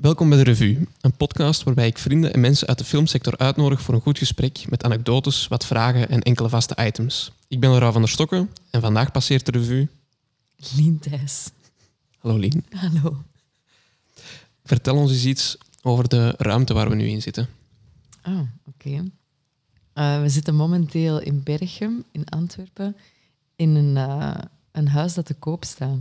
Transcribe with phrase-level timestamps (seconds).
[0.00, 3.82] Welkom bij de Revue, een podcast waarbij ik vrienden en mensen uit de filmsector uitnodig
[3.82, 7.32] voor een goed gesprek met anekdotes, wat vragen en enkele vaste items.
[7.48, 9.88] Ik ben Laura van der Stokken en vandaag passeert de Revue.
[10.76, 11.50] Lien Thijs.
[12.18, 12.64] Hallo Lien.
[12.70, 13.22] Hallo.
[14.64, 17.48] Vertel ons eens iets over de ruimte waar we nu in zitten.
[18.26, 19.10] Oh, oké.
[19.94, 22.96] Uh, we zitten momenteel in Berchem, in Antwerpen,
[23.56, 24.34] in een, uh,
[24.80, 25.98] een huis dat te koop staat.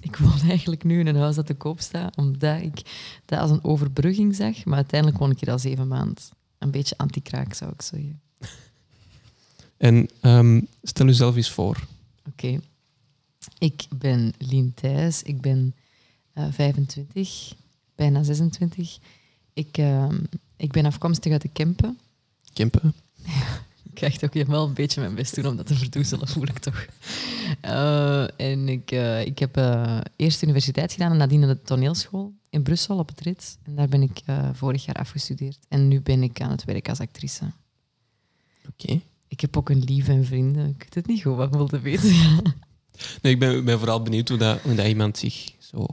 [0.00, 2.82] ik woon eigenlijk nu in een huis dat te koop staat, omdat ik
[3.24, 6.24] dat als een overbrugging zag, maar uiteindelijk woon ik hier al zeven maanden.
[6.58, 8.20] Een beetje anti-kraak, zou ik zeggen.
[9.76, 11.86] En um, stel jezelf eens voor.
[12.28, 12.60] Oké.
[13.58, 15.74] Ik ben Lien Thijs, ik ben
[16.34, 17.54] uh, 25,
[17.94, 18.98] bijna 26.
[19.52, 20.08] Ik, uh,
[20.56, 21.98] ik ben afkomstig uit de Kempen.
[22.52, 22.94] Kempen?
[23.96, 26.46] ik ga echt ook wel een beetje mijn best doen om dat te verdoezelen, voel
[26.46, 26.86] ik toch.
[27.64, 32.34] Uh, en ik, uh, ik heb uh, eerst de universiteit gedaan en nadien de toneelschool
[32.50, 33.58] in Brussel op het Rit.
[33.62, 34.22] En daar ben ik
[34.52, 35.58] vorig jaar afgestudeerd.
[35.68, 37.44] En nu ben ik aan het werk als actrice.
[38.68, 38.82] Oké.
[38.82, 39.00] Okay.
[39.28, 40.68] Ik heb ook een lief en vrienden.
[40.68, 42.10] Ik weet het niet goed wat ik wilde weten.
[43.22, 45.86] nee, ik ben, ben vooral benieuwd hoe, dat, hoe dat iemand zich zo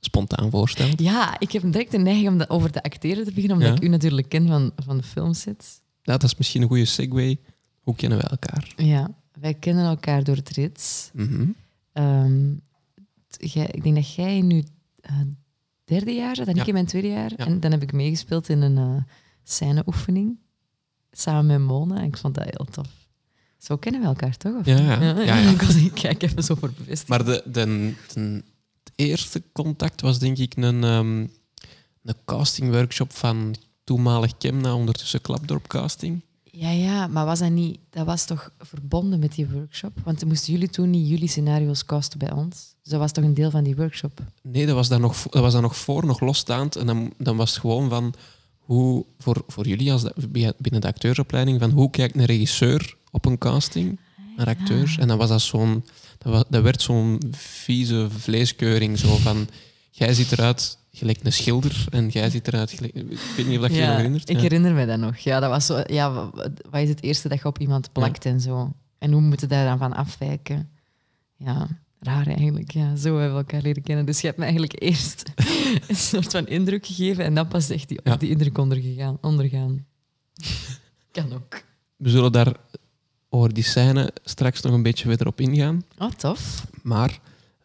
[0.00, 1.00] spontaan voorstelt.
[1.00, 3.76] Ja, ik heb direct de neiging om dat over te acteren te beginnen, omdat ja?
[3.76, 5.78] ik u natuurlijk ken van, van de filmsets.
[6.06, 7.40] Dat is misschien een goede segue.
[7.80, 8.72] Hoe kennen wij elkaar?
[8.76, 11.10] Ja, wij kennen elkaar door het rits.
[11.12, 11.54] Mm -hmm.
[12.04, 12.60] um,
[13.38, 14.64] ik denk dat jij nu
[15.10, 15.20] uh,
[15.84, 16.60] derde jaar zat en ja.
[16.60, 17.32] ik in mijn tweede jaar.
[17.36, 17.46] Ja.
[17.46, 19.02] En dan heb ik meegespeeld in een uh,
[19.42, 20.38] scèneoefening
[21.10, 21.96] samen met Mona.
[21.96, 22.88] En ik vond dat heel tof.
[23.58, 24.58] Zo kennen we elkaar toch?
[24.58, 25.00] Of ja, ja.
[25.02, 25.50] ja, ja.
[25.50, 27.08] ik, was, ik kijk even zo voor bevestiging.
[27.08, 28.20] Maar de, de, de,
[28.84, 31.30] het eerste contact was denk ik een, um,
[32.02, 36.20] een castingworkshop van toenmalig Kemna, ondertussen Klapdorp Casting.
[36.42, 37.78] Ja, ja, maar was dat niet...
[37.90, 39.92] Dat was toch verbonden met die workshop?
[40.04, 42.74] Want moesten jullie toen niet jullie scenario's casten bij ons?
[42.82, 44.20] Dus dat was toch een deel van die workshop?
[44.42, 46.76] Nee, dat was daar nog, dat was daar nog voor, nog losstaand.
[46.76, 48.14] En dan, dan was het gewoon van...
[48.58, 53.24] Hoe, voor, voor jullie als de, binnen de acteursopleiding, van hoe kijkt een regisseur op
[53.24, 54.00] een casting
[54.36, 54.94] naar acteurs?
[54.94, 55.00] Ja.
[55.00, 55.84] En dan was dat zo'n...
[56.18, 59.48] Dat, was, dat werd zo'n vieze vleeskeuring, zo van...
[59.90, 62.94] Jij ziet eruit gelijk een schilder en jij ziet eruit gelijk...
[62.94, 64.28] Ik weet niet of dat je ja, je nog herinnert.
[64.28, 65.16] Ik herinner me dat nog.
[65.16, 65.82] Ja, dat was zo...
[65.86, 66.30] Ja,
[66.70, 68.30] wat is het eerste dat je op iemand plakt ja.
[68.30, 68.72] en zo?
[68.98, 70.68] En hoe moeten daar dan van afwijken?
[71.36, 71.68] Ja,
[72.00, 72.70] raar eigenlijk.
[72.70, 74.06] Ja, zo hebben we elkaar leren kennen.
[74.06, 75.30] Dus je hebt me eigenlijk eerst
[75.88, 78.16] een soort van indruk gegeven en dan pas echt die, ja.
[78.16, 79.86] die indruk ondergegaan, ondergaan.
[81.12, 81.64] kan ook.
[81.96, 82.56] We zullen daar
[83.28, 85.84] over die scène straks nog een beetje verder op ingaan.
[85.98, 86.66] Oh, tof.
[86.82, 87.20] Maar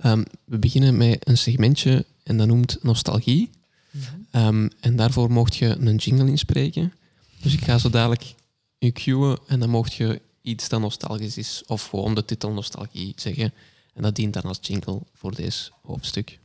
[0.05, 3.49] um, we beginnen met een segmentje en dat noemt nostalgie.
[3.91, 4.45] Mm -hmm.
[4.45, 6.93] um, en daarvoor mocht je een jingle inspreken.
[7.41, 8.35] Dus ik ga zo dadelijk
[8.77, 13.13] je cueën en dan mocht je iets dat nostalgisch is of gewoon de titel nostalgie
[13.15, 13.53] zeggen.
[13.93, 16.39] En dat dient dan als jingle voor deze hoofdstuk.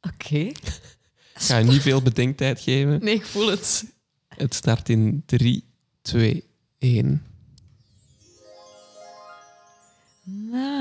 [0.00, 0.50] Oké.
[1.36, 1.48] Okay.
[1.48, 3.04] Ga je niet veel bedenktijd geven.
[3.04, 3.84] Nee, ik voel het.
[4.28, 5.64] Het start in 3,
[6.02, 6.44] 2,
[6.78, 7.22] 1.
[10.22, 10.75] Na,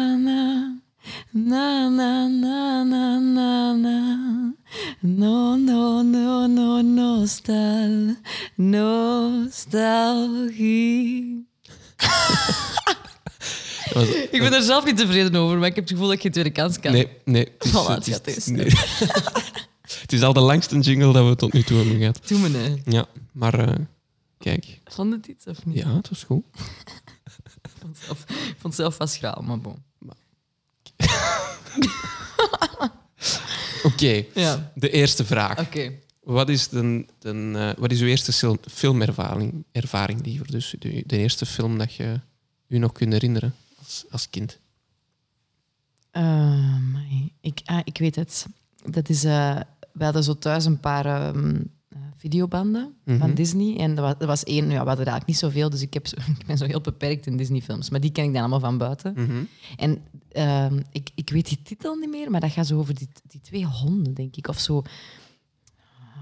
[1.32, 1.90] na.
[1.90, 4.54] Na, na, na, na, na, na.
[5.00, 8.16] No, no, no, no, nostal.
[8.56, 9.86] Nostalgie.
[13.94, 16.22] was, ik ben er zelf niet tevreden over, maar ik heb het gevoel dat ik
[16.22, 16.92] geen tweede kans kan.
[16.92, 17.52] Nee, nee.
[17.58, 18.66] Het is, voilà, het, het, is, nee.
[20.04, 22.28] het is al de langste jingle dat we tot nu toe hebben gehad.
[22.28, 22.82] Doe me nee.
[22.86, 23.76] Ja, maar uh,
[24.38, 24.82] kijk.
[24.86, 25.78] Vond het iets of niet?
[25.78, 26.44] Ja, het was goed.
[27.64, 29.84] ik, vond zelf, ik vond het zelf vast schraal, maar bon.
[33.84, 34.30] Oké, okay.
[34.34, 34.72] ja.
[34.76, 35.60] de eerste vraag.
[35.60, 36.00] Okay.
[36.24, 40.52] Wat, is de, de, uh, wat is uw eerste filmervaring ervaring liever?
[40.52, 42.20] Dus de, de, eerste film dat je
[42.68, 44.60] u nog kunt herinneren als, als kind?
[46.12, 46.78] Uh,
[47.42, 48.46] ik, ah, ik weet het.
[48.86, 49.60] Dat is, uh,
[49.92, 51.72] we hadden zo thuis een paar um,
[52.26, 53.12] videobanden mm Mhm.
[53.12, 53.20] -hmm.
[53.20, 53.78] van Disney.
[53.78, 56.08] En er was, er was één, ja, we hadden eigenlijk niet zoveel, dus ik, heb
[56.08, 57.90] zo, ik ben zo heel beperkt in Disney-films.
[57.90, 59.14] Maar die ken ik dan allemaal van buiten.
[59.16, 59.48] Mm -hmm.
[59.78, 60.02] En
[60.34, 63.42] uh, ik, ik weet die titel niet meer, maar dat gaat zo over die, die
[63.42, 64.48] twee honden, denk ik.
[64.48, 64.84] Of zo.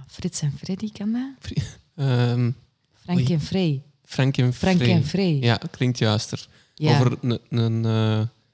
[0.08, 1.52] Frits en Freddy, kan dat?
[1.96, 2.56] Um,
[2.94, 3.34] Frank oei.
[3.34, 3.82] en Frey.
[4.06, 4.92] Frank en Frank Frey.
[4.92, 5.38] en Frey.
[5.40, 6.48] Ja, klinkt juister.
[6.76, 6.92] Ja.
[7.00, 7.84] Over een, een,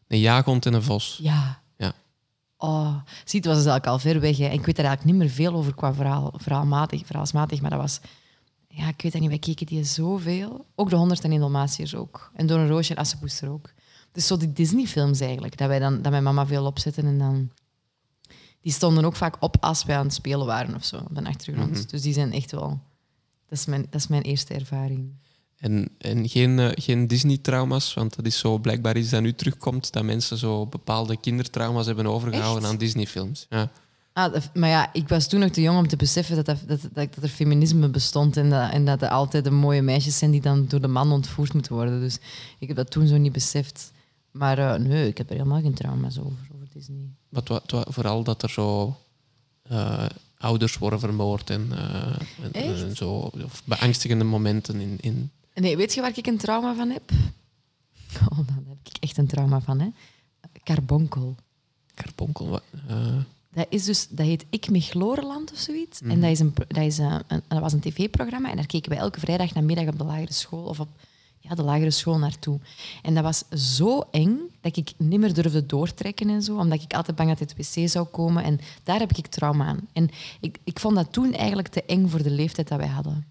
[0.08, 1.20] een jaaghond en een vos.
[1.22, 1.59] Ja.
[2.62, 2.96] Oh,
[3.26, 4.38] zie, het was dus eigenlijk al ver weg.
[4.38, 4.46] Hè.
[4.46, 7.80] En ik weet er eigenlijk niet meer veel over qua verhaal, verhaalmatig, verhaalsmatig, maar dat
[7.80, 8.00] was...
[8.68, 10.66] Ja, ik weet dat niet, wij keken die zoveel.
[10.76, 12.32] Ook de 101 Dalmatiërs ook.
[12.34, 13.72] En Door een Roosje en Assepoester ook.
[14.12, 17.52] Dus zo die Disney-films eigenlijk, dat, wij dan, dat mijn mama veel opzetten en dan...
[18.62, 21.26] Die stonden ook vaak op als wij aan het spelen waren of zo, op de
[21.26, 21.70] achtergrond.
[21.70, 21.86] Mm -hmm.
[21.88, 22.80] Dus die zijn echt wel...
[23.48, 25.14] Dat is mijn, dat is mijn eerste ervaring.
[25.60, 29.94] En, en geen, uh, geen Disney-trauma's, want dat is zo blijkbaar iets dat nu terugkomt,
[29.94, 32.72] dat mensen zo bepaalde kindertrauma's hebben overgehouden Echt?
[32.72, 33.46] aan Disney-films.
[33.50, 33.70] Ja.
[34.14, 36.82] Ah, maar ja, ik was toen nog te jong om te beseffen dat, dat, dat,
[36.94, 40.42] dat, er feminisme bestond en dat, en dat er altijd de mooie meisjes zijn die
[40.42, 42.00] dan door de man ontvoerd moeten worden.
[42.00, 42.18] Dus
[42.60, 43.92] ik heb dat toen zo niet beseft.
[44.32, 47.10] Maar eh, nee, ik heb er helemaal geen trauma's over, over Disney.
[47.30, 48.96] Wat, wat, wat- vooral dat er zo
[49.64, 50.06] eh,
[50.38, 51.70] ouders worden vermoord en,
[52.52, 53.12] eh, en zo,
[53.44, 57.12] of beangstigende momenten in, in Nee, weet je waar ik een trauma van heb?
[58.32, 59.88] Oh, daar heb ik echt een trauma van, hè.
[60.64, 61.36] Carbonkel.
[61.96, 62.48] Carbonkel.
[62.50, 63.16] Wat, eh,
[63.52, 66.02] Dat, is dus, dat heet Ik Mechlorenland of zoiets.
[66.02, 66.12] Mhm.
[66.12, 68.90] En dat, is een, dat, is een, een- dat was een tv-programma en daar keken
[68.92, 70.90] wij elke vrijdag namiddag op de lagere school of op
[71.40, 72.60] ja, de lagere school naartoe.
[73.02, 73.44] En dat was
[73.76, 77.40] zo eng dat ik niet meer durfde doortrekken en zo, omdat ik altijd bang dat
[77.40, 78.44] het wc zou komen.
[78.44, 79.88] En daar heb ik trauma aan.
[79.94, 80.10] En
[80.40, 83.26] ik, ik vond dat toen eigenlijk te eng voor de leeftijd dat wij hadden.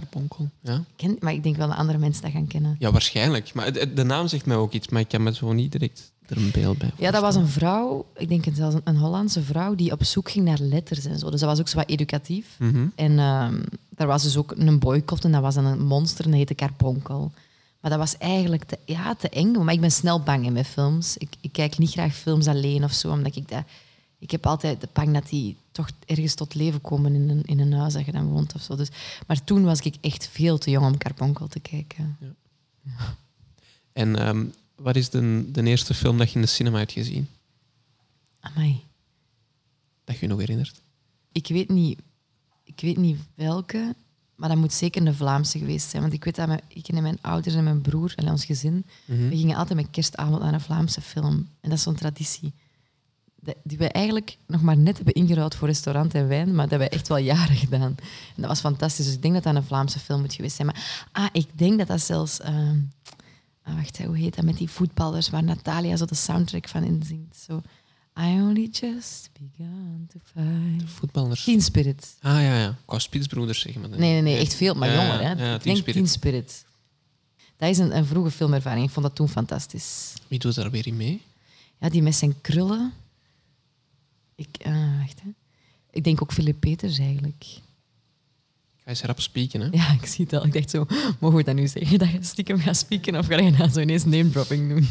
[0.00, 0.84] Carbonkel, ja.
[0.96, 2.76] Ken, maar ik denk wel dat andere mensen dat gaan kennen.
[2.78, 3.54] Ja, waarschijnlijk.
[3.54, 6.36] Maar de naam zegt mij ook iets, maar ik kan me zo niet direct er
[6.36, 9.42] een beeld bij Ja, dat was een vrouw, ik denk het zelfs een, een Hollandse
[9.42, 11.30] vrouw, die op zoek ging naar letters en zo.
[11.30, 12.56] Dus dat was ook zo wat educatief.
[12.58, 12.86] Mhm.
[12.94, 13.60] En ehm
[13.96, 16.54] daar was dus ook een boycott en dat was dan een monster en dat heette
[16.54, 17.32] Carbonkel.
[17.80, 19.64] Maar dat was eigenlijk te, ja, te eng.
[19.64, 21.16] Maar ik ben snel bang in mijn films.
[21.16, 23.62] Ik, ik kijk niet graag films alleen of zo, omdat ik dat...
[24.24, 27.58] Ik heb altijd de bang dat die toch ergens tot leven komen in een, in
[27.60, 28.76] een huis dat je dan woont of zo.
[28.76, 28.88] Dus,
[29.26, 32.16] maar toen was ik echt veel te jong om Carbonkel te kijken.
[33.92, 34.44] En ehm,
[34.76, 37.28] wat is de, de eerste film dat je in de cinema hebt gezien?
[38.40, 38.80] Amai.
[40.04, 40.80] Dat je je nog herinnert?
[41.32, 41.98] Ik weet niet,
[42.64, 43.94] ik weet niet welke,
[44.34, 46.02] maar dat moet zeker een Vlaamse geweest zijn.
[46.02, 48.84] Want ik weet dat mijn, ik en mijn ouders en mijn broer en ons gezin,
[49.04, 49.28] Mhm.
[49.28, 51.34] we gingen altijd met kerstavond naar een Vlaamse film.
[51.60, 52.52] En dat is zo'n traditie.
[53.62, 56.88] Die we eigenlijk nog maar net hebben ingeruild voor restaurant en wijn, maar dat hebben
[56.88, 57.94] we echt wel jaren gedaan.
[58.36, 59.04] En dat was fantastisch.
[59.04, 60.66] Dus ik denk dat dat een Vlaamse film moet geweest zijn.
[60.66, 62.40] Maar ah, ik denk dat dat zelfs...
[62.40, 62.78] ehm,
[63.62, 67.36] ah, wacht, hoe heet dat met die voetballers waar Natalia zo de soundtrack van inzingt?
[67.46, 67.62] Zo,
[68.20, 70.80] I only just begun to fight.
[70.80, 71.44] De voetballers.
[71.44, 72.16] Teen Spirit.
[72.20, 72.76] Ah ja, ja.
[72.84, 73.90] Qua Spitsbroeders zeggen maar.
[73.90, 75.20] Nee, nee, nee, echt veel, maar Ja, jonger.
[75.20, 75.44] Hè.
[75.44, 75.94] ja, ik Teen denk Spirit.
[75.94, 76.64] Teen Spirit.
[77.56, 78.86] Dat is een, een vroege filmervaring.
[78.86, 80.12] Ik vond dat toen fantastisch.
[80.28, 81.22] Wie doet daar weer in mee?
[81.80, 82.92] Ja, die met zijn krullen.
[84.34, 85.28] Ik, eh, wacht, hè.
[85.90, 87.44] ik denk ook Philip Peters eigenlijk.
[88.84, 89.68] Ga je rap spieken, hè?
[89.70, 90.44] Ja, ik zie het al.
[90.46, 90.86] Ik dacht zo,
[91.20, 91.98] mogen we dat nu zeggen?
[91.98, 94.88] Dat je stiekem gaat spieken of ga je nou zo ineens name-dropping doen?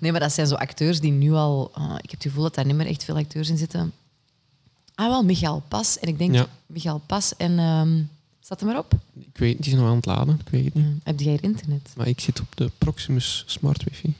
[0.00, 1.70] Nee, maar dat zijn zo acteurs die nu al...
[1.74, 3.92] ah, ik heb het gevoel dat daar niet meer echt veel acteurs in zitten.
[4.94, 5.98] Ah, wel, Michael Pas.
[5.98, 6.46] En ik denk, Ja.
[6.66, 7.58] Michael Pas en...
[7.58, 8.02] ehm
[8.40, 8.92] staat er maar op?
[9.20, 10.84] Ik weet, die is nog aan het laden, ik weet het niet.
[10.84, 10.90] Ja.
[11.02, 11.92] Heb jij internet?
[11.96, 14.14] Maar ik zit op de Proximus Smart Wifi.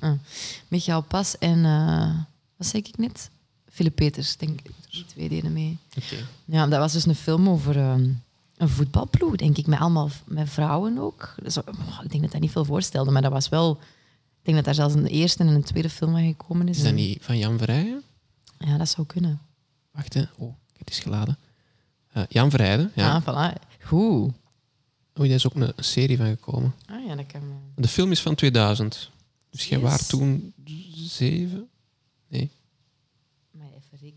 [0.68, 1.64] Michael Pas en...
[1.64, 2.14] eh,
[2.56, 3.30] wat zei ik net?
[3.74, 4.70] Philip Peters, denk ik.
[4.90, 5.78] Die twee deden mee.
[6.44, 8.10] Ja, dat was dus een film over ehm,
[8.56, 11.34] een voetbalploeg, denk ik, met allemaal met vrouwen ook.
[11.42, 11.64] Dus, oh,
[12.02, 13.78] ik denk dat dat niet veel voorstelde, maar dat was wel...
[14.38, 16.76] Ik denk dat daar zelfs een eerste en een tweede film van gekomen is.
[16.76, 18.02] Is dat niet van Jan Verrijen?
[18.58, 19.40] Ja, dat zou kunnen.
[19.90, 20.22] Wacht, hè.
[20.36, 21.38] Oh, het is geladen.
[22.12, 23.14] Eh, Jan Verheijden, ja.
[23.14, 23.60] Ah, voilà.
[23.80, 24.32] Goed.
[25.18, 26.74] Oei, daar is ook een, serie van gekomen.
[26.86, 27.60] Ah ja, dat kan wel.
[27.74, 29.10] De film is van 2000.
[29.50, 29.90] Dus jij Yes.
[29.90, 30.52] was toen
[30.94, 31.68] zeven?
[32.28, 32.50] Nee,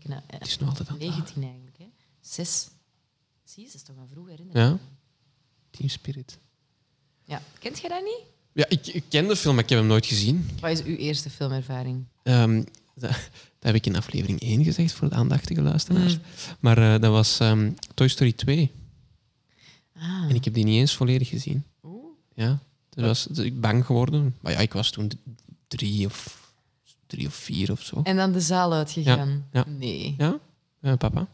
[0.08, 0.22] even rekenen.
[0.26, 1.86] Eh, het is nog altijd aan het 19 eigenlijk, hè.
[2.20, 2.68] Zes.
[3.44, 4.66] Zie je, dat is toch een vroege herinnering.
[4.68, 4.78] Ja.
[5.70, 6.38] Team Spirit.
[7.24, 7.42] ja.
[7.58, 8.22] Kent jij dat niet?
[8.52, 10.50] Ja, ik, ik ken de film, maar ik heb hem nooit gezien.
[10.60, 12.04] Wat is uw eerste filmervaring?
[12.22, 12.56] Ehm,
[12.94, 13.20] dat, dat
[13.60, 16.14] heb ik in aflevering 1 gezegd voor de aandachtige luisteraars.
[16.16, 16.22] Mm.
[16.60, 18.70] Maar eh, dat was ehm, Toy Story 2.
[19.94, 20.26] Ah.
[20.28, 21.64] En ik heb die niet eens volledig gezien.
[21.82, 22.04] Oeh.
[22.34, 22.58] Ja.
[22.90, 24.36] Dus was ik bang geworden.
[24.40, 25.10] Maar ja, ik was toen
[25.68, 26.47] drie of,
[27.08, 28.00] drie of vier of zo.
[28.02, 29.46] En dan de zaal uitgegaan?
[29.52, 30.14] Ja, Nee.
[30.18, 30.38] Ja,
[30.80, 31.26] Eh, papa.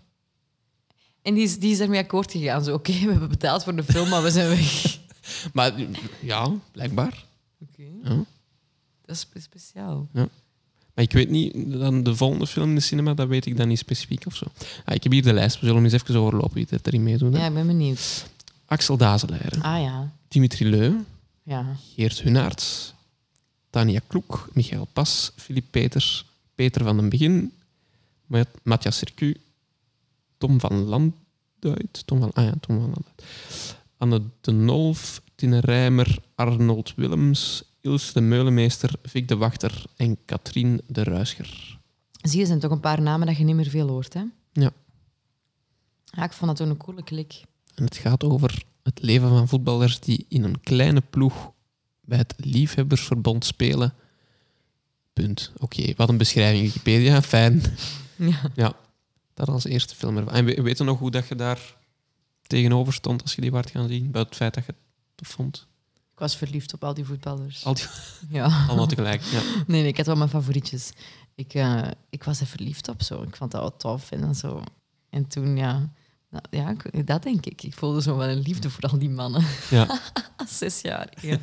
[1.22, 2.64] En die is, die is ermee akkoord gegaan.
[2.64, 4.98] Zo, oké, we hebben betaald voor de film, maar we zijn weg.
[5.52, 5.72] Maar
[6.20, 7.24] ja, blijkbaar.
[7.62, 8.14] Oké, Ja.
[9.04, 10.08] dat is spe- speciaal.
[10.12, 13.68] Maar ik weet niet, dan de volgende film in de cinema, dat weet ik dan
[13.68, 14.44] niet specifiek of zo.
[14.84, 17.02] Ah, ik heb hier de lijst, we zullen hem eens even overlopen wie er erin
[17.02, 17.32] meedoet.
[17.32, 17.38] hè.
[17.40, 18.26] Ja, ik ben benieuwd.
[18.66, 20.92] Axel Dazeleijer, Ah ja, Dimitri Leu,
[21.42, 21.76] ja.
[21.94, 22.93] Geert Hunaerts,
[23.74, 27.52] Tania Kloek, Michael Pas, Filip Peters, Peter van den Begin,
[28.26, 29.34] Ma- Matthias Sercu,
[30.38, 33.22] Tom van Landuit, Tom van, ah ja, Tom van Landuit,
[33.96, 40.80] Anne de Nolf, Tine Rijmer, Arnold Willems, Ilse de Meulemeester, Vic de Wachter en Katrien
[40.86, 41.78] de Ruischer.
[42.22, 44.22] Zie je, zijn toch een paar namen dat je niet meer veel hoort, hè?
[44.52, 44.70] Ja.
[46.04, 47.42] Ja, ik vond dat toen een coole klik.
[47.74, 51.52] En het gaat over het leven van voetballers die in een kleine ploeg
[52.04, 53.94] bij het Liefhebbersverbond spelen.
[55.12, 55.52] Punt.
[55.58, 56.64] Oké, wat een beschrijving.
[56.64, 57.62] Wikipedia, fijn.
[58.16, 58.40] Ja.
[58.54, 58.72] Ja,
[59.34, 60.34] dat als eerste film ervan.
[60.34, 61.76] En we weten nog hoe dat je daar
[62.42, 64.10] tegenover stond als je die waard gaan zien?
[64.10, 64.80] Bij het feit dat je het
[65.14, 65.66] tof vond?
[66.12, 67.64] Ik was verliefd op al die voetballers.
[67.64, 67.84] Al die,
[68.38, 68.64] Ja.
[68.68, 69.22] allemaal tegelijk.
[69.22, 69.40] Ja.
[69.66, 70.90] Nee, nee, ik had wel mijn favorietjes.
[71.34, 73.22] Ik, eh, ik was er verliefd op zo.
[73.22, 74.62] Ik vond dat wel tof en dan zo.
[75.10, 75.90] En toen, ja,
[76.30, 77.62] nou, ja, dat denk ik.
[77.62, 79.44] Ik voelde zo wel een liefde voor al die mannen.
[79.70, 80.00] Ja.
[80.60, 81.12] Zes jaar.
[81.20, 81.38] Ja.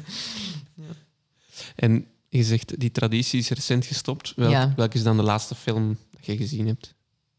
[1.75, 4.33] En je zegt, die traditie is recent gestopt.
[4.35, 4.73] Welk, Ja.
[4.75, 6.95] Welke is dan de laatste film dat je gezien hebt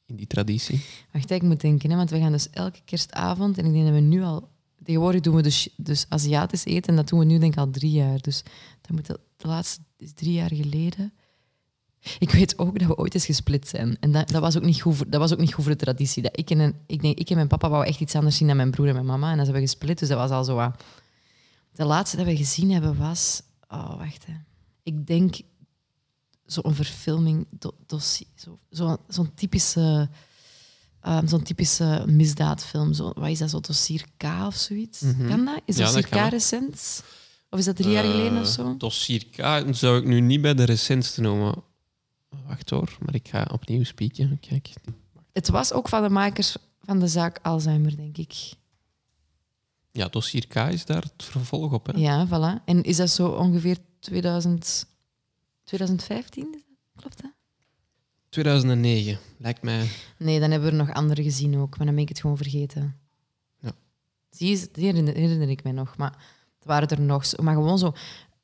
[0.07, 0.85] in die traditie?
[1.12, 3.95] Wacht, ik moet denken, hè, want we gaan dus elke kerstavond en ik denk dat
[3.95, 4.50] we nu al.
[4.85, 7.71] Tegenwoordig doen we dus, dus Aziatisch eten en dat doen we nu denk ik al
[7.71, 8.19] drie jaar.
[8.21, 8.42] Dus
[8.81, 11.12] dat moet de, de laatste is drie jaar geleden.
[12.19, 13.97] Ik weet ook dat we ooit eens gesplit zijn.
[14.00, 15.78] En dat, dat, was, ook niet goed voor, dat was ook niet goed voor de
[15.85, 16.23] traditie.
[16.23, 18.47] Dat ik, en, een- ik, denk, ik en mijn papa wouden echt iets anders zien
[18.47, 19.31] dan mijn broer en mijn mama.
[19.31, 20.83] En dan zijn we gesplit, dus dat was al zo wat...
[21.73, 23.43] De laatste dat we gezien hebben was...
[23.69, 24.26] Oh, wacht.
[24.26, 24.33] Hè.
[24.83, 25.37] Ik denk
[26.47, 30.09] zo'n verfilming, do, dossier, zo, zo, zo'n typische...
[31.00, 32.93] ehm, zo'n typische misdaadfilm.
[32.93, 35.00] Zo, wat is dat, zo dossier K of zoiets?
[35.00, 35.29] Mhm.
[35.29, 35.61] Kan dat?
[35.64, 37.02] Is Ja, dossier dat K recent?
[37.50, 38.76] Of is dat drie jaar geleden of Eh, zo?
[38.76, 41.55] Dossier K zou ik nu niet bij de recentste noemen.
[42.47, 44.41] Wacht hoor, maar ik ga opnieuw spieken.
[44.41, 44.73] Kijk.
[45.33, 48.52] Het was ook van de makers van de zaak Alzheimer, denk ik.
[49.92, 51.87] Ja, Dossier K is daar het vervolg op.
[51.87, 51.92] Hè?
[51.99, 52.64] Ja, voilà.
[52.64, 54.87] En is dat zo ongeveer 2000,
[55.64, 56.44] 2015?
[56.44, 56.76] is dat?
[56.96, 57.30] Klopt dat?
[58.28, 59.88] 2009, lijkt mij.
[60.18, 62.37] Nee, dan hebben we er nog andere gezien ook, maar dan ben ik het gewoon
[62.37, 62.96] vergeten.
[63.61, 63.72] Ja.
[64.30, 65.96] Zie je, die herinner, herinner ik mij nog.
[65.96, 66.11] Maar
[66.58, 67.42] het waren er nog zo.
[67.42, 67.92] Maar gewoon zo...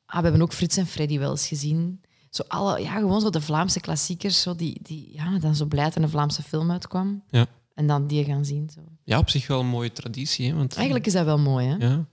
[0.05, 2.01] Ah, we hebben ook Frits en Freddy wel eens gezien.
[2.29, 5.83] Zo alle, ja, gewoon zo de Vlaamse klassiekers, zo die, die ja, dan zo blij
[5.83, 7.23] dat er een Vlaamse film uitkwam.
[7.29, 7.47] Ja.
[7.79, 8.69] En dan die gaan zien.
[8.75, 8.81] Zo.
[9.03, 10.49] Ja, op zich wel een mooie traditie.
[10.49, 10.55] Hè?
[10.55, 11.75] Want, Eigenlijk is dat wel mooi, hè?
[11.87, 12.05] Ja.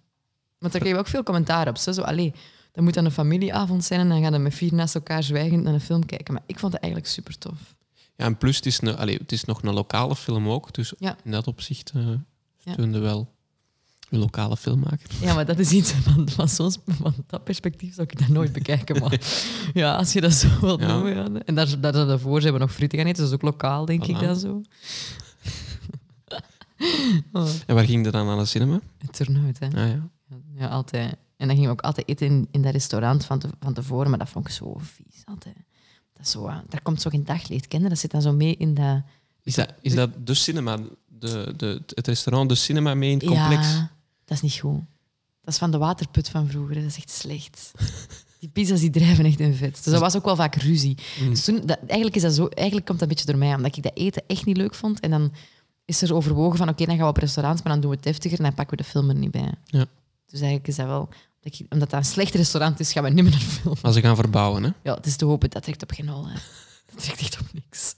[0.59, 1.77] Want daar kreeg je ook veel commentaar op.
[1.77, 2.33] Zo, zo, allee,
[2.73, 5.63] dat moet dan een familieavond zijn en dan gaan we met vier naast elkaar zwijgend
[5.63, 6.35] naar een film kijken.
[6.35, 7.75] Maar ik vond het eigenlijk super tof.
[8.17, 10.75] ja, en plus, het is, een, allee, het is nog een lokale film ook.
[10.75, 11.17] Dus Ja.
[11.25, 12.07] in dat opzicht uh,
[13.01, 13.35] wel
[14.11, 15.11] een lokale filmmaker.
[15.21, 18.53] Ja, maar dat is iets van, van, zo'n, van dat perspectief zou ik dat nooit
[18.53, 19.01] bekijken.
[19.01, 19.21] Maar
[19.75, 20.87] ja, als je dat zo wilt Ja.
[20.87, 21.15] noemen.
[21.15, 21.41] Ja.
[21.45, 23.19] En daar, daar, daarvoor zijn we nog frieten gaan eten.
[23.23, 24.61] Dat is ook lokaal, denk ik dan zo.
[27.33, 28.81] oh, En waar ging je dan aan de cinema?
[28.99, 29.67] het turnhout, hè.
[29.67, 30.09] Ah, ja.
[30.55, 31.17] Ja, altijd.
[31.37, 34.11] En dan gingen we ook altijd eten in, in dat restaurant van, te, van tevoren,
[34.11, 35.23] maar dat vond ik zo vies.
[35.25, 35.57] Altijd.
[36.13, 37.69] Dat zo, ah, daar komt zo geen daglicht.
[37.69, 37.89] Ken je?
[37.89, 39.03] Dat zit dan zo mee in dat...
[39.43, 43.27] Is, dat, is dat de cinema, de, de, het restaurant, de cinema mee in het
[43.27, 43.73] complex?
[43.73, 43.91] Ja,
[44.25, 44.81] dat is niet goed.
[45.41, 46.75] Dat is van de waterput van vroeger.
[46.75, 47.73] Dat is echt slecht.
[48.39, 49.75] Die pizza's die drijven echt in vet.
[49.75, 50.99] Dus dat was ook wel vaak ruzie.
[51.21, 51.31] Mm.
[51.31, 53.77] Dus toen, dat, eigenlijk, is dat zo, eigenlijk komt dat een beetje door mij, omdat
[53.77, 55.01] ik dat eten echt niet leuk vond.
[55.01, 55.33] En dan
[55.87, 58.05] is er overwogen van, oké, dan gaan we op restaurants, maar dan doen we het
[58.05, 59.53] deftiger en dan pakken we de film er niet bij.
[59.65, 59.87] Ja.
[60.27, 61.09] Dus eigenlijk is dat wel...
[61.41, 63.77] dat Omdat dat een slecht restaurant is, gaan we niet meer naar film.
[63.83, 64.71] Maar ze gaan verbouwen, hè?
[64.83, 66.27] Ja, het is te hopen, dat trekt op geen hol.
[66.91, 67.95] Dat trekt echt op niks.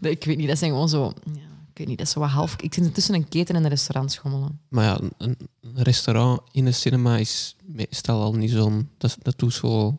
[0.00, 1.12] Ik weet niet, dat zijn gewoon zo...
[1.32, 2.56] Ja, ik weet niet, dat is zo wat half...
[2.60, 4.60] Ik zit tussen een keten en een restaurant schommelen.
[4.68, 5.36] Maar ja, een,
[5.74, 8.88] restaurant in een cinema is meestal al niet zo'n...
[8.98, 9.98] Dat, dat doet zo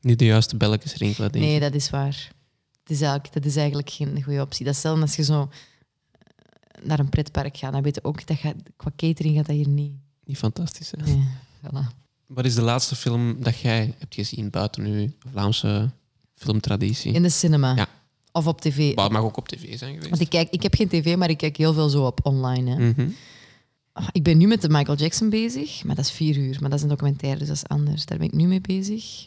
[0.00, 1.50] niet de juiste belletjes rinkelen, denk ik.
[1.50, 2.32] Nee, dat is waar.
[2.80, 4.64] Het is eigenlijk, dat is eigenlijk geen goede optie.
[4.64, 5.48] Dat is als je zo
[6.82, 7.72] naar een pretpark gaat.
[7.72, 9.92] Dan weet je ook dat gaat, qua catering gaat dat hier niet.
[10.24, 11.14] Niet fantastisch, hè?
[11.66, 12.02] Voilà.
[12.26, 15.90] Wat is de laatste film dat jij hebt gezien buiten uw Vlaamse
[16.34, 17.12] filmtraditie?
[17.12, 17.74] In de cinema.
[17.76, 17.88] Ja.
[18.32, 18.94] Of op tv.
[18.94, 20.08] Maar het mag ook op tv zijn geweest.
[20.10, 22.70] Want ik, kijk, ik heb geen tv, maar ik kijk heel veel zo op online.
[22.70, 22.88] Hè.
[22.88, 23.08] Mhm.
[23.92, 26.56] Ah, Ik ben nu met de Michael Jackson bezig, maar dat is vier uur.
[26.60, 28.06] Maar dat is een documentaire, dus dat is anders.
[28.06, 29.26] Daar ben ik nu mee bezig.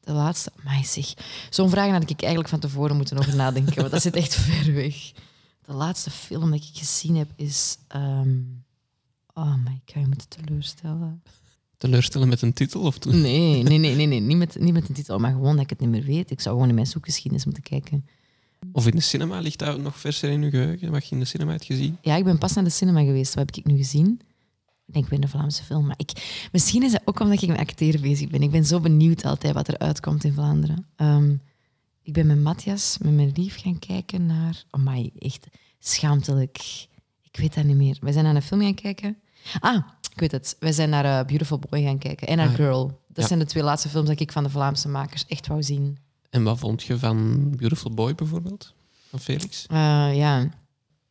[0.00, 0.52] De laatste...
[0.64, 1.14] Maar zeg,
[1.50, 4.74] zo'n vraag had ik eigenlijk van tevoren moeten over nadenken, want dat zit echt ver
[4.74, 5.12] weg.
[5.66, 7.78] De laatste film dat ik gezien heb is...
[7.88, 8.38] ehm,
[9.34, 11.22] Oh my, ga je moeten teleurstellen.
[11.76, 12.80] Teleurstellen met een titel?
[12.80, 14.20] Of Nee, nee, nee, nee, nee.
[14.20, 16.30] Niet, met, niet met een titel, maar gewoon dat ik het niet meer weet.
[16.30, 18.06] Ik zou gewoon in mijn zoekgeschiedenis moeten kijken.
[18.72, 19.38] Of in de cinema?
[19.40, 20.90] Ligt dat nog verser in uw geheugen?
[20.90, 21.98] Wat je in de cinema hebt gezien?
[22.02, 23.34] Ja, ik ben pas naar de cinema geweest.
[23.34, 24.20] Wat heb ik nu gezien?
[24.86, 25.86] Ik denk weer een Vlaamse film.
[25.86, 28.42] Maar ik, misschien is dat ook omdat ik met acteren bezig ben.
[28.42, 30.86] Ik ben zo benieuwd altijd wat er uitkomt in Vlaanderen.
[30.96, 31.34] Ehm,
[32.06, 34.64] ik ben met Matthias, met mijn lief, gaan kijken naar...
[34.70, 35.46] Oh my, echt
[35.78, 36.58] schaamtelijk.
[37.22, 37.96] Ik weet dat niet meer.
[38.00, 39.16] Wij zijn naar een film gaan kijken.
[39.60, 40.56] Ah, ik weet het.
[40.58, 42.26] Wij zijn naar eh, Beautiful Boy gaan kijken.
[42.28, 42.54] En naar Ah.
[42.54, 42.86] Girl.
[43.06, 43.26] Dat Ja.
[43.26, 45.98] zijn de twee laatste films dat ik van de Vlaamse makers echt wou zien.
[46.30, 48.74] En wat vond je van Beautiful Boy bijvoorbeeld?
[49.10, 49.66] Van Felix?
[49.66, 49.76] Eh,
[50.16, 50.48] ja,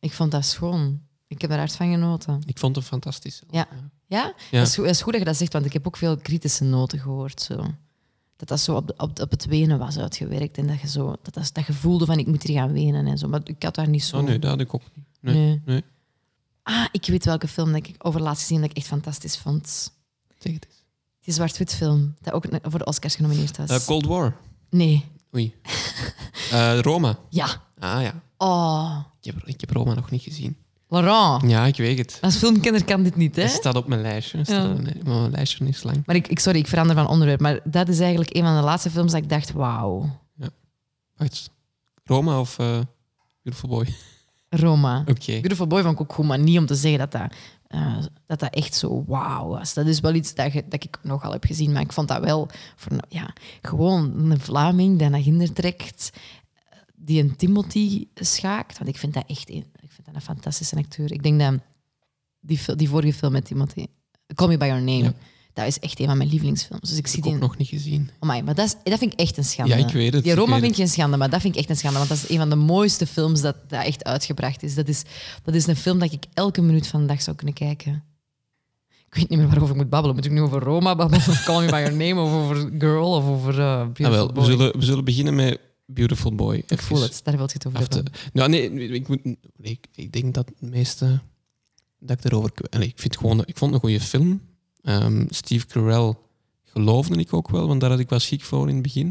[0.00, 1.00] ik vond dat schoon.
[1.26, 2.40] Ik heb er hard van genoten.
[2.44, 3.42] Ik vond hem fantastisch.
[3.50, 3.68] Ja.
[4.06, 4.34] Ja?
[4.50, 4.58] Ja.
[4.58, 6.16] Dat, is goed, dat is goed dat je dat zegt, want ik heb ook veel
[6.16, 7.40] kritische noten gehoord.
[7.40, 7.66] Zo.
[8.36, 11.34] Dat dat zo op, op, op het wenen was uitgewerkt en dat je, zo, dat,
[11.34, 13.28] dat, dat je voelde van ik moet hier gaan wenen en zo.
[13.28, 14.16] Maar ik had daar niet zo...
[14.16, 15.06] Oh nee, dat had ik ook niet.
[15.20, 15.34] Nee.
[15.34, 15.62] Nee.
[15.64, 15.84] nee.
[16.62, 19.92] Ah, ik weet welke film dat ik over laatst gezien dat ik echt fantastisch vond.
[20.38, 20.84] Zeg het eens.
[21.20, 23.70] Die zwart-wit film, dat ook voor de Oscars genomineerd was.
[23.70, 24.36] Eh, Cold War.
[24.70, 25.04] Nee.
[25.34, 25.54] Oei.
[26.50, 27.18] Eh, Roma.
[27.28, 27.62] Ja.
[27.78, 28.22] Ah ja.
[28.36, 28.98] Oh.
[29.20, 30.56] Ik heb, ik heb Roma nog niet gezien.
[30.88, 32.18] Laurent, Ja, ik weet het.
[32.20, 33.42] als filmkenner kan dit niet, hè?
[33.42, 34.38] Het staat op mijn lijstje.
[34.38, 34.70] Het staat Ja.
[34.72, 36.02] op mijn, maar mijn lijstje is lang.
[36.06, 37.40] Maar ik, ik, sorry, ik verander van onderwerp.
[37.40, 40.10] Maar dat is eigenlijk een van de laatste films dat ik dacht, wauw,
[41.16, 41.50] Wacht,
[42.04, 42.78] Roma of eh
[43.42, 43.94] Beautiful Boy?
[44.48, 45.00] Roma.
[45.00, 45.32] Oké.
[45.32, 47.34] Beautiful Boy vond ik ook goed, maar niet om te zeggen dat dat,
[47.66, 49.74] eh, dat, dat echt zo wauw was.
[49.74, 52.24] Dat is wel iets dat, je- dat ik nogal heb gezien, maar ik vond dat
[52.24, 53.30] wel voor, een- ja,
[53.62, 56.10] gewoon een Vlaming die naar hinder trekt,
[57.06, 58.78] die een Timothy schaakt.
[58.78, 61.12] Want ik vind dat echt een, ik vind dat een fantastische acteur.
[61.12, 61.54] Ik denk dat
[62.40, 63.86] die, die vorige film met Timothy,
[64.34, 65.14] Call Me By Your Name, Ja.
[65.52, 66.88] dat is echt een van mijn lievelingsfilms.
[66.88, 67.34] Dus ik Ik zie heb die...
[67.34, 68.10] ook nog niet gezien.
[68.18, 69.78] Amai, maar dat, is, dat vind ik echt een schande.
[69.78, 71.70] Ja, ik weet het, Die Roma vind ik geen schande, maar dat vind ik echt
[71.70, 71.96] een schande.
[71.98, 74.74] Want dat is een van de mooiste films dat, dat echt uitgebracht is.
[74.74, 75.02] Dat, is.
[75.44, 78.04] dat is een film dat ik elke minuut van de dag zou kunnen kijken.
[79.06, 80.16] Ik weet niet meer waarover ik moet babbelen.
[80.16, 81.26] Moet ik nu over Roma babbelen?
[81.28, 82.20] Of Call Me By Your Name?
[82.20, 83.10] Of over Girl?
[83.14, 86.62] Of over uh, Ah, wel, we, zullen, we zullen beginnen met Beautiful Boy.
[86.66, 88.04] Ik voel het, daar wil je het over hebben.
[88.32, 89.20] nou, nee, ik, moet,
[89.60, 91.20] ik, ik denk dat het meeste
[91.98, 92.52] dat ik erover.
[92.70, 94.40] Allee, ik, vind gewoon, ik vond het een goede film.
[94.82, 96.14] Ehm, Steve Carell
[96.64, 99.06] geloofde ik ook wel, want daar had ik wel schik voor in het begin.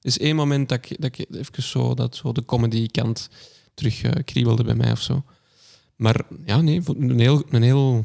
[0.00, 3.28] Er is één moment dat ik, dat ik even zo, dat zo de comedy-kant
[3.74, 5.24] terug eh, kriebelde bij mij of zo.
[5.96, 8.04] Maar ja, nee, een heel, een heel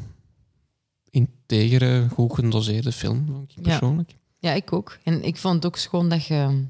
[1.10, 3.62] integere, goed gedoseerde film, vond ik Ja.
[3.62, 4.16] persoonlijk.
[4.38, 4.98] Ja, ik ook.
[5.02, 6.64] En ik vond het ook schoon dat je...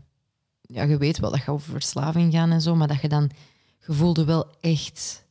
[0.67, 3.31] Ja, je weet wel dat je over verslaving gaat en zo, maar dat je dan...
[3.87, 5.27] Je voelde wel echt,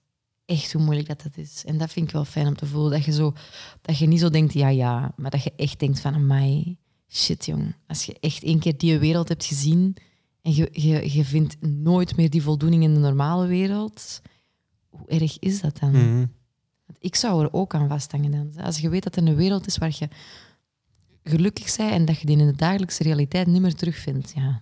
[0.46, 1.64] echt hoe moeilijk dat, dat is.
[1.66, 2.92] En dat vind ik wel fijn om te voelen.
[2.92, 3.34] Dat je, zo,
[3.82, 5.14] dat je niet zo denkt, ja, ja.
[5.16, 6.78] Maar dat je echt denkt van, amai,
[7.10, 7.76] shit, jong.
[7.88, 9.96] Als je echt één keer die wereld hebt gezien
[10.42, 14.22] en je, je, je vindt nooit meer die voldoening in de normale wereld,
[14.90, 15.92] hoe erg is dat dan?
[15.92, 16.26] Mhm.
[17.00, 18.64] Ik zou er ook aan vasthangen dan.
[18.64, 20.08] Als je weet dat er een wereld is waar je
[21.24, 24.32] gelukkig bent en dat je die in de dagelijkse realiteit niet meer terugvindt.
[24.36, 24.62] Ja.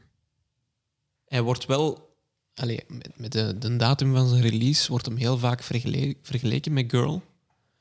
[1.34, 2.16] Hij wordt wel,
[2.56, 6.74] allee, met, met de, de datum van zijn release, wordt hem heel vaak vergele- vergeleken
[6.74, 7.22] met Girl.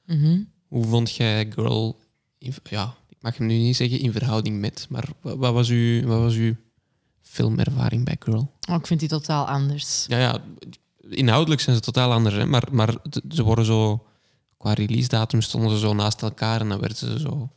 [0.06, 0.40] Mhm.
[0.68, 1.98] Hoe vond jij Girl,
[2.38, 5.68] in- ja, ik mag hem nu niet zeggen in verhouding met, maar wa- wat was
[5.68, 6.54] uw, wat was uw
[7.22, 8.52] filmervaring bij Girl?
[8.70, 10.04] Oh, ik vind die totaal anders.
[10.08, 10.42] Ja, ja,
[11.10, 12.94] inhoudelijk zijn ze totaal anders, hè, maar, maar
[13.30, 14.06] ze worden zo,
[14.56, 17.50] qua release datum stonden ze zo naast elkaar en dan werden ze zo...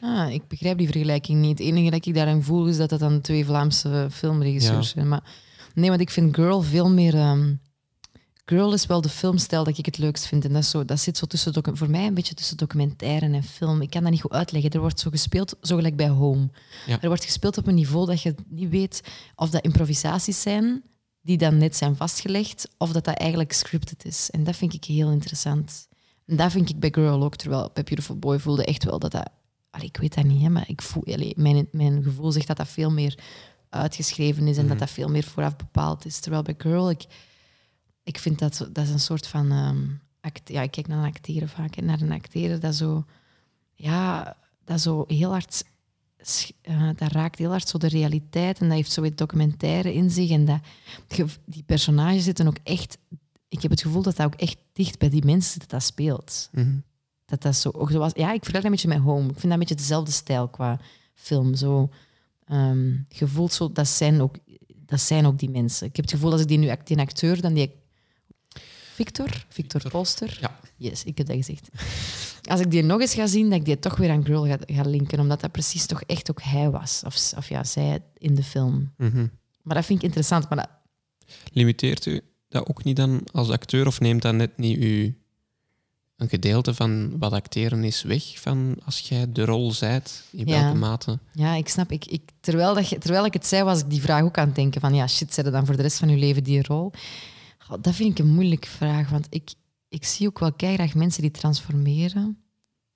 [0.00, 1.58] Ah, ik begrijp die vergelijking niet.
[1.58, 4.92] Het enige dat ik daarin voel is dat dat dan twee Vlaamse filmregisseurs Ja.
[4.92, 5.08] zijn.
[5.08, 5.22] Maar
[5.74, 7.14] nee, want ik vind Girl veel meer...
[7.14, 7.54] ehm,
[8.44, 10.44] Girl is wel de filmstijl dat ik het leukst vind.
[10.44, 13.82] En dat, zo, dat zit zo tussen voor mij een beetje tussen documentaire en film.
[13.82, 14.70] Ik kan dat niet goed uitleggen.
[14.70, 16.48] Er wordt zo gespeeld, zo gelijk bij Home.
[16.86, 16.98] Ja.
[17.00, 19.00] Er wordt gespeeld op een niveau dat je niet weet
[19.34, 20.82] of dat improvisaties zijn
[21.22, 24.30] die dan net zijn vastgelegd, of dat dat eigenlijk scripted is.
[24.30, 25.88] En dat vind ik heel interessant.
[26.26, 29.10] En dat vind ik bij Girl ook, terwijl bij Beautiful Boy voelde echt wel dat
[29.10, 29.30] dat...
[29.78, 32.56] Allee, ik weet dat niet, hè, maar ik voel, allee, mijn, mijn gevoel zegt dat
[32.56, 33.18] dat veel meer
[33.68, 36.20] uitgeschreven is en dat dat veel meer vooraf bepaald is.
[36.20, 37.04] Terwijl bij Girl, ik,
[38.02, 39.50] ik vind dat, dat is een soort van...
[39.50, 39.86] ehm,
[40.20, 41.76] act, ja, ik kijk naar een acteren vaak.
[41.76, 43.04] En naar een acteren dat zo...
[43.74, 45.64] Ja, dat zo heel hard...
[46.62, 50.10] eh, dat raakt heel hard zo de realiteit en dat heeft zo het documentaire in
[50.10, 50.30] zich.
[50.30, 50.60] En dat,
[51.44, 52.98] die personages zitten ook echt...
[53.48, 55.82] Ik heb het gevoel dat dat ook echt dicht bij die mensen zit dat dat
[55.82, 56.48] speelt.
[56.52, 56.78] Mhm.
[57.28, 58.12] Dat dat zo, ook zo was.
[58.14, 59.24] Ja, ik vergelijk dat een beetje met Home.
[59.24, 60.80] Ik vind dat een beetje dezelfde stijl qua
[61.14, 61.54] film.
[61.54, 61.90] Zo,
[63.08, 64.36] je voelt zo, dat zijn, ook,
[64.86, 65.86] dat zijn ook die mensen.
[65.86, 67.70] Ik heb het gevoel als ik die nu act- die acteur, dan die
[68.94, 69.90] Victor, Victor, Victor.
[69.90, 70.38] Polster.
[70.40, 70.60] Ja.
[70.76, 71.68] Yes, ik heb dat gezegd.
[72.50, 74.58] Als ik die nog eens ga zien, dat ik die toch weer aan Girl ga,
[74.66, 77.02] ga linken, omdat dat precies toch echt ook hij was.
[77.06, 78.92] Of, of ja, zij in de film.
[78.96, 79.26] Mhm.
[79.62, 80.48] Maar dat vind ik interessant.
[80.48, 80.68] Maar dat,
[81.52, 85.18] Limiteert u dat ook niet dan als acteur of neemt dat net niet u
[86.18, 90.24] een gedeelte van wat acteren is weg van als jij de rol zijt?
[90.30, 90.60] In Ja.
[90.62, 91.18] welke mate?
[91.32, 91.92] Ja, ik snap.
[91.92, 94.54] Ik, ik, terwijl, dat, terwijl ik het zei, was ik die vraag ook aan het
[94.56, 94.80] denken.
[94.80, 96.92] Van ja, shit, zet dan voor de rest van je leven die rol?
[97.80, 99.10] Dat vind ik een moeilijke vraag.
[99.10, 99.50] Want ik,
[99.88, 102.38] ik zie ook wel graag mensen die transformeren.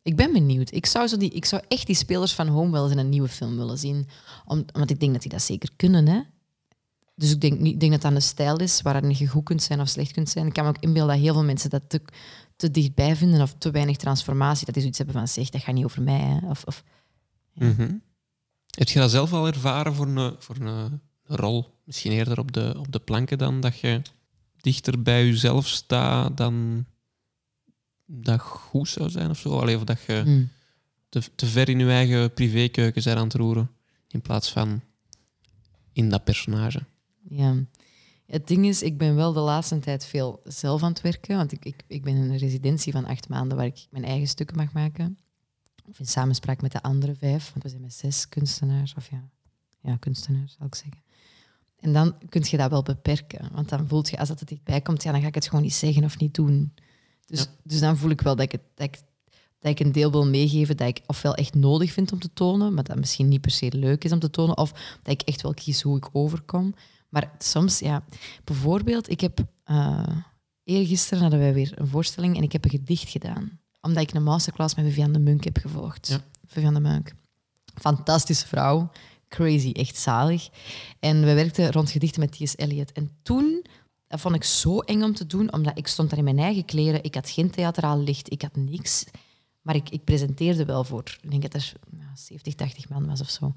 [0.03, 0.73] Ik ben benieuwd.
[0.73, 3.09] Ik zou, zo die, ik zou echt die spelers van Home wel eens in een
[3.09, 4.09] nieuwe film willen zien.
[4.45, 6.09] Om, want ik denk dat die dat zeker kunnen.
[6.09, 6.21] Hè?
[7.15, 9.63] Dus ik denk, niet, ik denk dat dat een stijl is waarin je goed kunt
[9.63, 10.47] zijn of slecht kunt zijn.
[10.47, 12.01] Ik kan me ook inbeelden dat heel veel mensen dat te,
[12.63, 14.65] te dichtbij vinden of te weinig transformatie.
[14.65, 16.21] Dat die zoiets hebben van, zeg, dat gaat niet over mij.
[16.21, 16.49] Hè?
[16.49, 16.85] Of, of,
[17.53, 17.67] Ja.
[17.67, 17.95] Mhm.
[18.67, 21.81] Heb je dat zelf al ervaren voor een, voor een, rol?
[21.85, 24.03] Misschien eerder op de, op de planken dan dat je
[24.61, 26.85] dichter bij jezelf staat dan
[28.07, 29.59] dat goed zou zijn of zo?
[29.59, 30.47] Allee, of dat je
[31.09, 33.71] te, te ver in je eigen privékeuken bent aan het roeren
[34.09, 34.81] in plaats van
[35.93, 36.83] in dat personage.
[37.29, 37.55] Ja.
[38.27, 41.37] Het ding is, ik ben wel de laatste tijd veel zelf aan het werken.
[41.37, 44.29] Want ik, ik, ik ben in een residentie van acht maanden waar ik mijn eigen
[44.29, 45.19] stukken mag maken.
[45.89, 48.95] Of in samenspraak met de andere vijf, want we zijn met zes kunstenaars.
[48.95, 49.29] Of ja,
[49.81, 51.03] ja kunstenaars zal ik zeggen.
[51.79, 53.49] En dan kun je dat wel beperken.
[53.53, 55.63] Want dan voelt je, als dat er dichtbij komt, ja, dan ga ik het gewoon
[55.63, 56.75] niet zeggen of niet doen.
[57.27, 57.47] Dus, Ja.
[57.63, 59.01] dus dan voel ik wel dat ik, het, dat, ik,
[59.59, 62.75] dat ik een deel wil meegeven dat ik ofwel echt nodig vind om te tonen,
[62.75, 65.43] maar dat misschien niet per se leuk is om te tonen, of dat ik echt
[65.43, 66.75] wel kies hoe ik overkom.
[67.13, 68.05] Maar soms, ja,
[68.45, 70.17] bijvoorbeeld, ik heb uh,
[70.65, 74.23] eergisteren hadden wij weer een voorstelling en ik heb een gedicht gedaan, omdat ik een
[74.23, 76.09] masterclass met Viviane de Munk heb gevolgd.
[76.09, 76.21] Ja.
[76.47, 77.15] Viviane de Munk.
[77.75, 78.91] Fantastische vrouw.
[79.29, 80.49] Crazy, echt zalig.
[81.01, 82.57] En we werkten rond gedichten met T.S.
[82.57, 82.93] Eliot.
[82.93, 83.65] En toen
[84.13, 86.65] dat vond ik zo eng om te doen, omdat ik stond daar in mijn eigen
[86.65, 87.05] kleren.
[87.05, 89.05] Ik had geen theatraal licht, ik had niks.
[89.63, 93.21] Maar ik, ik presenteerde wel voor, ik denk dat er ja, 70, 80 man was
[93.21, 93.55] of zo.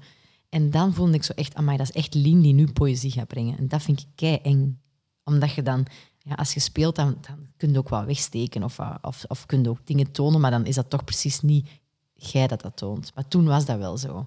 [0.56, 3.26] En dan voelde ik zo echt, amai, dat is echt Lien die nu poëzie gaat
[3.28, 3.58] brengen.
[3.58, 4.80] En dat vind ik kei eng.
[5.24, 5.86] Omdat je dan,
[6.18, 9.62] ja, als je speelt, dan, dan kun je ook wat wegsteken of, of, of kun
[9.62, 11.68] je ook dingen tonen, maar dan is dat toch precies niet
[12.14, 13.12] jij dat dat toont.
[13.14, 14.26] Maar toen was dat wel zo.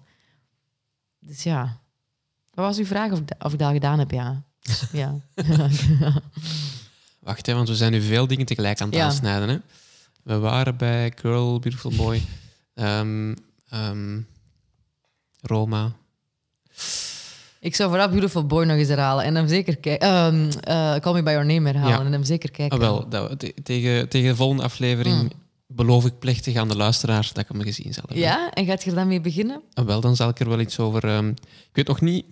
[1.20, 1.80] Dus ja.
[2.54, 4.12] Wat was uw vraag of, ik dat- of ik dat al gedaan heb?
[4.12, 4.44] Ja.
[4.92, 5.18] ja.
[7.20, 9.06] Wacht, hè, want we zijn nu veel dingen tegelijk aan het Ja.
[9.06, 9.50] aansnijden.
[9.50, 9.58] Hè?
[10.24, 12.22] We waren bij Girl, Beautiful Boy,
[12.74, 13.36] ehm,
[13.70, 14.22] ehm,
[15.42, 15.96] Roma.
[17.62, 20.08] Ik zou vooral Beautiful Boy nog eens herhalen en hem zeker kijken.
[20.08, 22.06] Ehm, eh, Call Me By Your Name herhalen Ja.
[22.06, 22.78] en hem zeker kijken.
[22.78, 25.30] Ah, wel, dat, we- te- tegen, tegen de volgende aflevering Mm.
[25.68, 28.26] beloof ik plechtig aan de luisteraars dat ik hem gezien zal hebben.
[28.26, 29.62] Ja, en gaat je er dan mee beginnen?
[29.74, 31.04] Ah, wel, dan zal ik er wel iets over...
[31.04, 32.26] ehm, ik weet nog niet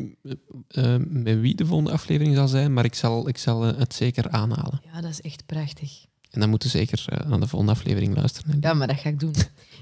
[0.67, 4.29] eh, met wie de volgende aflevering zal zijn, maar ik zal, ik zal het zeker
[4.29, 4.81] aanhalen.
[4.93, 6.05] Ja, dat is echt prachtig.
[6.31, 8.51] En dan moeten zeker aan de volgende aflevering luisteren.
[8.61, 8.67] hè.
[8.67, 9.33] Ja, maar dat ga ik doen.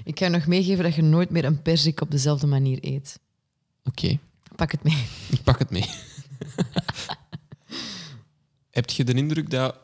[0.04, 3.18] ik ga je nog meegeven dat je nooit meer een perzik op dezelfde manier eet.
[3.84, 4.18] Oké,
[4.56, 5.06] Pak het mee.
[5.36, 5.84] ik pak het mee.
[8.70, 9.76] Heb je de indruk dat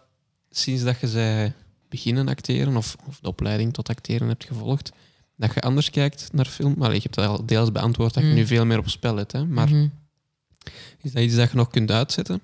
[0.50, 1.52] sinds dat je zij
[1.88, 4.92] beginnen acteren of, of de opleiding tot acteren hebt gevolgd,
[5.36, 6.74] dat je anders kijkt naar film?
[6.82, 8.34] Allee, je hebt dat al deels beantwoord dat je Mm.
[8.34, 9.44] nu veel meer op spel hebt, hè?
[9.46, 9.88] maar Mhm.
[11.00, 12.40] is dat iets dat je nog kunt uitzetten,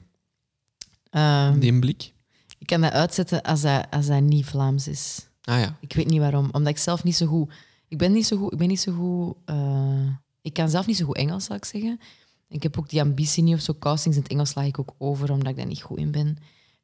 [1.10, 2.12] Ehm, die blik?
[2.58, 5.26] ik kan dat uitzetten als dat, als dat niet Vlaams is.
[5.42, 6.48] Ah ja, Ik weet niet waarom.
[6.52, 7.52] Omdat ik zelf niet zo goed...
[7.88, 8.52] Ik ben niet zo goed...
[8.52, 10.06] Ik, ben niet zo goed, eh,
[10.42, 12.00] ik kan zelf niet zo goed Engels, zal ik zeggen.
[12.48, 13.74] Ik heb ook die ambitie niet of zo.
[13.78, 16.38] Castings in het Engels sla ik ook over, omdat ik daar niet goed in ben.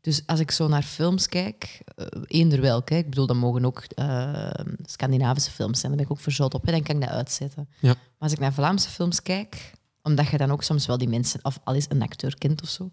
[0.05, 3.83] Dus als ik zo naar films kijk, eh, eender welke, ik bedoel, dat mogen ook
[3.83, 4.51] eh,
[4.83, 7.69] Scandinavische films zijn, daar ben ik ook verzot op, hè, dan kan ik dat uitzetten.
[7.81, 7.89] Ja.
[7.89, 9.73] Maar als ik naar Vlaamse films kijk,
[10.03, 12.69] omdat je dan ook soms wel die mensen, of al is een acteur kent of
[12.69, 12.89] zo,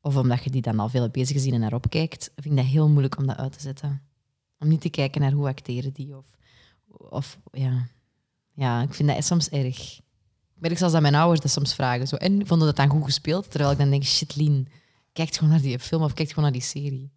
[0.00, 2.72] of omdat je die dan al veel bezig gezien en naar opkijkt, vind ik dat
[2.72, 4.02] heel moeilijk om dat uit te zetten.
[4.58, 6.26] Om niet te kijken naar hoe acteren die, of,
[6.88, 7.88] of ja.
[8.54, 10.00] ja, ik vind dat soms erg.
[10.56, 12.08] Ik merk zelfs dat mijn ouders dat soms vragen.
[12.08, 13.50] Zo, en vonden dat dan goed gespeeld?
[13.50, 14.68] Terwijl ik dan denk, shit, Lien,
[15.12, 17.10] kijk gewoon naar die film of kijk gewoon naar die serie.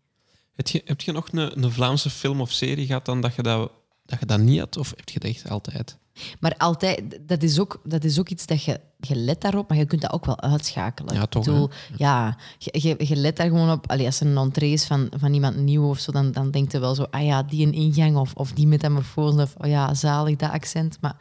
[0.56, 3.42] Heb je, heb je nog een, een Vlaamse film of serie gehad dan dat je
[3.42, 3.72] dat,
[4.06, 4.78] dat je dat niet had?
[4.78, 5.98] Of heb je dat echt altijd?
[6.40, 9.78] Maar altijd, dat is ook, dat is ook iets dat je, je let daarop, maar
[9.78, 11.16] je kunt dat ook wel uitschakelen.
[11.16, 13.90] Ja, toch, bedoel, ja, je, je, je let daar gewoon op.
[13.90, 16.72] Allee, als er een entree is van, van iemand nieuw of zo, dan, dan denk
[16.72, 19.94] je wel zo, ah ja, die een ingang of, of die metamorfose, of oh ja,
[19.94, 20.98] zalig, dat accent.
[21.02, 21.16] Maar,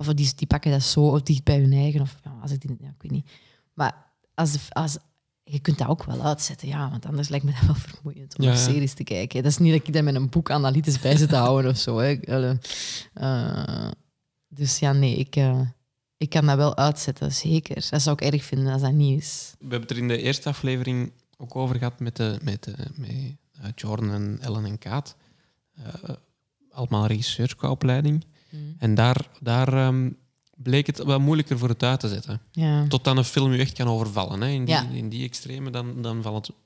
[0.00, 2.76] of die, die pakken dat zo dicht bij hun eigen, of ja, als ik, die,
[2.80, 3.30] ja, ik weet niet.
[3.74, 4.98] Maar als, als,
[5.42, 8.44] je kunt dat ook wel uitzetten, ja, want anders lijkt me dat wel vermoeiend om
[8.44, 9.42] Ja, series te kijken.
[9.42, 11.76] Dat is niet dat ik dat met een boek analytisch bij zit te houden of
[11.76, 11.98] zo.
[11.98, 12.18] Hè.
[12.26, 12.58] Allee,
[13.14, 13.90] eh,
[14.48, 15.60] dus ja, nee, ik, eh,
[16.16, 17.86] ik kan dat wel uitzetten, zeker.
[17.90, 19.54] Dat zou ik erg vinden als dat niet is.
[19.58, 22.74] We hebben het er in de eerste aflevering ook over gehad met, de, met, de,
[22.94, 25.16] met eh, Jordan en Ellen en Kaat.
[25.74, 26.14] Eh,
[26.70, 27.56] allemaal regisseurs
[28.52, 28.80] opleiding.
[28.80, 30.10] En daar, daar ehm,
[30.56, 32.40] bleek het wel moeilijker voor het uit te zetten.
[32.50, 32.86] Ja.
[32.86, 34.40] Tot dan een film je echt kan overvallen.
[34.40, 34.48] Hè.
[34.48, 34.86] In, die, Ja.
[34.92, 36.56] in die extreme, dan, dan valt het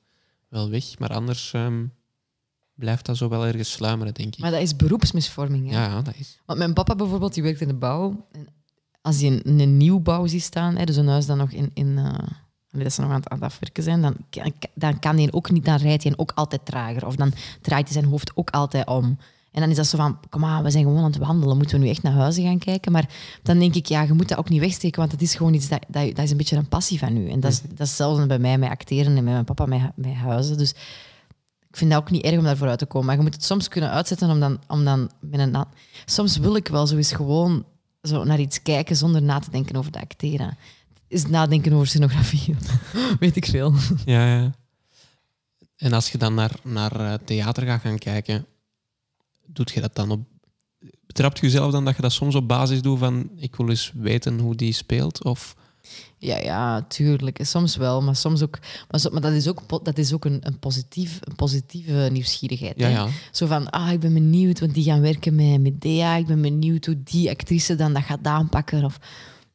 [0.47, 0.99] wel weg.
[0.99, 1.85] Maar anders ehm,
[2.73, 4.39] blijft dat zo wel ergens sluimeren, denk ik.
[4.39, 5.69] Maar dat is beroepsmisvorming.
[5.69, 5.83] Hè?
[5.85, 6.39] ja, dat is...
[6.45, 8.27] Want mijn papa bijvoorbeeld, die werkt in de bouw.
[8.31, 8.47] En
[9.01, 11.71] als hij een, een nieuwbouw ziet staan, hè, dus een huis dat nog in...
[11.73, 12.13] in eh,
[12.83, 15.51] dat ze nog aan het, aan het afwerken zijn, dan, kan- dan kan hij ook
[15.51, 17.05] niet, dan rijdt hij ook altijd trager.
[17.05, 19.17] Of dan draait hij zijn hoofd ook altijd om.
[19.55, 21.57] En dan is dat zo van, kom aan, we zijn gewoon aan het wandelen.
[21.57, 22.91] Moeten we nu echt naar huizen gaan kijken?
[22.91, 23.09] Maar
[23.43, 25.67] dan denk ik, ja, je moet dat ook niet wegsteken, want het is gewoon iets
[25.67, 27.29] dat, dat, dat is een beetje een passie van u.
[27.29, 29.81] En dat is, dat is hetzelfde bij mij met acteren en met mijn papa met,
[29.95, 30.57] met huizen.
[30.57, 30.71] Dus
[31.69, 33.07] ik vind dat ook niet erg om daarvoor uit te komen.
[33.07, 35.65] Maar je moet het soms kunnen uitzetten om dan, om dan met een...
[36.05, 37.65] Soms wil ik wel zo eens gewoon
[38.01, 40.57] zo naar iets kijken zonder na te denken over de acteren.
[41.07, 42.55] Is nadenken over scenografie.
[43.19, 43.73] Weet ik veel.
[44.05, 44.51] Ja, ja.
[45.75, 48.45] En als je dan naar, naar eh, theater gaat gaan kijken,
[49.47, 50.19] doet je dat dan op...
[51.05, 53.91] Betrapt je jezelf dan dat je dat soms op basis doet van ik wil eens
[53.95, 55.23] weten hoe die speelt?
[55.23, 55.55] Of...
[56.17, 57.39] Ja, ja, tuurlijk.
[57.41, 58.59] Soms wel, maar soms ook...
[58.89, 62.79] Maar, dat is ook, dat is ook een, een, positief, een positieve nieuwsgierigheid.
[62.79, 62.93] Ja, hè?
[62.93, 63.07] ja.
[63.31, 66.15] Zo van, ah, ik ben benieuwd, want die gaan werken met Medea.
[66.15, 68.83] Ik ben benieuwd hoe die actrice dan dat gaat aanpakken.
[68.83, 68.99] Of,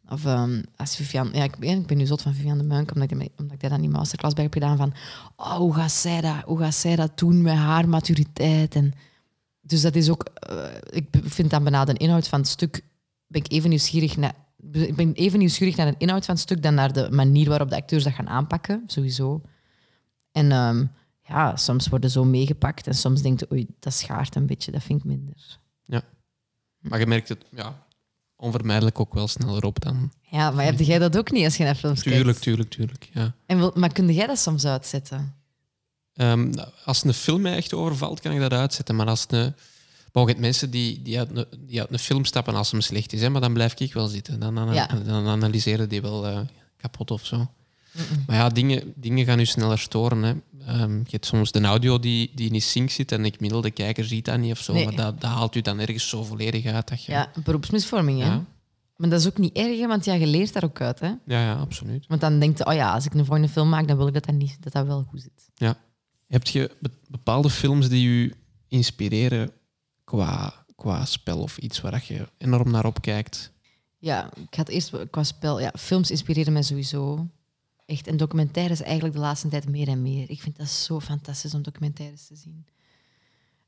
[0.09, 1.31] of ehm, als Vivian...
[1.33, 3.53] Ja, ik ben, ik ben nu zot van Vivian de Muink, omdat ik, dat- omdat
[3.55, 4.93] ik daar dan die masterclass bij heb gedaan van...
[5.37, 8.75] Oh, hoe gaat zij dat, hoe gaat zij dat doen met haar maturiteit?
[8.75, 8.93] En
[9.71, 10.25] Dus dat is ook...
[10.25, 12.85] eh, ik vind dan bijna de inhoud van het stuk...
[13.27, 14.35] Ben ik even nieuwsgierig naar...
[14.73, 17.71] Ik ben even nieuwsgierig naar de inhoud van het stuk dan naar de manier waarop
[17.71, 19.43] de acteurs dat gaan aanpakken, sowieso.
[20.33, 20.85] En ehm,
[21.23, 24.83] ja, soms worden zo meegepakt en soms denk je, oei, dat schaart een beetje, dat
[24.83, 25.59] vind ik minder.
[26.81, 27.87] Maar je merkt het ja,
[28.37, 30.13] onvermijdelijk ook wel sneller op dan.
[30.21, 32.19] Ja, maar heb jij dat ook niet als je naar films kijkt?
[32.19, 33.09] Tuurlijk, tuurlijk, tuurlijk.
[33.13, 33.35] Ja.
[33.47, 35.35] En wil, maar kun jij dat soms uitzetten?
[36.21, 36.53] Ehm,
[36.85, 38.97] als een film mij echt overvalt, kan ik dat uitzetten.
[38.97, 39.55] Maar als een.
[40.13, 43.13] Je hebt mensen die, die, uit een, die uit een film stappen als hem slecht
[43.13, 44.41] is, hè, maar dan blijf ik wel zitten.
[44.41, 44.87] Dan, dan, Ja.
[44.87, 46.39] dan analyseren die wel eh,
[46.77, 47.51] kapot of zo.
[48.27, 50.23] Maar ja, dingen, dingen gaan u sneller storen.
[50.23, 50.35] Hè.
[50.67, 54.05] Ehm, je hebt soms de audio die, die niet sync zit en de gemiddelde kijker
[54.05, 54.73] ziet dat niet of zo.
[54.73, 54.85] Nee.
[54.85, 56.89] Maar dat, dat haalt u dan ergens zo volledig uit.
[56.89, 58.27] Dat je, Ja, beroepsmisvorming, hè?
[58.27, 58.45] Ja.
[58.97, 61.07] Maar dat is ook niet erg, want ja, je leert daar ook uit, hè?
[61.07, 62.05] ja, ja, absoluut.
[62.09, 64.15] Want dan denk je, oh ja, als ik een volgende film maak, dan wil ik
[64.15, 65.49] dat dat, niet, dat, dat wel goed zit.
[65.55, 65.77] Ja.
[66.31, 68.35] Heb je be- bepaalde films die u
[68.69, 69.51] inspireren
[70.05, 73.51] qua, qua spel of iets waar je enorm naar opkijkt?
[73.99, 75.61] Ja, ik had eerst qua spel...
[75.61, 77.27] Ja, films inspireren mij sowieso.
[77.87, 80.31] Echt, en documentaires eigenlijk de laatste tijd meer en meer.
[80.31, 82.67] Ik vind dat zo fantastisch om documentaires te zien.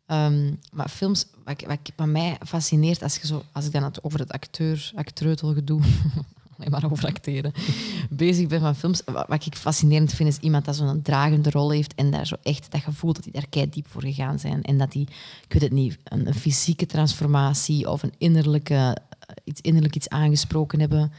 [0.07, 1.65] Ehm, maar films, wat,
[1.97, 5.81] wat, mij fascineert, als, je zo, als ik dan het over het acteur, actreutelgedoe,
[6.59, 7.53] alleen maar over acteren,
[8.11, 11.95] bezig ben van films, wat, ik fascinerend vind, is iemand dat zo'n dragende rol heeft
[11.95, 14.63] en daar zo echt dat gevoel dat die daar kei diep voor gegaan zijn.
[14.63, 15.09] En dat die,
[15.45, 20.81] ik weet het niet, een, fysieke transformatie of een innerlijke, eh, iets, innerlijk iets aangesproken
[20.81, 21.13] hebben.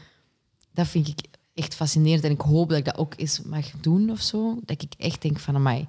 [0.72, 1.20] Dat vind ik
[1.54, 4.58] echt fascinerend en ik hoop dat ik dat ook eens mag doen of zo.
[4.64, 5.86] Dat ik echt denk van, amai,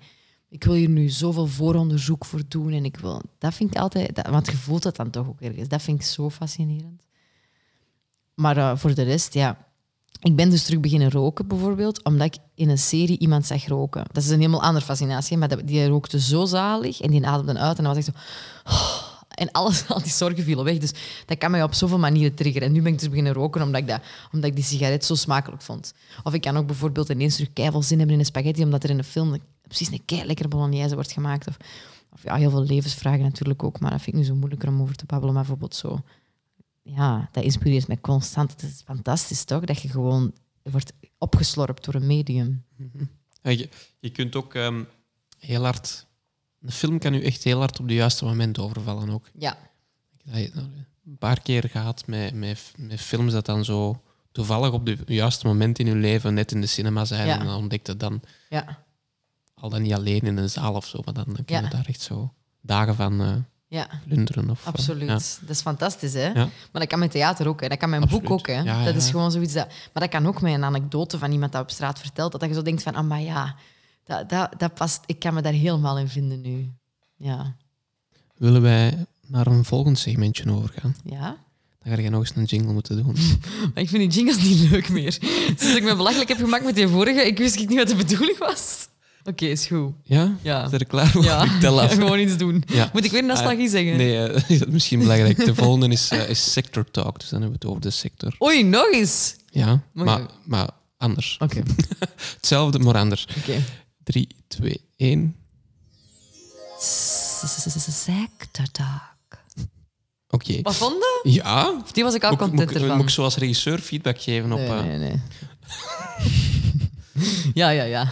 [0.50, 3.22] ik wil hier nu zoveel vooronderzoek voor doen en ik wil...
[3.38, 4.28] Dat vind ik altijd...
[4.30, 5.68] Want je voelt dat dan toch ook ergens.
[5.68, 7.04] Dat vind ik zo fascinerend.
[8.36, 9.64] Maar eh, voor de rest, ja...
[10.22, 14.06] Ik ben dus terug beginnen roken, bijvoorbeeld, omdat ik in een serie iemand zag roken.
[14.12, 17.78] Dat is een helemaal andere fascinatie, maar die rookte zo zalig en die ademde uit
[17.78, 18.20] en dan was ik zo...
[19.36, 20.78] En alles, al die zorgen vielen weg.
[20.78, 20.92] Dus
[21.26, 22.68] dat kan mij op zoveel manieren triggeren.
[22.68, 25.16] En nu ben ik dus beginnen roken omdat ik, dat, omdat ik die sigaret zo
[25.16, 25.94] smakelijk vond.
[26.24, 28.90] Of ik kan ook bijvoorbeeld ineens terug keiveel zin hebben in een spaghetti, omdat er
[28.90, 31.48] in een film precies een kei lekkere bolognese wordt gemaakt.
[31.48, 31.58] Of,
[32.14, 34.82] of ja, heel veel levensvragen natuurlijk ook, maar dat vind ik nu zo moeilijker om
[34.82, 35.34] over te babbelen.
[35.34, 36.00] Maar bijvoorbeeld zo...
[36.88, 38.52] Ja, dat inspireert mij constant.
[38.52, 39.64] Het is fantastisch, toch?
[39.64, 42.66] Dat je gewoon wordt opgeslorpt door een medium.
[43.42, 43.70] Je,
[44.00, 44.84] je kunt ook ehm,
[45.40, 46.06] heel hard...
[46.62, 49.30] Een film kan u echt heel hard op de juiste moment overvallen ook.
[49.34, 49.58] Ja.
[50.24, 50.52] Dat je
[51.06, 55.48] een paar keer gehad met, met, met films dat dan zo toevallig op de juiste
[55.48, 57.28] moment in uw leven net in de cinema zijn.
[57.28, 57.40] Ja.
[57.40, 58.84] En dan ontdekt het dan Ja.
[59.54, 61.68] al dan niet alleen in een zaal of zo, maar dan kun je Ja.
[61.70, 63.36] daar echt zo dagen van eh
[63.68, 63.88] Ja.
[64.50, 65.08] Of, eh, Absoluut.
[65.08, 65.14] ja.
[65.14, 66.28] Dat is fantastisch, hè?
[66.28, 66.34] Ja.
[66.34, 67.68] Maar dat kan met theater ook, hè?
[67.68, 68.28] Dat kan met een Absoluut.
[68.28, 68.62] boek ook, hè?
[68.62, 69.68] Ja, dat is gewoon zoiets dat...
[69.68, 72.32] Maar dat kan ook met een anekdote van iemand dat op straat vertelt.
[72.32, 73.56] Dat je zo denkt van, ah, maar ja,
[74.04, 75.04] dat, dat, dat past...
[75.06, 76.72] Ik kan me daar helemaal in vinden nu.
[77.16, 77.56] Ja.
[78.38, 80.96] Willen wij naar een volgend segmentje overgaan?
[81.04, 81.38] Ja?
[81.84, 83.16] Dan ga je nog eens een jingle moeten doen.
[83.74, 85.12] Maar ik vind die jingles niet leuk meer.
[85.46, 88.38] Sinds ik me belachelijk heb gemaakt met die vorige, ik wist niet wat de bedoeling
[88.38, 88.88] was.
[89.28, 89.94] Oké, is goed.
[90.04, 90.36] Ja?
[90.42, 90.66] Ja.
[90.66, 91.24] Is er klaar voor?
[91.24, 91.94] Ja, Ik tel af.
[91.94, 92.64] gewoon iets doen.
[92.66, 92.90] Ja.
[92.94, 93.98] Moet ik weer nostalgie zeggen?
[93.98, 95.46] Nee, eh, is dat misschien belangrijk.
[95.46, 98.36] De volgende is, eh, is sector talk, dus dan hebben we het over de sector.
[98.44, 99.36] Oei, nog eens.
[99.50, 101.38] Ja, Mag maar, maar anders.
[101.40, 101.64] Oké.
[102.36, 103.28] Hetzelfde, maar anders.
[103.38, 103.64] Oké.
[104.04, 105.36] 3, 2, 1.
[106.80, 109.14] Sector talk.
[110.30, 110.62] Oké.
[110.62, 111.32] Wat vond je?
[111.32, 111.82] Ja.
[111.92, 112.96] Die was ik al content ervan.
[112.96, 114.60] moet ik zoals regisseur feedback geven op...
[114.60, 115.22] Nee, eh, nee, nee.
[117.54, 118.12] ja, ja, ja.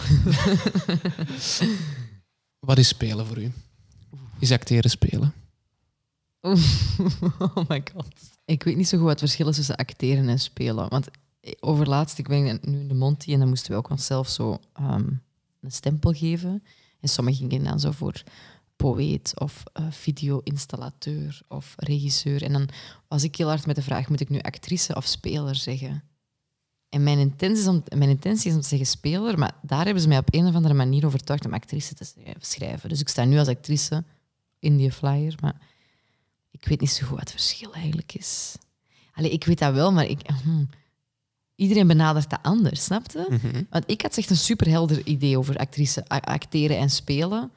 [2.66, 3.52] Wat is spelen voor u?
[4.38, 5.34] Is acteren spelen?
[7.38, 8.06] oh my god.
[8.44, 10.88] Ik weet niet zo goed wat het verschil is tussen acteren en spelen.
[10.88, 11.08] Want
[11.60, 15.08] overlaatst, ik ben nu in de Monty en dan moesten we ook onszelf zo ehm,
[15.60, 16.62] een stempel geven.
[17.00, 18.22] En sommigen gingen dan zo voor
[18.76, 22.42] poëet of eh, video-installateur of regisseur.
[22.42, 22.68] En dan
[23.08, 26.02] was ik heel hard met de vraag, moet ik nu actrice of speler zeggen?
[26.94, 30.02] En mijn intentie, is om, mijn intentie is om te zeggen speler, maar daar hebben
[30.02, 32.06] ze mij op een of andere manier overtuigd om actrice te
[32.40, 32.88] schrijven.
[32.88, 34.04] Dus ik sta nu als actrice
[34.58, 35.56] in die flyer, maar
[36.50, 38.56] ik weet niet zo goed wat het verschil eigenlijk is.
[39.12, 40.64] Allee, ik weet dat wel, maar ik, hm,
[41.54, 43.26] iedereen benadert dat anders, snap je?
[43.28, 43.62] Mhm.
[43.70, 47.50] Want ik had echt een superhelder idee over actrice, acteren en spelen.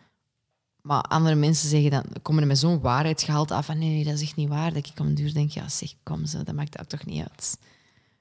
[0.82, 4.14] Maar andere mensen zeggen dan, komen er met zo'n waarheidsgehalte af van nee, nee, dat
[4.14, 4.74] is echt niet waar.
[4.74, 7.22] Dat ik om een duur denk, ja zeg, kom ze, dat maakt dat toch niet
[7.22, 7.58] uit.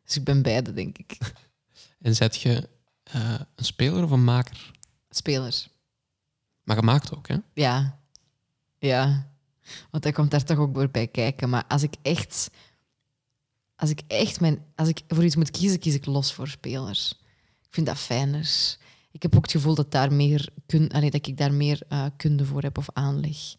[0.06, 1.18] Dus ik ben beide, denk ik.
[2.00, 2.68] En zet je
[3.02, 4.72] eh, een speler of een maker?
[5.10, 5.66] Speler.
[6.62, 7.36] Maar gemaakt ook, hè?
[7.54, 7.98] Ja.
[8.78, 9.30] Ja.
[9.90, 11.48] Want dat komt daar toch ook weer bij kijken.
[11.48, 12.50] Maar als ik echt...
[13.76, 14.64] Als ik echt mijn...
[14.74, 17.10] Als ik voor iets moet kiezen, kies ik los voor spelers.
[17.62, 18.76] Ik vind dat fijner.
[19.10, 22.06] Ik heb ook het gevoel dat, daar meer kun, allee, dat ik daar meer eh,
[22.16, 23.54] kunde voor heb of aanleg.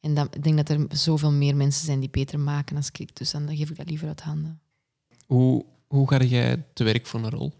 [0.00, 3.16] En dat, ik denk dat er zoveel meer mensen zijn die beter maken als ik.
[3.16, 4.60] Dus dan geef ik dat liever uit handen.
[5.26, 7.52] Hoe, hoe ga jij te werk voor een rol?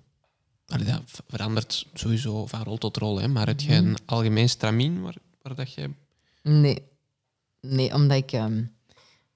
[0.66, 3.28] Allee, dat verandert sowieso van rol tot rol, hè?
[3.28, 5.94] maar heb jij een algemeen stramien waar, waar dat jij...
[6.42, 6.82] Nee.
[7.60, 8.64] Nee, omdat ik ehm,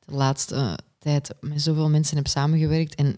[0.05, 2.95] de laatste tijd met zoveel mensen heb samengewerkt.
[2.95, 3.17] En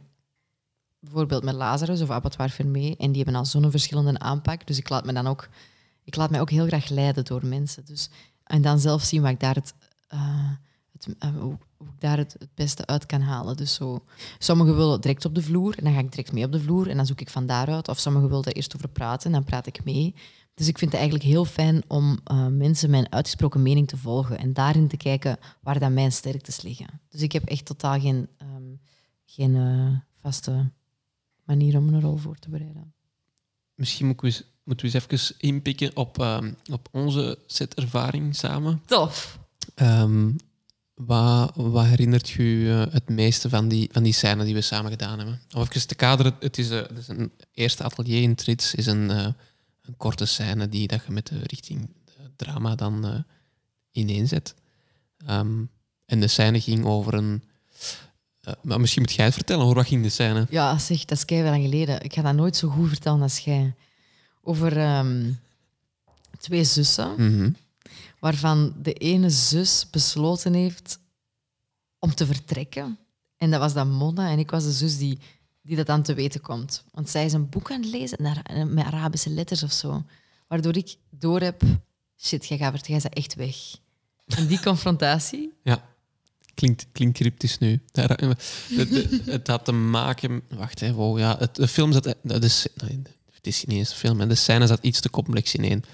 [1.01, 2.95] bijvoorbeeld met Lazarus of Abattoir Fermé.
[2.99, 4.67] En die hebben al zo'n verschillende aanpak.
[4.67, 5.49] Dus ik laat me dan ook...
[6.05, 7.85] Ik laat mij ook heel graag leiden door mensen.
[7.85, 8.09] Dus,
[8.45, 9.75] en dan zelf zien wat ik daar het,
[10.09, 10.51] eh,
[11.05, 13.57] het, eh, hoe, hoe ik daar het, het beste uit kan halen.
[13.57, 14.05] Dus zo,
[14.39, 16.89] sommigen willen direct op de vloer en dan ga ik direct mee op de vloer
[16.89, 17.89] en dan zoek ik van daaruit.
[17.89, 20.15] Of sommigen willen er eerst over praten en dan praat ik mee.
[20.55, 24.39] Dus ik vind het eigenlijk heel fijn om eh, mensen mijn uitgesproken mening te volgen
[24.39, 27.01] en daarin te kijken waar dan mijn sterktes liggen.
[27.09, 28.63] Dus ik heb echt totaal geen, ehm,
[29.27, 30.71] geen eh, vaste
[31.45, 32.93] manier om een rol voor te bereiden.
[33.75, 38.83] Misschien moeten we, eens- moeten we eens even inpikken op, ehm, op onze setervaring samen.
[38.87, 39.39] Tof.
[39.75, 40.31] Ehm,
[40.99, 44.91] wat, wat herinnert je eh, het meeste van die, van die scène die we samen
[44.91, 45.41] gedaan hebben?
[45.55, 48.87] Om even te kaderen, het is, eh, het is een eerste atelier in Trits, is
[48.87, 49.27] een, eh,
[49.83, 51.89] een korte scène die dat je met de richting
[52.37, 53.19] drama dan eh
[53.93, 54.55] ineenzet.
[55.27, 55.63] Ehm,
[56.07, 57.43] en de scène ging over een...
[58.63, 60.47] maar misschien moet jij het vertellen, hoor, wat ging de scène?
[60.51, 62.03] Ja, zeg, dat is keihard lang geleden.
[62.03, 63.75] Ik ga dat nooit zo goed vertellen als jij.
[64.43, 65.31] Over ehm,
[66.39, 67.51] twee zussen, Mhm.
[68.21, 70.99] Waarvan de ene zus besloten heeft
[71.99, 72.99] om te vertrekken.
[73.37, 75.19] En dat was dan Mona en ik was de zus die,
[75.63, 76.85] die dat aan te weten komt.
[76.91, 80.05] Want zij is een boek aan het lezen eh, met Arabische letters of zo.
[80.49, 81.63] Waardoor ik door heb,
[82.17, 83.57] shit, jij gaat jij echt weg.
[84.27, 85.85] En die confrontatie, Ja,
[86.55, 87.81] klinkt, klinkt cryptisch nu.
[89.27, 90.43] Het, had te maken...
[90.49, 92.05] Wacht, hè, wow, ja, het, de film zat...
[92.23, 92.39] Nee,
[93.33, 94.27] het is niet eens een film, hè.
[94.27, 95.85] de scène zat iets te complex ineen.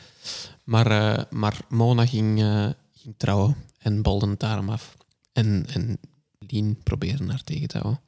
[0.65, 4.97] Maar, eh, maar Mona ging, eh, ging trouwen en bolde het daarom af.
[5.33, 5.99] En, en
[6.39, 8.01] Lien probeerde haar tegen te houden.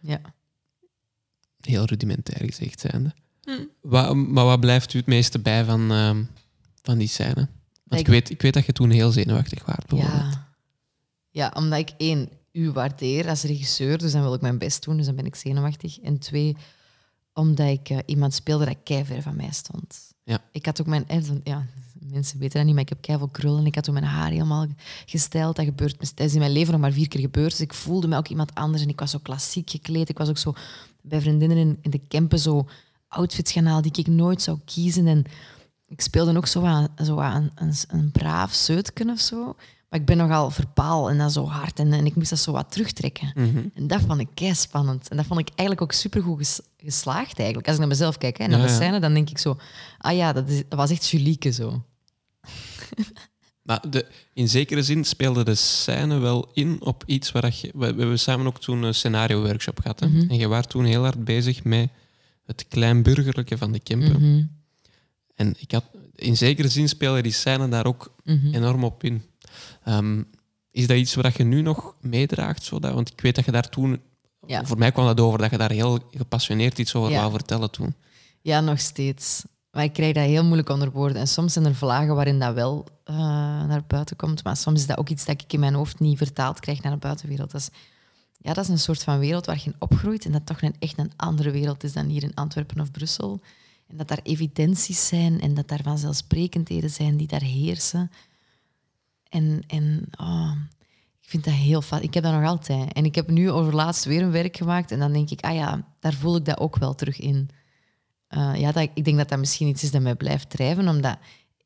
[0.00, 0.20] ja.
[1.60, 3.14] Heel rudimentair gezegd zijnde.
[3.42, 3.64] Hm.
[3.80, 6.24] Wa- maar wat blijft u het meeste bij van, ehm,
[6.82, 7.34] van die scène?
[7.34, 7.48] Want
[7.90, 9.76] ik Ik- weet, ik weet dat je toen heel zenuwachtig was.
[9.86, 10.32] bijvoorbeeld.
[10.32, 10.48] Ja.
[11.30, 14.96] ja, omdat ik één, u waardeer als regisseur, dus dan wil ik mijn best doen,
[14.96, 15.98] dus dan ben ik zenuwachtig.
[16.00, 16.56] En twee,
[17.32, 20.09] omdat ik eh, iemand speelde dat keiver van mij stond.
[20.30, 20.40] Ja.
[20.52, 21.04] Ik had ook mijn...
[21.44, 21.66] Ja,
[21.98, 23.66] mensen weten dat niet, maar ik heb keiveel krullen.
[23.66, 24.66] Ik had ook mijn haar helemaal
[25.06, 25.56] gesteld.
[25.56, 27.50] Dat gebeurt dat is in mijn leven nog maar vier keer gebeurd.
[27.50, 30.08] Dus ik voelde me ook iemand anders en ik was zo klassiek gekleed.
[30.08, 30.54] Ik was ook zo
[31.00, 32.68] bij vriendinnen in, in de campen zo
[33.08, 35.06] outfits gaan die ik nooit zou kiezen.
[35.06, 35.24] En
[35.88, 39.56] ik speelde ook zo aan, zo aan een, een braaf zeutken of zo.
[39.90, 41.78] Maar ik ben nogal verpaal en dat zo hard.
[41.78, 43.32] En, en ik moest dat zo wat terugtrekken.
[43.34, 43.58] Mhm.
[43.74, 45.08] En dat vond ik kei spannend.
[45.08, 47.66] En dat vond ik eigenlijk ook supergoed ges- geslaagd eigenlijk.
[47.66, 49.58] Als ik naar mezelf kijk hè, en naar Ja, de scène, dan denk ik zo...
[49.98, 51.82] Ah ja, dat, is, dat was echt Julieke zo.
[53.62, 57.70] Maar de, in zekere zin speelde de scène wel in op iets waar je...
[57.74, 60.00] We, hebben samen ook toen een scenario-workshop gehad.
[60.00, 60.06] Hè?
[60.08, 60.30] Mhm.
[60.30, 61.88] En je was toen heel hard bezig met
[62.46, 64.20] het kleinburgerlijke van de Kempen.
[64.22, 64.44] Mhm,
[65.34, 68.14] En ik had, in zekere zin speelde die scène daar ook
[68.52, 69.22] enorm op in.
[69.84, 70.22] Ehm,
[70.70, 72.62] is dat iets wat je nu nog meedraagt?
[72.62, 74.00] Zodat, want ik weet dat je daar toen...
[74.46, 74.64] Ja.
[74.64, 77.18] Voor mij kwam dat over dat je daar heel gepassioneerd iets over Ja.
[77.18, 77.94] wou vertellen toen.
[78.40, 79.44] Ja, nog steeds.
[79.70, 81.16] Maar ik krijg dat heel moeilijk onder woorden.
[81.16, 83.16] En soms zijn er vlagen waarin dat wel eh,
[83.64, 84.44] naar buiten komt.
[84.44, 86.92] Maar soms is dat ook iets dat ik in mijn hoofd niet vertaald krijg naar
[86.92, 87.50] de buitenwereld.
[87.50, 87.68] Dat is,
[88.38, 90.24] ja, dat is een soort van wereld waar je in opgroeit.
[90.24, 93.40] En dat toch een, echt een andere wereld is dan hier in Antwerpen of Brussel.
[93.88, 98.10] En dat daar evidenties zijn en dat daar vanzelfsprekendheden zijn die daar heersen.
[99.30, 100.52] En, en oh,
[101.20, 102.02] ik vind dat heel fijn.
[102.02, 102.92] Ik heb dat nog altijd.
[102.92, 104.90] En ik heb nu over laatst weer een werk gemaakt.
[104.90, 107.48] En dan denk ik, ah ja, daar voel ik dat ook wel terug in.
[108.26, 111.18] Eh, ja, dat, ik denk dat dat misschien iets is dat mij blijft drijven, omdat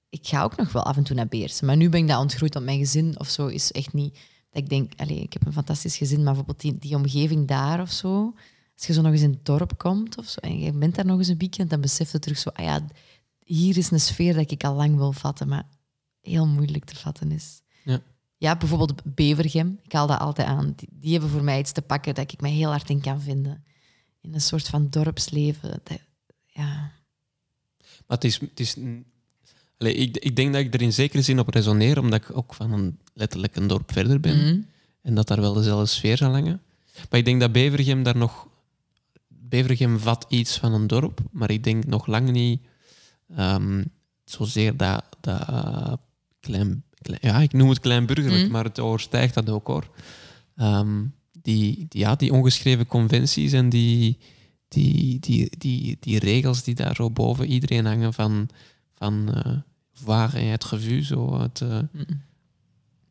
[0.08, 1.66] ik ga ook nog wel af en toe naar Beersen.
[1.66, 4.18] Maar nu ben ik dat ontgroeid, want mijn gezin of zo is echt niet...
[4.50, 7.80] Dat ik denk, allez, ik heb een fantastisch gezin, maar bijvoorbeeld die, die omgeving daar
[7.80, 8.34] of zo,
[8.76, 11.06] als je zo nog eens in het dorp komt of zo, en je bent daar
[11.06, 12.80] nog eens een weekend, dan besef je terug zo, ah ja,
[13.44, 15.66] hier is een sfeer dat ik al lang wil vatten, maar
[16.24, 17.62] heel moeilijk te vatten is.
[17.82, 18.00] Ja.
[18.36, 20.72] Ja, bijvoorbeeld Bevergem, ik haal dat altijd aan.
[20.76, 23.20] Die, die hebben voor mij iets te pakken dat ik me heel hard in kan
[23.20, 23.64] vinden.
[24.20, 25.70] In een soort van dorpsleven.
[25.70, 25.98] Dat,
[26.46, 26.92] ja.
[28.06, 28.40] Maar het is...
[28.40, 28.76] Het is
[29.78, 32.54] Allee, ik, ik denk dat ik er in zekere zin op resoneer, omdat ik ook
[32.54, 34.36] van een, letterlijk een dorp verder ben.
[34.36, 34.60] Mhm.
[35.02, 36.62] En dat daar wel dezelfde sfeer zal hangen.
[37.10, 38.48] Maar ik denk dat Bevergem daar nog...
[39.28, 42.60] Bevergem vat iets van een dorp, maar ik denk nog lang niet
[43.36, 43.84] ehm,
[44.24, 45.04] zozeer dat...
[45.20, 45.92] dat eh,
[46.44, 48.50] klein, klein- ja, ik noem het kleinburgerlijk, Mhm.
[48.52, 49.88] maar het overstijgt dat ook hoor.
[50.56, 51.04] Ehm,
[51.42, 54.18] die, die, ja, die ongeschreven conventies en die,
[54.68, 58.48] die, die, die, die regels die daar zo boven iedereen hangen van,
[58.94, 59.56] van eh
[60.04, 61.78] waar en het revue, zo het, eh,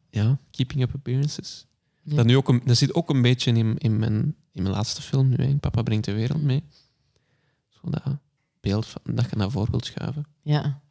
[0.10, 1.66] ja, Keeping Up Appearances.
[2.02, 2.16] Ja.
[2.16, 5.02] Dat, nu ook een, dat zit ook een beetje in, in, mijn, in mijn laatste
[5.02, 6.64] film nu, in Papa brengt de wereld mee.
[7.70, 8.04] Zo dat
[8.62, 10.26] beeld van, dat je naar voren wilt schuiven.
[10.42, 10.82] Ja.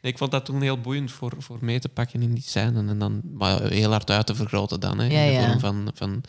[0.00, 2.88] Nee, ik vond dat toen heel boeiend voor, voor mee te pakken in die scène.
[2.88, 4.98] En dan maar heel hard uit te vergroten dan.
[4.98, 5.46] Hè, Ja, in de ja.
[5.46, 6.22] vorm van, van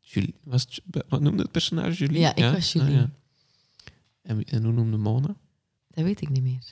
[0.00, 0.34] Julie.
[0.44, 2.20] Was het, wat noemde het personage Julie?
[2.20, 2.98] Ja, ik was Julie.
[2.98, 3.04] Ah,
[4.22, 5.34] en, en hoe noemde Mona?
[5.88, 6.62] Dat weet ik niet meer.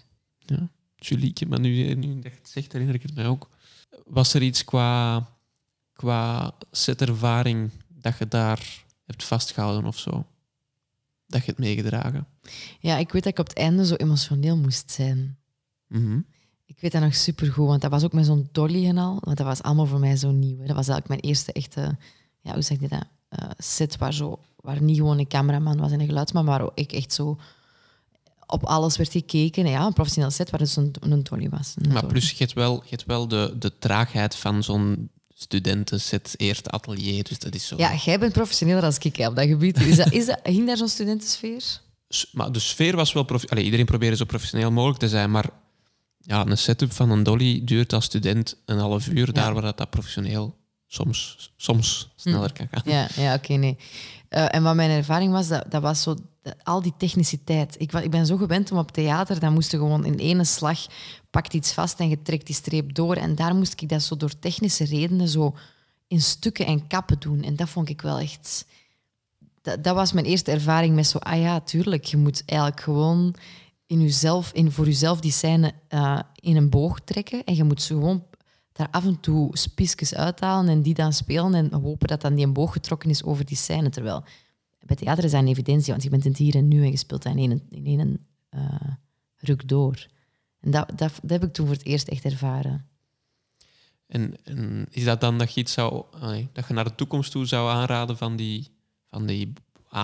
[0.96, 3.48] Julieke, maar nu, nu dat zegt, herinner ik het mij ook.
[4.06, 5.26] Was er iets qua,
[5.92, 10.26] qua setervaring dat je daar hebt vastgehouden of zo?
[11.26, 12.26] Dat je het meegedragen?
[12.80, 15.38] Ja, ik weet dat ik op het einde zo emotioneel moest zijn.
[15.90, 16.18] Mhm.
[16.66, 19.18] Ik weet dat nog supergoed, want dat was ook met zo'n dolly en al.
[19.20, 20.58] Want dat was allemaal voor mij zo nieuw.
[20.60, 20.66] hè.
[20.66, 21.96] Dat was eigenlijk mijn eerste echte,
[22.40, 25.92] ja, hoe zeg je dat, eh, set waar, zo, waar niet gewoon een cameraman was
[25.92, 27.38] en een geluidsman, maar ook ik echt zo
[28.46, 29.64] op alles werd gekeken.
[29.64, 31.74] En ja, een professioneel set waar dus een, een dolly was.
[31.76, 32.12] Een Maar dolly.
[32.12, 37.24] plus, je hebt wel, je hebt wel de, de traagheid van zo'n studentenset, eerste atelier.
[37.24, 37.76] Dus dat is zo.
[37.78, 39.80] Ja, jij bent professioneler als ik hè, op dat gebied.
[39.80, 41.62] Is dat, is dat, hing daar zo'n studentensfeer?
[42.08, 43.26] S- Maar de sfeer was wel...
[43.48, 45.50] Allee, iedereen probeerde zo professioneel mogelijk te zijn, maar
[46.20, 49.78] ja, een setup van een dolly duurt als student een half uur, daar waar dat,
[49.78, 50.56] dat professioneel
[50.86, 52.82] soms, soms sneller kan gaan.
[52.84, 53.76] Ja, ja oké, nee.
[54.28, 57.74] Eh, en wat mijn ervaring was, dat, dat was zo de- al die techniciteit.
[57.78, 60.86] Ik, ik ben zo gewend om op theater, dan moest je gewoon in ene slag
[61.30, 63.16] pakt iets vast en je trekt die streep door.
[63.16, 65.56] En daar moest ik dat zo door technische redenen zo
[66.08, 67.42] in stukken en kappen doen.
[67.42, 68.66] En dat vond ik wel echt...
[69.62, 73.34] Dat, dat was mijn eerste ervaring met zo, ah ja, tuurlijk, je moet eigenlijk gewoon
[73.90, 77.44] in jezelf, in, voor jezelf die scène eh, in een boog trekken.
[77.44, 78.24] En je moet ze gewoon
[78.72, 82.46] daar af en toe spiesjes uithalen en die dan spelen en hopen dat dan die
[82.46, 83.90] een boog getrokken is over die scène.
[83.90, 84.24] Terwijl
[84.84, 86.90] bij theater is dat een evidentie, want je bent in het hier en nu en
[86.90, 88.90] je speelt dat in één, in één eh,
[89.36, 90.06] ruk door.
[90.60, 92.88] En dat, dat, dat heb ik toen voor het eerst echt ervaren.
[94.06, 96.04] En, en is dat dan dat je iets zou...
[96.52, 98.68] dat je naar de toekomst toe zou aanraden van, die,
[99.10, 99.52] van, die,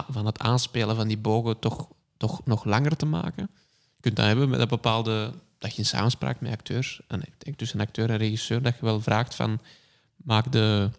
[0.08, 3.50] van het aanspelen van die bogen toch, toch nog langer te maken?
[4.06, 5.32] Kunt dat hebben met een bepaalde...
[5.58, 8.84] Dat je in samenspraak met acteurs, en ik denk tussen acteur en regisseur, dat je
[8.84, 9.60] wel vraagt van...
[10.16, 10.90] Maak de,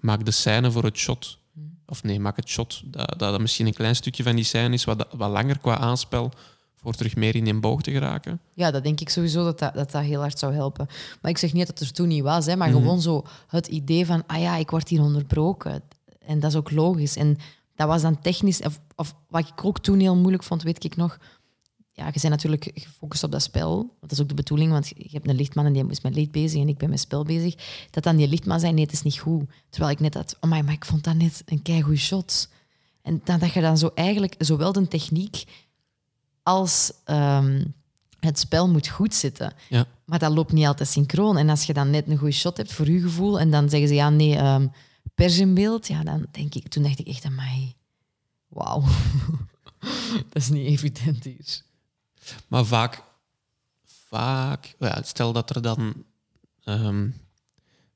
[0.00, 1.38] maak de scène voor het shot...
[1.86, 4.74] Of nee, maak het shot dat, dat dat misschien een klein stukje van die scène
[4.74, 6.30] is, wat, wat langer qua aanspel,
[6.76, 8.40] voor terug meer in een boog te geraken.
[8.54, 10.86] Ja, dat denk ik sowieso dat dat, dat dat heel hard zou helpen.
[11.20, 12.76] Maar ik zeg niet dat het er toen niet was, hè, maar Mhm.
[12.78, 15.82] gewoon zo het idee van, ah ja, ik word hier onderbroken.
[16.26, 17.16] En dat is ook logisch.
[17.16, 17.38] En
[17.74, 20.96] dat was dan technisch, of, of wat ik ook toen heel moeilijk vond, weet ik
[20.96, 21.18] nog.
[21.94, 23.76] Ja, je bent natuurlijk gefocust op dat spel.
[23.76, 26.14] Want dat is ook de bedoeling, want je hebt een lichtman en die is met
[26.14, 27.54] licht bezig en ik ben met spel bezig.
[27.90, 29.50] Dat dan die lichtman zei, nee, het is niet goed.
[29.70, 32.48] Terwijl ik net had, oh my, maar ik vond dat net een keigoed shot.
[33.02, 35.44] En dan, dat je dan zo eigenlijk, zowel de techniek
[36.42, 37.64] als ehm,
[38.20, 39.52] het spel moet goed zitten.
[39.68, 39.86] Ja.
[40.04, 41.36] Maar dat loopt niet altijd synchroon.
[41.36, 43.88] En als je dan net een goede shot hebt voor je gevoel en dan zeggen
[43.88, 44.70] ze ja, nee,
[45.14, 47.74] pers in beeld, ja, dan denk ik, toen dacht ik echt aan mij,
[48.48, 48.84] wauw,
[50.30, 51.62] dat is niet evident hier.
[52.48, 53.02] Maar vaak,
[53.84, 56.04] vaak ja, stel dat er dan
[56.64, 57.08] ehm,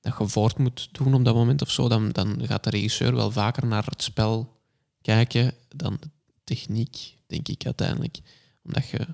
[0.01, 3.15] dat je voort moet doen op dat moment of zo, dan, dan gaat de regisseur
[3.15, 4.61] wel vaker naar het spel
[5.03, 6.11] kijken dan de
[6.45, 8.19] techniek, denk ik uiteindelijk.
[8.63, 9.07] Omdat je,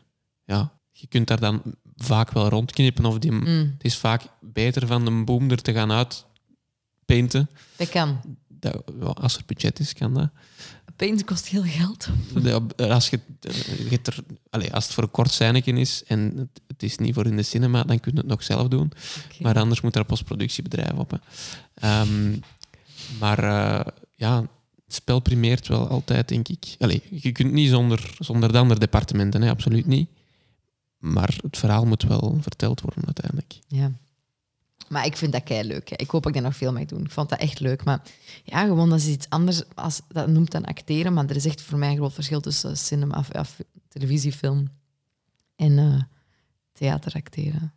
[0.44, 1.62] ja, je kunt daar dan
[1.96, 5.72] vaak wel rondknippen of die, Mm, het is vaak beter van de boom er te
[5.72, 7.50] gaan uitpainten.
[7.76, 8.20] dat kan.
[8.48, 8.82] Dat,
[9.14, 10.30] als er budget is, kan dat.
[10.96, 12.08] Paint kost heel geld.
[12.42, 14.16] De- Als, je, je hebt er,
[14.50, 17.36] allee, als het voor een kort scènetje is en het, het is niet voor in
[17.36, 18.92] de cinema, dan kun je het nog zelf doen.
[19.40, 21.10] Maar anders moet er een postproductiebedrijf op.
[21.10, 21.16] Hè.
[21.74, 22.36] Ehm,
[23.18, 24.40] maar eh, ja,
[24.86, 26.76] het spel primeert wel altijd, denk ik.
[26.78, 30.08] Allee, je kunt niet zonder, zonder de andere departementen, hè, absoluut niet.
[30.98, 33.54] Maar het verhaal moet wel verteld worden uiteindelijk.
[33.66, 33.92] Ja.
[34.92, 35.90] Maar ik vind dat kei leuk.
[35.90, 37.04] Ik hoop dat ik dat nog veel mag doen.
[37.04, 37.84] Ik vond dat echt leuk.
[37.84, 38.02] Maar
[38.44, 39.62] ja, gewoon dat is iets anders.
[39.74, 41.12] Als, dat noemt dan acteren.
[41.12, 43.24] Maar er is echt voor mij een groot verschil tussen cinema,
[43.88, 44.68] televisiefilm
[45.56, 46.02] en eh
[46.72, 47.72] theateracteren.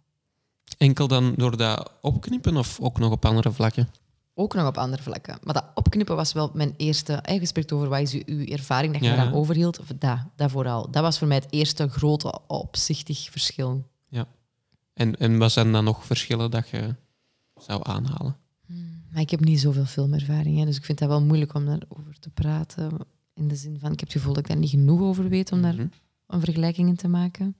[0.77, 3.89] Enkel dan door dat opknippen of ook nog op andere vlakken?
[4.33, 5.37] Ook nog op andere vlakken.
[5.43, 7.23] Maar dat opknippen was wel mijn eerste...
[7.25, 9.13] Je spreekt over wat is uw, uw ervaring dat je Ja.
[9.13, 9.79] eraan overhield.
[9.79, 10.91] Of dat, dat vooral.
[10.91, 13.85] Dat was voor mij het eerste grote opzichtig verschil.
[14.95, 16.95] En, en wat zijn dan nog verschillen dat je
[17.55, 18.37] zou aanhalen?
[19.11, 20.57] Maar ik heb niet zoveel filmervaring.
[20.59, 22.91] Hè, dus ik vind dat wel moeilijk om daarover te praten.
[23.33, 25.51] In de zin van, ik heb het gevoel dat ik daar niet genoeg over weet
[25.51, 25.87] om daar Mhm.
[26.27, 27.55] een vergelijking in te maken.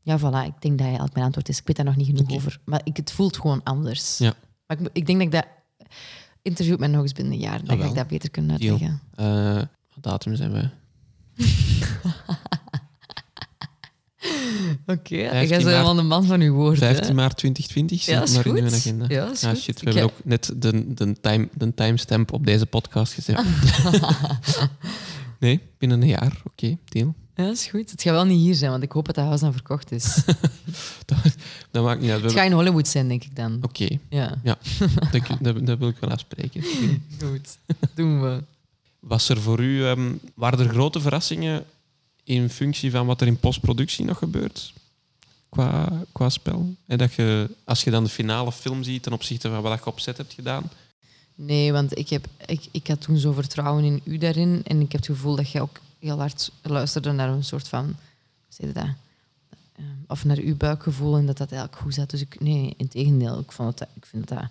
[0.00, 0.46] Ja, voilà.
[0.46, 1.58] Ik denk dat eigenlijk mijn antwoord is.
[1.58, 2.60] Ik weet daar nog niet genoeg over.
[2.64, 4.18] Maar ik, het voelt gewoon anders.
[4.18, 4.34] Ja.
[4.66, 5.46] Maar ik, ik denk dat ik dat
[6.42, 7.58] interview met nog eens binnen een jaar.
[7.58, 7.88] Dan ga Jawel.
[7.90, 9.00] ik dat beter kunnen uitleggen.
[9.94, 10.68] Wat datum zijn we?
[14.86, 16.78] Oké, jij 15 bent maart- wel de man van uw woord.
[16.78, 17.14] 15 hè?
[17.14, 19.04] maart 2020 Ja, staat is maar in mijn agenda.
[19.08, 22.32] Ja, is Ah, shit, we Ik hebben heb- ook net de, de, time, de timestamp
[22.32, 23.40] op deze podcast gezet.
[25.40, 26.40] nee, binnen een jaar.
[26.44, 27.14] Oké, deal.
[27.36, 27.90] Ja, is goed.
[27.90, 30.16] Het gaat wel niet hier zijn, want ik hoop dat dat huis dan verkocht is.
[31.70, 32.20] Dat maakt niet uit.
[32.20, 33.58] We Het gaat in Hollywood zijn, denk ik dan.
[33.62, 34.58] Oké, Ja, dat,
[35.40, 36.62] dat, dat wil ik wel afspreken.
[37.18, 37.58] goed.
[37.94, 38.42] Doen we.
[39.00, 41.64] Was er voor u, ehm, waren er grote verrassingen
[42.24, 44.72] in functie van wat er in postproductie nog gebeurt?
[45.48, 46.74] Qua, qua spel?
[46.86, 49.86] En dat je, als je dan de finale film ziet ten opzichte van wat je
[49.86, 50.70] op set hebt gedaan.
[51.34, 54.60] Nee, want ik, heb, ik, ik had toen zo vertrouwen in u daarin.
[54.64, 57.96] En ik heb het gevoel dat jij ook heel hard luisterde naar een soort van...
[58.48, 58.84] Zeg je dat?
[59.76, 62.10] Eh, Of naar uw buikgevoel en dat dat eigenlijk goed zat.
[62.10, 63.38] Dus ik, nee, in tegendeel.
[63.38, 64.42] Ik, vond dat, ik vind dat...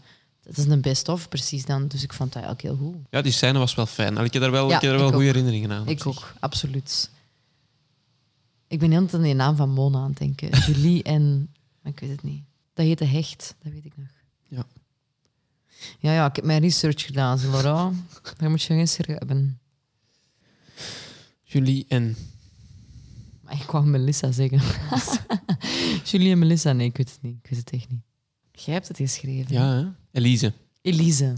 [0.44, 1.88] Dat is een best-of precies dan.
[1.88, 3.02] Dus ik vond dat eigenlijk heel goed.
[3.10, 4.18] Ja, die scène was wel fijn.
[4.18, 5.88] Ik heb daar wel, Ja, ik heb daar wel goede herinneringen aan.
[5.88, 6.08] Ik zich.
[6.08, 7.10] ook, absoluut.
[8.74, 10.50] Ik ben heel aan de naam van Mona aan het denken.
[10.68, 11.54] Julie en...
[11.84, 12.44] Ik weet het niet.
[12.74, 14.08] Dat heette Hecht, dat weet ik nog.
[14.48, 14.66] Ja.
[16.00, 17.92] Ja, ja, ik heb mijn research gedaan, zo, Laura.
[18.38, 19.60] Daar moet je geen serieus hebben.
[21.44, 22.16] Julie en...
[23.42, 24.62] Maar ik wou Melissa zeggen.
[26.10, 27.38] Julie en Melissa, nee, ik weet het niet.
[27.44, 28.02] Ik weet het echt niet.
[28.52, 29.54] Jij hebt het geschreven.
[29.54, 29.88] Ja, hè?
[30.12, 30.54] Elise.
[30.82, 31.34] Elise.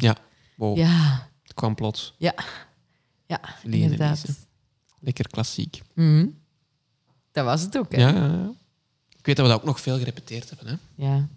[0.57, 2.15] Wow, Ja, het kwam plots.
[2.17, 2.33] ja,
[3.27, 4.23] Julie en inderdaad.
[4.23, 4.39] Elise.
[4.99, 5.81] Lekker klassiek.
[5.93, 6.27] Mhm.
[7.35, 8.01] Dat was het ook, hè?
[8.01, 8.51] Ja, ja, ja.
[9.17, 10.67] Ik weet dat we dat ook nog veel gerepeteerd hebben.
[10.67, 11.05] Hè?
[11.05, 11.27] Ja.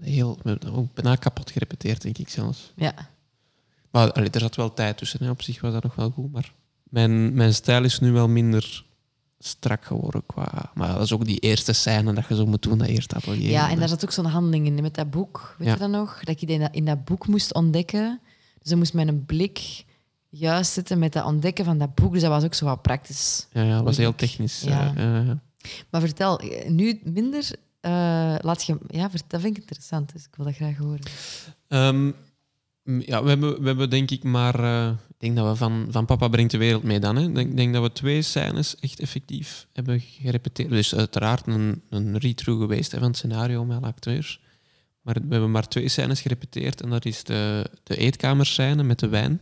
[0.00, 2.72] Heel, we hebben ook bijna kapot gerepeteerd, denk ik zelfs.
[2.76, 2.94] ja.
[3.90, 5.24] Maar allee, er zat wel tijd tussen.
[5.24, 5.30] Hè.
[5.30, 6.32] Op zich was dat nog wel goed.
[6.32, 8.84] Maar mijn, mijn stijl is nu wel minder
[9.38, 10.22] strak geworden.
[10.26, 13.14] Qua, maar dat is ook die eerste scène dat je zo moet doen, dat eerste
[13.14, 13.50] atelier.
[13.50, 15.54] Ja, en daar zat ook zo'n handeling in met dat boek.
[15.58, 15.72] Weet Ja.
[15.74, 16.20] je dat nog?
[16.24, 18.20] Dat ik in dat, in dat boek moest ontdekken.
[18.58, 19.84] Dus dan moest mijn blik
[20.28, 22.12] juist zitten met dat ontdekken van dat boek.
[22.12, 23.46] Dus dat was ook zo wat praktisch.
[23.52, 24.60] Ja, ja, dat was heel technisch.
[24.60, 24.92] Ja.
[25.90, 27.50] Maar vertel, nu minder...
[27.80, 28.78] eh, laat je...
[28.88, 30.12] Ja, dat vind ik interessant.
[30.12, 31.00] Dus ik wil dat graag horen.
[31.68, 32.06] Ehm,
[32.82, 34.60] ja, we hebben, we hebben denk ik maar...
[34.64, 37.16] eh, ik denk dat we van, van Papa brengt de wereld mee dan.
[37.16, 37.22] hè.
[37.22, 40.70] Ik denk, denk dat we twee scènes echt effectief hebben gerepeteerd.
[40.70, 44.40] Dus uiteraard een, een read-through geweest hè, van het scenario met alle acteurs.
[45.02, 46.82] Maar we hebben maar twee scènes gerepeteerd.
[46.82, 49.40] En dat is de, de eetkamerscène met de wijn.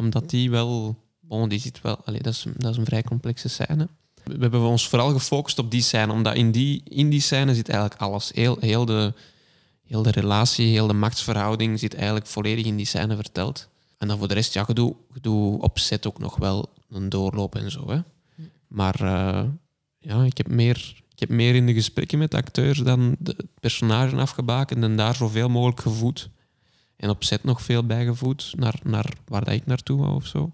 [0.00, 0.96] Omdat die wel...
[1.20, 1.98] Bon, die zit wel...
[2.04, 3.88] Dat, is, dat is een vrij complexe scène.
[4.24, 6.12] We hebben ons vooral gefocust op die scène.
[6.12, 8.30] Omdat in die, in die scène zit eigenlijk alles.
[8.34, 9.12] Heel, heel, de,
[9.84, 13.68] heel de relatie, heel de machtsverhouding zit eigenlijk volledig in die scène verteld.
[13.98, 16.68] En dan voor de rest, ja, je doet, je doet op set ook nog wel
[16.90, 17.90] een doorloop en zo.
[17.90, 18.00] Hè.
[18.66, 19.44] Maar eh,
[19.98, 23.36] ja, ik heb, meer, ik heb meer in de gesprekken met de acteurs dan de
[23.60, 26.30] personages afgebakend en daar zoveel mogelijk gevoed.
[27.00, 30.52] En op set nog veel bijgevoed naar, naar waar dat ik naartoe wou of zo.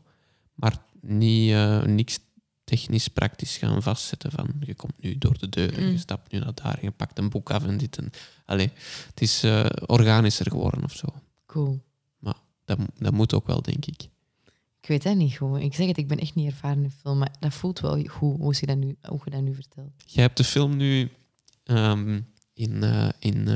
[0.54, 2.18] Maar niet, eh, niks
[2.64, 5.98] technisch praktisch gaan vastzetten van je komt nu door de deur en je Mm.
[5.98, 7.98] stapt nu naar daar en je pakt een boek af en dit.
[7.98, 8.10] En,
[8.44, 8.72] allee,
[9.06, 11.06] het is eh, organischer geworden of zo.
[11.46, 11.84] Cool.
[12.64, 14.02] Dat, dat moet ook wel, denk ik.
[14.80, 15.60] Ik weet dat niet goed.
[15.60, 18.38] Ik zeg het, ik ben echt niet ervaren in film, maar dat voelt wel goed
[18.40, 19.90] hoe je dat nu, hoe je dat nu vertelt.
[20.06, 21.10] Jij hebt de film nu
[21.64, 22.20] ehm,
[22.54, 23.48] in, eh, in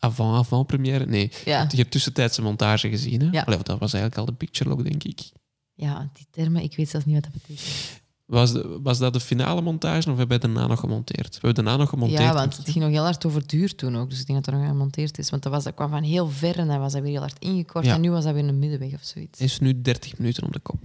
[0.00, 1.06] eh, avant-avant-première.
[1.06, 1.66] Nee, Ja.
[1.70, 3.20] je hebt tussentijdse montage gezien.
[3.20, 3.28] Hè?
[3.30, 3.42] Ja.
[3.42, 5.20] Allee, dat was eigenlijk al de picture log, denk ik.
[5.74, 7.98] ja, die termen, ik weet zelfs niet wat dat betekent.
[8.26, 11.34] Was, de, was dat de finale montage of hebben we daarna nog gemonteerd?
[11.34, 12.20] We hebben daarna nog gemonteerd.
[12.22, 14.10] Ja, want het ging nog heel hard over duur toen ook.
[14.10, 15.30] Dus ik denk dat er nog gemonteerd is.
[15.30, 17.38] Want dat, was, dat kwam van heel ver en dan was dat weer heel hard
[17.38, 17.84] ingekort.
[17.84, 17.94] Ja.
[17.94, 19.40] En nu was dat weer een middenweg of zoiets.
[19.40, 20.80] Is nu 30 minuten om de kop.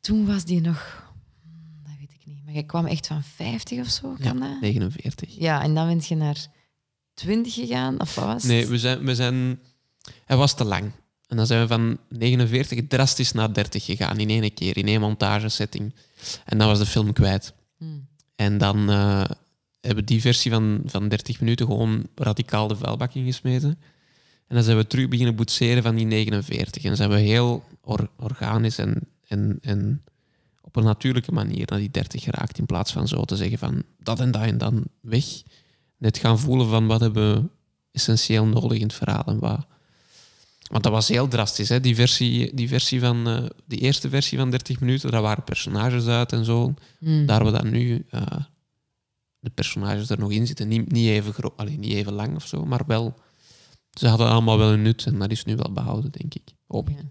[0.00, 1.04] Toen was die nog...
[1.42, 2.44] hmm, Dat weet ik niet.
[2.44, 4.60] Maar jij kwam echt van 50 of zo, kan ja, dat?
[4.60, 5.34] 49.
[5.38, 6.46] Ja, en dan bent je naar
[7.20, 8.52] 20 gegaan, of wat was het?
[8.52, 9.60] Nee, we zijn, we zijn...
[10.24, 10.92] Hij was te lang.
[11.26, 14.18] En dan zijn we van 49 drastisch naar 30 gegaan.
[14.18, 15.94] In één keer, in één montagesetting.
[16.44, 17.52] En dan was de film kwijt.
[17.78, 18.08] Hmm.
[18.36, 19.24] En dan eh,
[19.80, 23.78] hebben we die versie van, van 30 minuten gewoon radicaal de vuilbak ingesmeten.
[24.46, 26.82] En dan zijn we terug beginnen boetseren van die 49.
[26.82, 30.04] En zijn we heel or- organisch en, en, en
[30.60, 32.58] op een natuurlijke manier naar die 30 geraakt.
[32.58, 35.24] In plaats van zo te zeggen van dat en dat en dan weg.
[36.00, 37.48] Net gaan voelen van wat hebben we
[37.92, 39.66] essentieel nodig in het verhaal en wat...
[40.70, 41.80] Want dat was heel drastisch, hè?
[41.80, 46.06] Die, versie, die, versie van, eh, die eerste versie van 30 minuten, daar waren personages
[46.06, 46.74] uit en zo.
[46.98, 47.26] Hmm.
[47.26, 48.22] Daar we dan nu eh,
[49.38, 50.68] de personages er nog in zitten.
[50.68, 53.14] Niet, niet, even gro- allee, niet even lang of zo, maar wel.
[53.90, 56.48] Ze hadden allemaal wel een nut en dat is nu wel behouden, denk ik.
[56.66, 56.96] Hoop ik.
[56.98, 57.08] Ja.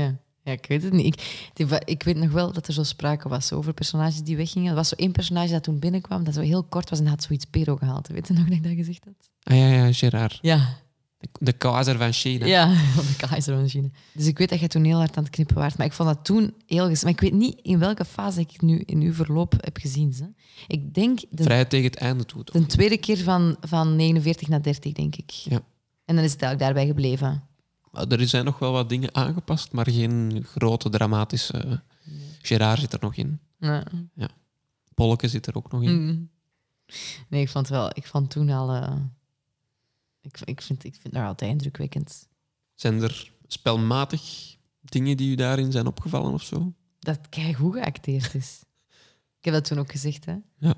[0.00, 0.18] Ja.
[0.44, 1.22] Ja, ik weet het niet.
[1.54, 4.68] Ik, ik weet nog wel dat er zo sprake was over personages die weggingen.
[4.70, 7.22] Er was zo één personage dat toen binnenkwam, dat zo heel kort was en had
[7.22, 8.08] zoiets pero gehaald.
[8.08, 9.30] Weet je nog dat ik dat gezegd had?
[9.42, 10.38] Ah ja, ja, Gerard.
[10.42, 10.80] Ja.
[11.18, 12.46] De, de keizer van China.
[12.46, 13.90] Ja, van de keizermachine.
[14.12, 15.76] Dus ik weet dat jij toen heel hard aan het knippen waart.
[15.76, 16.86] Maar ik vond dat toen heel...
[16.88, 20.14] Maar ik weet niet in welke fase ik het nu in uw verloop heb gezien.
[20.18, 20.26] Hè.
[20.66, 22.44] Ik denk de, Vrij tegen het einde toe.
[22.44, 22.60] toch?
[22.62, 25.30] de tweede keer van, van 49 naar 30, denk ik.
[25.30, 25.60] Ja.
[26.04, 27.42] En dan is het eigenlijk daarbij gebleven.
[27.92, 31.82] Er zijn nog wel wat dingen aangepast, maar geen grote dramatische...
[32.42, 33.40] Gerard zit er nog in.
[33.58, 33.82] Nee.
[34.94, 36.04] Polke zit er ook nog in.
[36.04, 36.30] Mm.
[37.28, 37.90] Nee, ik vond wel...
[37.94, 38.74] Ik vond toen al...
[38.74, 38.96] eh,
[40.20, 42.28] ik, ik, vind, ik vind altijd indrukwekkend.
[42.74, 46.72] Zijn er spelmatig dingen die u daarin zijn opgevallen of zo?
[46.98, 48.62] Dat het goed geacteerd is.
[49.38, 50.36] ik heb dat toen ook gezegd, hè.
[50.58, 50.74] Ja.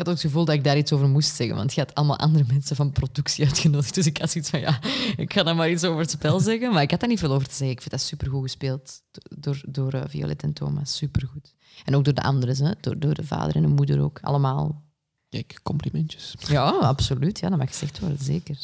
[0.00, 1.94] Ik had ook het gevoel dat ik daar iets over moest zeggen, want je had
[1.94, 3.94] allemaal andere mensen van productie uitgenodigd.
[3.94, 4.80] Dus ik had zoiets van, ja,
[5.16, 6.72] ik ga dan maar iets over het spel zeggen.
[6.72, 7.70] Maar ik had daar niet veel over te zeggen.
[7.70, 10.96] Ik vind dat supergoed gespeeld door, door eh, Violet en Thomas.
[10.96, 11.54] Supergoed.
[11.84, 12.72] En ook door de anderen, hè.
[12.80, 14.18] Door, door de vader en de moeder ook.
[14.22, 14.82] Allemaal.
[15.28, 16.34] Kijk, complimentjes.
[16.48, 17.38] Ja, absoluut.
[17.38, 18.58] Ja, dat mag gezegd worden, zeker.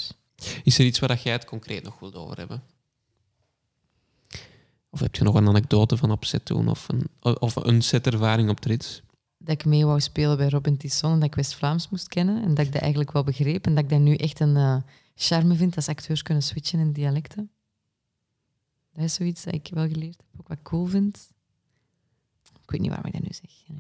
[0.63, 2.63] Is er iets waar dat jij het concreet nog wilt over hebben?
[4.91, 6.69] Of heb je nog een anekdote van op set toen?
[6.69, 9.03] Of een, of een setervaring op Trits?
[9.47, 12.43] Dat ik mee wou spelen bij Robin Tisson en dat ik West-Vlaams moest kennen.
[12.43, 13.67] En dat ik dat eigenlijk wel begreep.
[13.67, 14.77] En dat ik dat nu echt een eh,
[15.15, 17.51] charme vind als acteurs kunnen switchen in dialecten.
[18.93, 21.31] Dat is zoiets dat ik wel geleerd heb, ook wat ik cool vind.
[22.63, 23.51] Ik weet niet waarom ik dat nu zeg.
[23.65, 23.75] Ja.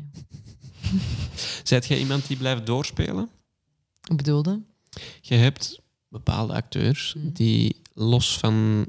[1.68, 3.28] Zijt jij iemand die blijft doorspelen?
[4.10, 4.62] Ik bedoelde?
[5.20, 7.32] Je hebt bepaalde acteurs Mhm.
[7.32, 8.86] die los van...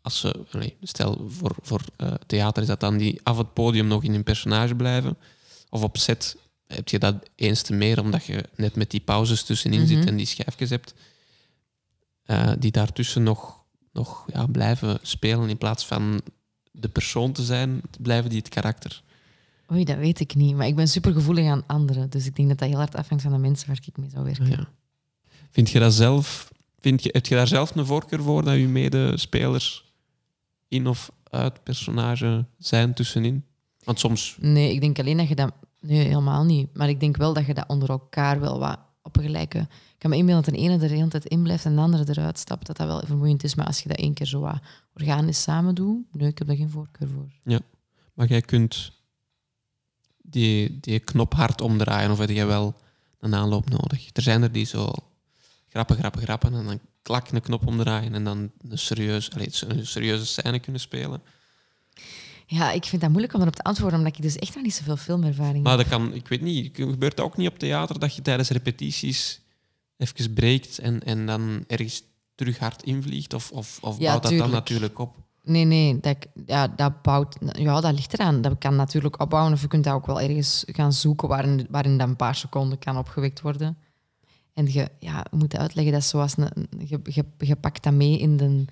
[0.00, 0.44] Als ze,
[0.82, 4.22] stel, voor, voor eh, theater is dat dan die af het podium nog in hun
[4.22, 5.16] personage blijven.
[5.70, 6.36] Of op set
[6.66, 10.08] heb je dat eens te meer, omdat je net met die pauzes tussenin zit Mhm.
[10.08, 10.94] en die schijfjes hebt.
[12.22, 16.20] eh, die daartussen nog, nog ja, blijven spelen in plaats van
[16.70, 19.02] de persoon te zijn, blijven die het karakter.
[19.72, 20.54] Oei, dat weet ik niet.
[20.56, 22.10] Maar ik ben supergevoelig aan anderen.
[22.10, 24.24] Dus ik denk dat dat heel hard afhangt van de mensen waar ik mee zou
[24.24, 24.50] werken.
[24.50, 24.68] Ja.
[25.50, 26.52] Vind je dat zelf?
[26.80, 29.84] Vind je, heb je daar zelf een voorkeur voor dat je medespelers
[30.68, 33.44] in of uit personage zijn tussenin?
[33.86, 35.52] Want soms, Nee, ik denk alleen dat je dat...
[35.80, 36.74] Nee, helemaal niet.
[36.74, 39.58] Maar ik denk wel dat je dat onder elkaar wel wat op een gelijke...
[39.58, 41.80] Ik kan me inbeelden dat de ene er de hele tijd in blijft en de
[41.80, 43.54] andere eruit stapt, dat dat wel vermoeiend is.
[43.54, 44.58] Maar als je dat één keer zo wat
[44.94, 47.60] organisch samen doet, nee, ik heb daar geen voorkeur voor.
[48.14, 48.92] maar jij kunt
[50.22, 52.74] die, die knop hard omdraaien of heb jij wel
[53.20, 54.08] een aanloop nodig?
[54.12, 54.92] Er zijn er die zo
[55.68, 59.86] grappen, grappen, grappen en dan klak een knop omdraaien en dan een, serieus, allee, een
[59.86, 61.22] serieuze scène kunnen spelen.
[62.48, 64.74] Ja, ik vind dat moeilijk om erop te antwoorden, omdat ik dus echt nog niet
[64.74, 65.88] zoveel filmervaring Maar heb.
[65.88, 69.40] dat kan, ik weet niet, gebeurt dat ook niet op theater dat je tijdens repetities
[69.96, 72.02] even breekt en, en dan ergens
[72.34, 73.34] terug hard invliegt?
[73.34, 74.52] Of, of, of Ja, bouwt dat dan tuurlijk.
[74.52, 75.16] natuurlijk op?
[75.42, 76.16] Nee, nee, dat,
[76.46, 77.36] ja, dat bouwt...
[77.40, 78.40] Ja, dat ligt eraan.
[78.40, 81.98] Dat kan natuurlijk opbouwen of je kunt dat ook wel ergens gaan zoeken waarin, waarin
[81.98, 83.78] dat een paar seconden kan opgewekt worden.
[84.52, 86.36] En je ja, moet uitleggen, dat zoals...
[86.36, 88.64] Een, je, je, je pakt dat mee in de,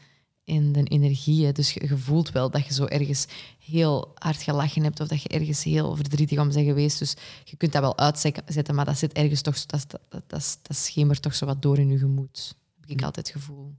[0.45, 1.45] in de energie.
[1.45, 1.53] hè.
[1.53, 3.27] Dus je, je voelt wel dat je zo ergens
[3.59, 6.99] heel hard gelachen hebt of dat je ergens heel verdrietig om bent geweest.
[6.99, 7.15] Dus
[7.45, 9.67] je kunt dat wel uitzetten, maar dat zit ergens toch...
[9.67, 12.55] Dat, dat, dat, dat, schemert toch zo wat door in je gemoed.
[12.81, 13.75] Heb ik altijd het gevoel.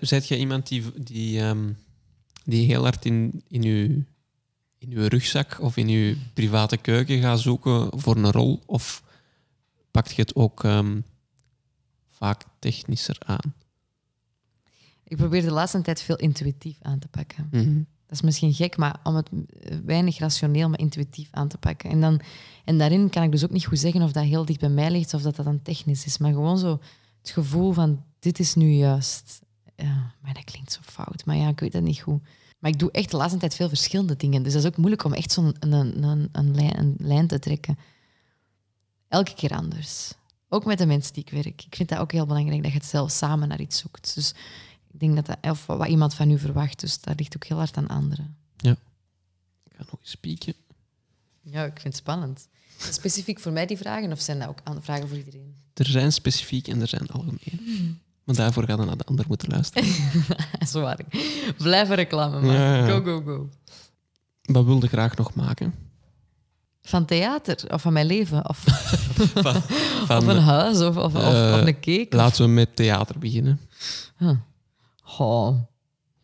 [0.00, 1.72] Zijt jij iemand die, die, ehm,
[2.44, 4.04] die heel hard in, in, uw,
[4.78, 8.60] in uw rugzak of in uw private keuken gaat zoeken voor een rol?
[8.66, 9.02] Of
[9.90, 11.00] pakt je het ook ehm,
[12.08, 13.54] vaak technischer aan?
[15.10, 17.48] Ik probeer de laatste tijd veel intuïtief aan te pakken.
[17.50, 17.74] Mhm.
[18.06, 21.90] Dat is misschien gek, maar om het eh, weinig rationeel, maar intuïtief aan te pakken.
[21.90, 22.20] En, dan,
[22.64, 24.90] en daarin kan ik dus ook niet goed zeggen of dat heel dicht bij mij
[24.90, 26.18] ligt of dat dat dan technisch is.
[26.18, 26.80] Maar gewoon zo
[27.20, 29.40] het gevoel van, dit is nu juist.
[29.76, 31.24] Ja, maar dat klinkt zo fout.
[31.24, 32.22] Maar ja, ik weet dat niet goed.
[32.58, 34.42] Maar ik doe echt de laatste tijd veel verschillende dingen.
[34.42, 37.26] Dus dat is ook moeilijk om echt zo'n een, een, een, een, lijn, een lijn
[37.26, 37.78] te trekken.
[39.08, 40.12] Elke keer anders.
[40.48, 41.64] Ook met de mensen die ik werk.
[41.64, 44.14] Ik vind dat ook heel belangrijk, dat je het zelf samen naar iets zoekt.
[44.14, 44.34] Dus
[44.92, 47.56] ik denk dat dat, of wat iemand van u verwacht, dus dat ligt ook heel
[47.56, 48.36] hard aan anderen.
[48.62, 50.54] Ik ga nog eens spieken.
[51.42, 52.48] Ja, ik vind het spannend.
[52.90, 55.54] Specifiek voor mij die vragen, of zijn dat ook aan- vragen voor iedereen?
[55.74, 58.00] Er zijn specifiek en er zijn algemeen.
[58.24, 59.88] Maar daarvoor gaan we naar de ander moeten luisteren.
[60.72, 60.98] Zo waar.
[61.58, 62.52] Blijven reclame maken.
[62.52, 62.86] Ja, ja.
[62.86, 63.48] Go, go, go.
[64.42, 65.74] Wat wilde graag nog maken?
[66.82, 68.58] Van theater, of van mijn leven, of,
[69.34, 69.62] Van,
[70.06, 72.06] van, of een huis, of, of, of, eh, of een cake.
[72.10, 73.60] laten we met theater beginnen.
[74.18, 74.36] Huh.
[75.18, 75.56] Oh,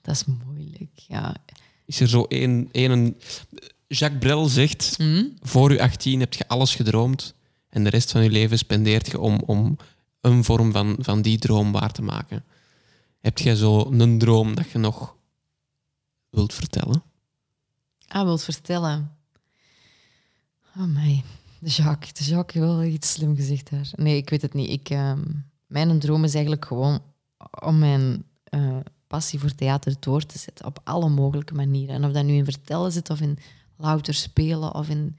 [0.03, 1.37] dat is moeilijk, ja.
[1.85, 2.69] Is er zo één...
[2.73, 3.17] één
[3.89, 4.95] Jacques Brel zegt...
[4.97, 5.25] Hm?
[5.41, 7.35] Voor je 18 heb je alles gedroomd
[7.69, 9.77] en de rest van je leven spendeert je om, om
[10.21, 12.45] een vorm van, van die droom waar te maken.
[13.21, 15.17] Heb jij zo een droom dat je nog
[16.31, 17.03] wilt vertellen?
[18.09, 19.17] Ah, wilt vertellen.
[20.77, 21.23] Oh, mij.
[21.59, 22.13] De Jacques.
[22.13, 23.91] De Jacques heeft wel iets slim gezegd daar.
[23.97, 24.71] Nee, ik weet het niet.
[24.71, 25.23] Ik, ehm,
[25.67, 27.03] mijn droom is eigenlijk gewoon
[27.65, 28.25] om mijn
[28.57, 28.77] eh,
[29.07, 30.67] passie voor theater door te zetten.
[30.67, 31.95] Op alle mogelijke manieren.
[31.95, 33.39] En of dat nu in vertellen zit of in
[33.77, 35.17] louter spelen of in...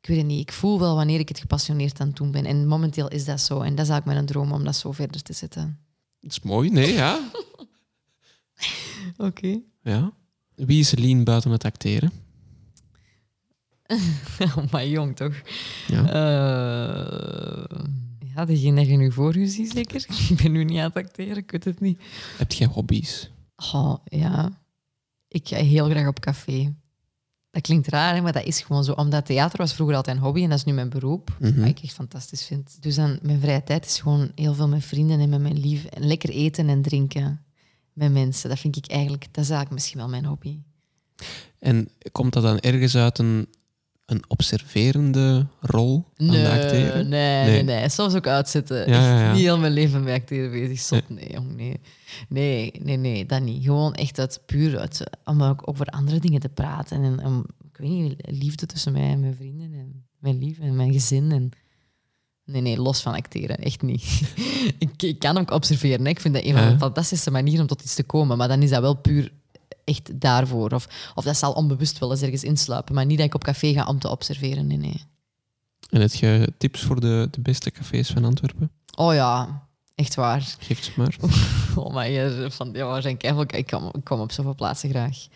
[0.00, 0.40] Ik weet het niet.
[0.40, 2.44] Ik voel wel wanneer ik het gepassioneerd aan het doen ben.
[2.44, 3.60] En momenteel is dat zo.
[3.60, 5.78] En dat is eigenlijk mijn droom om dat zo verder te zetten.
[6.20, 7.30] Dat is mooi, nee, ja.
[9.16, 9.60] Oké.
[9.82, 10.12] ja.
[10.54, 12.12] Wie is Lien buiten het acteren?
[14.70, 15.34] maar jong, toch?
[15.86, 16.10] Ja.
[16.10, 17.84] Eh,
[18.38, 20.06] ja, degene dat je nu voor je ziet, zeker?
[20.30, 22.00] Ik ben nu niet aan het acteren, ik weet het niet.
[22.36, 23.30] Heb jij hobby's?
[23.72, 24.60] Oh, ja.
[25.28, 26.74] Ik ga heel graag op café.
[27.50, 28.92] Dat klinkt raar, hè, maar dat is gewoon zo.
[28.92, 31.36] Omdat theater was vroeger altijd een hobby en dat is nu mijn beroep.
[31.40, 31.60] Mhm.
[31.60, 32.82] Wat ik echt fantastisch vind.
[32.82, 35.84] Dus dan, mijn vrije tijd is gewoon heel veel met vrienden en met mijn lief.
[35.84, 37.44] En lekker eten en drinken
[37.92, 38.48] met mensen.
[38.48, 40.58] Dat vind ik eigenlijk, dat is eigenlijk misschien wel mijn hobby.
[41.58, 43.48] En komt dat dan ergens uit een,
[44.08, 47.08] een observerende rol aan de acteren?
[47.08, 47.62] nee, Nee.
[47.62, 47.88] nee, nee.
[47.88, 48.76] Soms ook uitzetten.
[48.76, 49.32] Ja, Echt ja, ja.
[49.32, 50.80] niet heel mijn leven met acteren bezig.
[50.80, 51.80] Zot, nee, jong, nee.
[52.28, 53.64] Nee, nee, nee, dat niet.
[53.64, 57.02] Gewoon echt uit puur uit, om ook over andere dingen te praten.
[57.02, 60.76] En om, ik weet niet, liefde tussen mij en mijn vrienden en mijn lief en
[60.76, 61.32] mijn gezin.
[61.32, 61.50] En,
[62.44, 63.56] nee, nee, los van acteren.
[63.56, 64.22] Echt niet.
[64.78, 66.04] ik, ik kan ook observeren.
[66.04, 66.10] hè.
[66.10, 68.36] Ik vind dat een van de fantastische manieren om tot iets te komen.
[68.36, 69.32] Maar dan is dat wel puur
[69.88, 70.70] echt daarvoor.
[70.70, 72.94] Of, of dat zal onbewust wel eens ergens insluipen.
[72.94, 74.66] Maar niet dat ik op café ga om te observeren.
[74.66, 75.04] Nee, nee.
[75.90, 78.70] En heb je tips voor de, de beste cafés van Antwerpen?
[78.96, 79.62] Oh ja,
[79.94, 80.56] echt waar.
[80.58, 81.16] Geef ze maar.
[81.76, 84.90] Oh my god, van, ja, waar zijn keiveel- ik kom, ik kom op zoveel plaatsen
[84.90, 85.26] graag.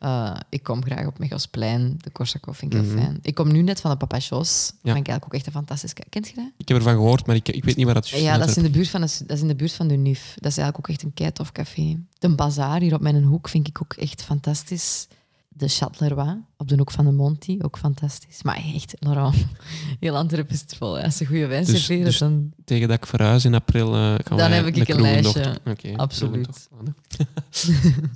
[0.00, 3.18] Eh, ik kom graag op Megasplein, de Korsakov vind ik heel fijn.
[3.22, 4.72] Ik kom nu net van de Papa Jos.
[4.82, 4.92] Ja.
[4.92, 5.92] Vind ik eigenlijk ook echt een fantastisch...
[6.08, 6.50] Kent je dat?
[6.56, 8.56] Ik heb ervan gehoord, maar ik, ik weet niet waar dat juist Ja, dat is,
[8.56, 10.34] in de buurt van de, dat is in de buurt van de NUF.
[10.34, 11.98] Dat is eigenlijk ook echt een keitof café.
[12.18, 15.06] De Bazaar hier op mijn hoek vind ik ook echt fantastisch.
[15.48, 18.42] De Châteleroy op de hoek van de Monty, ook fantastisch.
[18.42, 19.34] Maar echt, Laurent,
[20.00, 20.94] heel Antwerpen is het vol.
[20.94, 21.04] hè.
[21.04, 22.52] Als ze goede wijn Dus- dus dan...
[22.64, 25.60] Tegen dat ik verhuis in april eh gaan Dan heb ik een lijstje.
[25.64, 26.68] Oké, Absoluut.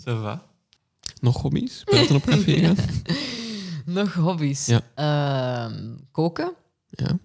[0.05, 0.53] Ça va.
[1.25, 1.85] Nog hobby's?
[1.85, 2.75] Buiten op café?
[3.87, 4.66] Nog hobby's.
[4.66, 4.81] Ja.
[4.95, 6.53] Ehm, koken.
[6.89, 7.18] Ja.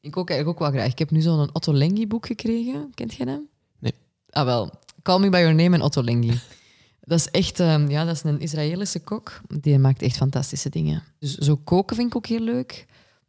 [0.00, 0.92] Ik kook eigenlijk ook wel graag.
[0.92, 2.90] Ik heb nu zo'n Otto Lengi boek gekregen.
[2.94, 3.48] Kent je hem?
[3.78, 3.94] Nee.
[4.30, 4.70] Ah wel.
[5.02, 6.40] Call Me By Your Name en Otto Lengi.
[7.00, 9.40] dat is echt ehm, ja, dat is een Israëlische kok.
[9.60, 11.02] Die maakt echt fantastische dingen.
[11.18, 12.86] Dus zo koken vind ik ook heel leuk.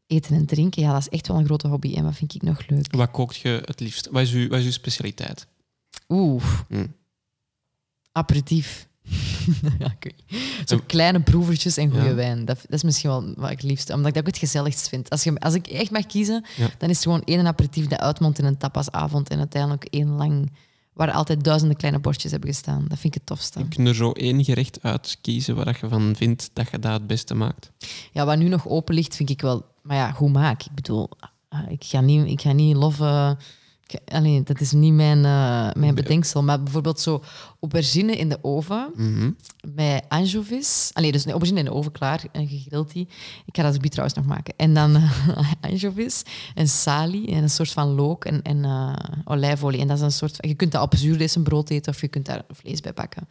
[0.07, 1.95] Eten en drinken, ja, dat is echt wel een grote hobby.
[1.95, 2.95] En wat vind ik nog leuk?
[2.95, 4.09] Wat kookt je het liefst?
[4.09, 5.47] Wat is uw, wat is uw specialiteit?
[6.09, 6.85] Oeh, Hm.
[8.11, 8.89] aperitief.
[9.79, 10.13] ja, ik.
[10.65, 12.13] Zo kleine proevertjes en goede Ja.
[12.13, 12.45] wijn.
[12.45, 13.89] Dat, dat is misschien wel wat ik liefst...
[13.89, 15.09] Omdat ik dat ook het gezelligst vind.
[15.09, 16.69] Als, je, als ik echt mag kiezen, Ja.
[16.77, 20.51] dan is het gewoon één aperitief dat uitmondt in een tapasavond en uiteindelijk één lang...
[20.93, 22.85] Waar altijd duizenden kleine bordjes hebben gestaan.
[22.87, 23.59] Dat vind ik het tofste.
[23.59, 27.07] Je kunt er zo één gerecht uitkiezen waar je van vindt dat je dat het
[27.07, 27.71] beste maakt.
[28.11, 29.65] Ja, wat nu nog open ligt, vind ik wel...
[29.81, 30.63] Maar ja, goed maak.
[30.63, 31.09] Ik bedoel,
[31.49, 33.37] ah, ik ga niet, ik ga niet loffen...
[33.93, 36.43] ik- Allee, dat is niet mijn, eh, mijn bedenksel.
[36.43, 37.23] Maar bijvoorbeeld zo
[37.59, 39.31] aubergine in de oven Mhm.
[39.73, 40.89] met anchovies.
[40.93, 43.07] Allee, dus een aubergine in de oven klaar en gegrild die.
[43.45, 44.53] Ik ga dat gebied trouwens nog maken.
[44.57, 45.11] En dan eh,
[45.71, 46.23] anchovies
[46.55, 48.93] en salie en een soort van look en, en eh,
[49.25, 49.79] olijfolie.
[49.79, 52.25] En dat is een soort van, je kunt dat op zuurdezenbrood eten of je kunt
[52.25, 53.27] daar vlees bij bakken.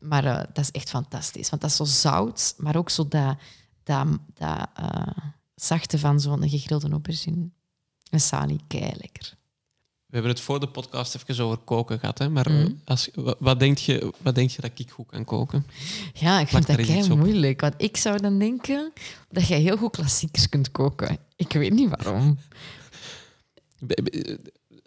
[0.00, 1.50] Maar dat is echt fantastisch.
[1.50, 3.36] Want dat is zo zout, maar ook zo dat,
[3.82, 4.68] dat, dat
[5.54, 7.48] zachte van zo'n gegrilde aubergine.
[8.10, 9.34] En salie, kei lekker.
[10.06, 12.28] We hebben het voor de podcast even over koken gehad, hè?
[12.28, 12.70] maar Mhm.
[12.84, 15.66] als, wat, wat, denk je, wat denk je dat ik goed kan koken?
[16.14, 17.18] Ja, ik Plak vind dat op.
[17.18, 17.60] moeilijk.
[17.60, 18.92] Want ik zou dan denken
[19.30, 21.18] dat jij heel goed klassiekers kunt koken.
[21.36, 22.38] Ik weet niet waarom.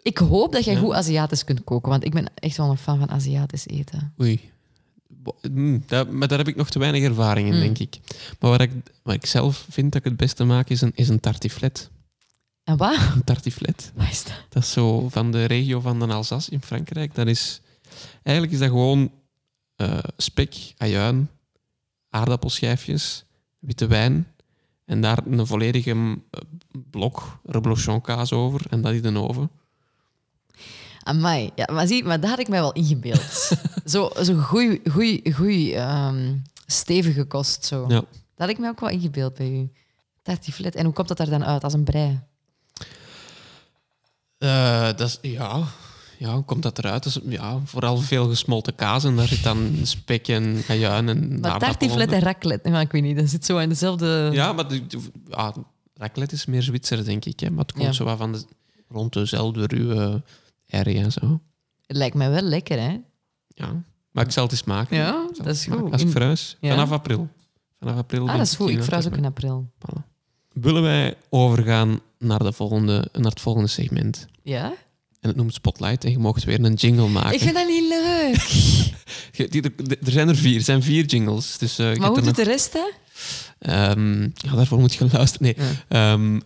[0.02, 0.80] Ik hoop dat jij Ja.
[0.80, 4.12] goed Aziatisch kunt koken, want ik ben echt wel een fan van Aziatisch eten.
[4.20, 4.50] Oei.
[5.50, 7.60] Mm, dat- maar daar heb ik nog te weinig ervaring in, Mm.
[7.60, 7.98] denk ik.
[8.38, 8.70] Maar wat ik,
[9.02, 11.90] wat ik zelf vind dat ik het beste maak, is een, is een tartiflet.
[12.70, 12.98] En wat?
[13.14, 13.92] Een tartiflet.
[13.94, 14.44] Wat is dat?
[14.48, 17.14] Dat is zo van de regio van de Alsace in Frankrijk.
[17.14, 17.60] Dat is,
[18.22, 19.10] eigenlijk is dat gewoon
[19.76, 21.30] eh, spek, ajuin,
[22.10, 23.24] aardappelschijfjes,
[23.58, 24.26] witte wijn
[24.84, 26.40] en daar een volledige mm, eh,
[26.90, 29.50] blok reblochon kaas over en dat in de oven.
[31.02, 31.50] Amai.
[31.54, 33.52] Ja, maar zie, maar dat had ik mij wel ingebeeld.
[33.92, 37.64] zo zo goeie, goeie, goeie ehm, stevige kost.
[37.64, 37.84] Zo.
[37.88, 37.94] Ja.
[37.94, 39.70] Dat had ik mij ook wel ingebeeld bij u.
[40.22, 40.74] Tartiflet.
[40.74, 41.64] En hoe komt dat er dan uit?
[41.64, 42.28] Als een brei?
[44.40, 45.62] Eh, dat is, ja,
[46.18, 47.04] ja, hoe komt dat eruit?
[47.04, 51.58] Is, ja, vooral veel gesmolten kaas en daar zit dan spek en ajuin en Maar
[51.58, 52.70] tartiflet en raclette.
[52.70, 54.28] Maar ik weet niet, dat zit zo in dezelfde...
[54.32, 54.82] Ja, maar de,
[55.28, 55.54] ja,
[55.94, 57.40] raclette is meer Zwitser, denk ik.
[57.40, 57.50] Hè?
[57.50, 57.92] Maar het komt Ja.
[57.92, 58.44] zo wat van de,
[58.88, 60.22] rond dezelfde ruwe
[60.70, 61.40] area en zo.
[61.86, 62.98] Het lijkt mij wel lekker, hè?
[63.48, 63.82] Ja.
[64.10, 64.96] Maar ik zal het eens maken.
[64.96, 65.92] Ja, dat is goed.
[65.92, 66.56] Als ik verhuis.
[66.60, 66.70] Ja.
[66.70, 67.28] Vanaf april.
[67.78, 68.68] Vanaf april Ah, dat is goed.
[68.70, 69.70] Ik verhuis ook in april.
[69.78, 70.02] Voilà.
[70.52, 74.26] Willen wij overgaan naar, de volgende, naar het volgende segment?
[74.42, 74.72] Ja?
[75.20, 76.04] en het noemt Spotlight.
[76.04, 77.34] En je mocht weer een jingle maken.
[77.34, 78.38] Ik vind dat niet leuk.
[80.00, 80.56] Er, zijn er vier.
[80.56, 81.58] Er zijn vier jingles.
[81.58, 82.90] Dus, eh, maar hoe doet de rest, hè?
[83.58, 85.54] Ehm, ja, daarvoor moet je luisteren.
[85.56, 85.66] Nee.
[85.88, 86.12] Ja.
[86.12, 86.40] Ehm,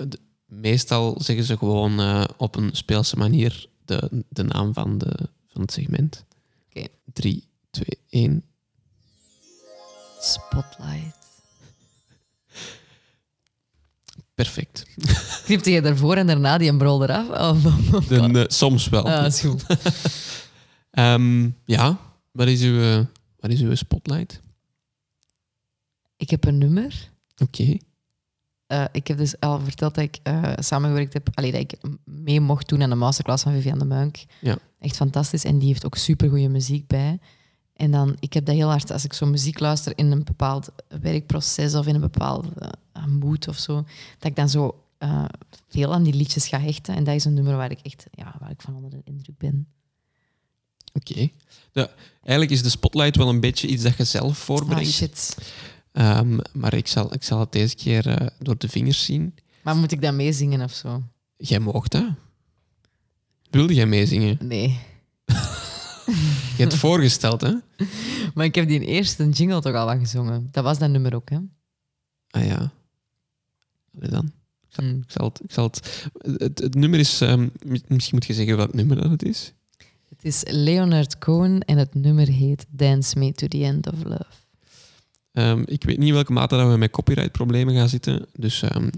[0.47, 5.61] meestal zeggen ze gewoon eh, op een speelse manier de, de naam van, de, van
[5.61, 6.25] het segment.
[6.69, 6.87] Oké.
[7.13, 8.45] 3, 2, 1.
[10.21, 11.24] Spotlight.
[14.35, 14.85] Perfect.
[15.45, 17.29] Knipte je daarvoor en daarna die een brol eraf?
[17.29, 19.11] Of, of- Dan, eh, soms wel.
[19.11, 19.65] Ah, is goed.
[20.91, 21.99] Ehm, ja,
[22.33, 23.01] wat is, uw, eh,
[23.41, 24.41] wat is uw spotlight?
[26.17, 27.11] Ik heb een nummer.
[27.43, 27.77] Oké.
[28.67, 31.75] Eh, ik heb dus al verteld dat ik eh, samengewerkt heb, allee, dat ik
[32.05, 34.17] mee mocht doen aan de masterclass van Vivian de Muink.
[34.41, 34.59] Ja.
[34.79, 35.45] Echt fantastisch.
[35.45, 37.19] En die heeft ook supergoeie muziek bij.
[37.73, 40.69] En dan, ik heb dat heel hard, als ik zo muziek luister in een bepaald
[41.01, 42.49] werkproces of in een bepaalde
[43.09, 43.75] mood of zo,
[44.19, 45.25] dat ik dan zo eh,
[45.69, 46.95] veel aan die liedjes ga hechten.
[46.95, 49.39] En dat is een nummer waar ik echt, ja, waar ik van onder de indruk
[49.39, 49.67] ben.
[50.93, 51.29] Oké.
[51.73, 51.89] Ja,
[52.21, 54.91] Eigenlijk is de spotlight wel een beetje iets dat je zelf Ah, voorbrengt.
[54.91, 55.37] shit.
[55.93, 59.35] Ehm, maar ik zal, ik zal het deze keer eh, door de vingers zien.
[59.63, 61.03] Maar moet ik dan meezingen of zo?
[61.37, 62.05] Jij mocht dat.
[63.51, 64.37] Wilde jij meezingen?
[64.41, 64.79] Nee.
[66.57, 67.53] Je hebt voorgesteld, hè?
[68.35, 70.49] Maar ik heb die eerste jingle toch al wat gezongen.
[70.51, 71.39] Dat was dat nummer ook, hè?
[72.31, 72.73] Ah ja.
[73.97, 74.33] Allee dan.
[74.75, 74.97] Hm.
[74.97, 75.41] Ik zal het...
[75.45, 76.09] Ik zal het,
[76.41, 77.21] het, het nummer is...
[77.21, 77.49] ehm,
[77.87, 79.53] misschien moet je zeggen welk nummer dat het is.
[80.09, 84.27] Het is Leonard Cohen en het nummer heet Dance Me to the End of Love.
[85.33, 88.27] Ehm, ik weet niet welke mate dat we met copyright-problemen gaan zitten.
[88.33, 88.91] Dus ehm,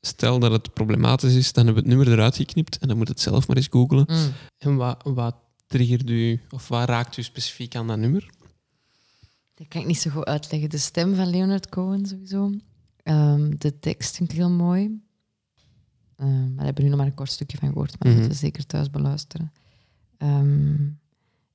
[0.00, 3.08] stel dat het problematisch is, dan hebben we het nummer eruit geknipt en dan moet
[3.08, 4.04] het zelf maar eens googlen.
[4.08, 4.32] Mm.
[4.58, 5.34] En wat, wat
[5.66, 8.30] triggert u, of wat raakt u specifiek aan dat nummer?
[9.54, 10.70] Dat kan ik niet zo goed uitleggen.
[10.70, 12.52] De stem van Leonard Cohen sowieso.
[13.02, 15.00] Ehm, de tekst vind ik heel mooi.
[16.16, 17.88] Ehm, maar daar hebben we nu nog maar een kort stukje van gehoord.
[17.90, 18.18] Maar dat Mhm.
[18.18, 19.52] moeten we zeker thuis beluisteren.
[20.16, 20.88] Ehm,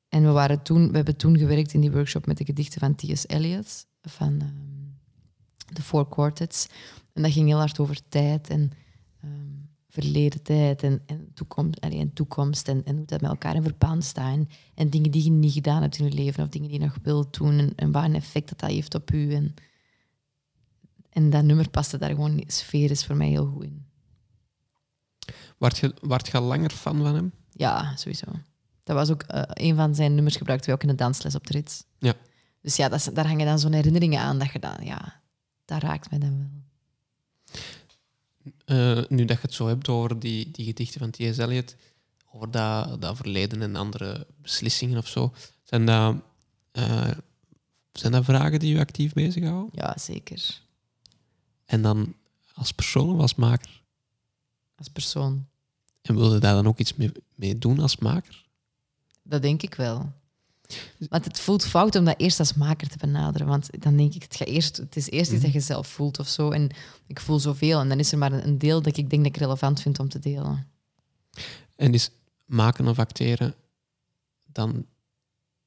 [0.10, 2.96] en we, waren toen, we hebben toen gewerkt in die workshop met de gedichten van
[2.96, 3.28] T.S.
[3.28, 3.86] Eliot.
[4.02, 4.42] Van
[5.74, 6.68] de Four Quartets.
[7.14, 8.72] En dat ging heel hard over tijd en
[9.90, 12.68] verleden tijd en, en, toekomst, allee, en toekomst.
[12.68, 14.34] En, en hoe dat met elkaar in verband staat.
[14.34, 16.86] En, en dingen die je niet gedaan hebt in je leven of dingen die je
[16.86, 17.58] nog wilt doen.
[17.60, 19.34] En, en wat een effect dat, dat heeft op u.
[19.34, 19.54] En,
[21.16, 23.86] en dat nummer paste daar gewoon, sfeer is voor mij heel goed in.
[25.58, 27.34] Wart je, wart je langer fan van hem?
[27.52, 28.26] Ja, sowieso.
[28.84, 31.48] Dat was ook eh, een van zijn nummers gebruikten wij ook in de dansles op
[31.48, 31.84] de rits.
[32.00, 32.14] Ja.
[32.62, 35.22] Dus ja, dat daar hangen dan zo'n herinneringen aan dat je dan, ja,
[35.66, 36.64] dat raakt mij dan wel.
[38.66, 41.38] Eh, nu dat je het zo hebt over die, die gedichten van T.S.
[41.38, 41.76] Eliot,
[42.32, 46.16] over dat, dat verleden en andere beslissingen of zo, zijn dat,
[46.72, 47.12] eh,
[47.92, 49.70] zijn dat vragen die je actief bezighouden?
[49.74, 50.64] Ja, zeker.
[51.66, 52.14] En dan
[52.54, 53.82] als persoon of als maker?
[54.76, 55.46] Als persoon.
[56.02, 58.46] En wilde daar dan ook iets mee, mee doen als maker?
[59.24, 60.14] Dat denk ik wel.
[61.10, 63.48] Want het voelt fout om dat eerst als maker te benaderen.
[63.48, 66.20] Want dan denk ik, het, gaat eerst, het is eerst iets dat je zelf voelt
[66.20, 66.52] of zo.
[66.52, 66.70] En
[67.08, 67.80] ik voel zoveel.
[67.80, 70.00] En dan is er maar een, een deel dat ik denk dat ik relevant vind
[70.00, 70.68] om te delen.
[71.76, 72.10] En is
[72.46, 73.56] maken of acteren
[74.46, 74.86] dan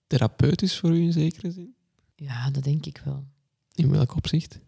[0.07, 1.75] therapeutisch voor u in zekere zin?
[2.15, 3.25] Ja, dat denk ik wel.
[3.75, 4.59] In welk opzicht?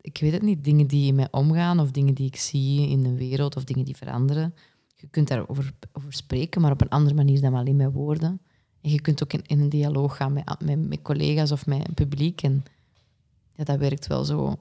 [0.00, 0.64] Ik weet het niet.
[0.64, 3.84] Dingen die in mij omgaan of dingen die ik zie in de wereld of dingen
[3.84, 4.54] die veranderen.
[4.96, 8.40] Je kunt daarover over spreken, maar op een andere manier dan alleen met woorden.
[8.80, 11.94] En je kunt ook in, in een dialoog gaan met, met, met collega's of met
[11.94, 12.42] publiek.
[12.42, 12.64] En
[13.52, 14.58] ja, dat werkt wel zo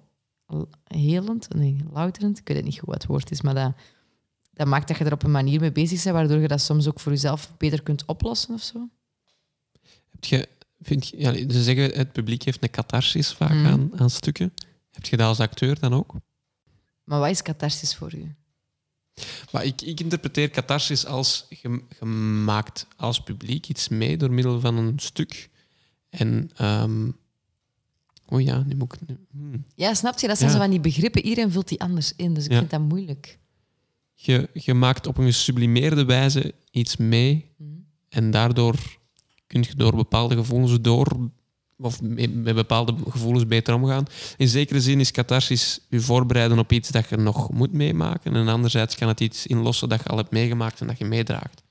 [0.84, 2.38] helend, nee, louterend.
[2.38, 3.74] Ik weet het niet goed wat het woord is, maar dat,
[4.54, 6.88] dat maakt dat je er op een manier mee bezig bent, waardoor je dat soms
[6.88, 8.90] ook voor jezelf beter kunt oplossen of zo.
[10.10, 10.48] Heb je,
[10.82, 13.66] vind je, ja, ze zeggen het publiek heeft een catharsis vaak Mm.
[13.66, 14.54] aan, aan stukken.
[15.00, 16.14] Heb je dat als acteur dan ook?
[17.04, 18.36] Maar wat is catharsis voor u?
[19.52, 24.60] Maar ik, ik interpreteer catharsis als je, je maakt als publiek iets mee door middel
[24.60, 25.50] van een stuk.
[26.10, 27.10] En, ehm
[28.28, 29.08] oh ja, nu moet ik...
[29.08, 29.64] nu- hmm.
[29.76, 30.28] Ja, snap je?
[30.28, 30.56] Dat zijn Ja.
[30.56, 31.24] zo van die begrippen.
[31.26, 32.58] Iedereen vult die anders in, dus ik Ja.
[32.58, 33.38] vind dat moeilijk.
[34.14, 37.70] Je, je maakt op een gesublimeerde wijze iets mee Mhm.
[38.10, 38.76] en daardoor
[39.47, 41.30] kun je door bepaalde gevoelens door
[41.82, 44.05] of met bepaalde gevoelens beter omgaan.
[44.38, 48.36] In zekere zin is catharsis je voorbereiden op iets dat je nog moet meemaken.
[48.36, 51.61] En anderzijds kan het iets inlossen dat je al hebt meegemaakt en dat je meedraagt,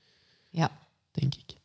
[0.49, 0.71] Ja.
[1.11, 1.57] denk ik.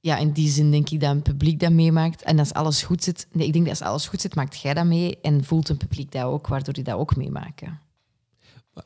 [0.00, 2.22] ja, in die zin denk ik dat een publiek dat meemaakt.
[2.22, 4.74] En als alles goed zit, nee, ik denk dat als alles goed zit, maakt jij
[4.74, 7.78] dat mee en voelt een publiek dat ook, waardoor die dat ook meemaken.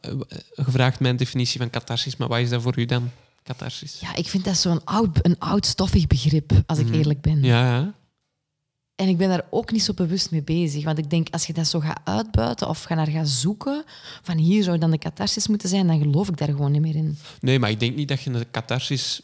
[0.01, 0.13] Eh,
[0.55, 3.11] Je vraagt mijn definitie van catharsis, maar wat is dat voor u dan,
[3.43, 4.01] catharsis?
[4.01, 6.95] Ja, ik vind dat zo'n oud, een oud stoffig begrip, als ik Mhm.
[6.95, 7.43] eerlijk ben.
[7.43, 7.95] Ja, ja.
[8.99, 10.85] En ik ben daar ook niet zo bewust mee bezig.
[10.85, 13.85] Want ik denk, als je dat zo gaat uitbuiten of ga naar gaat zoeken,
[14.23, 16.95] van hier zou dan de catharsis moeten zijn, dan geloof ik daar gewoon niet meer
[16.95, 17.19] in.
[17.41, 19.21] Nee, maar ik denk niet dat je een catharsis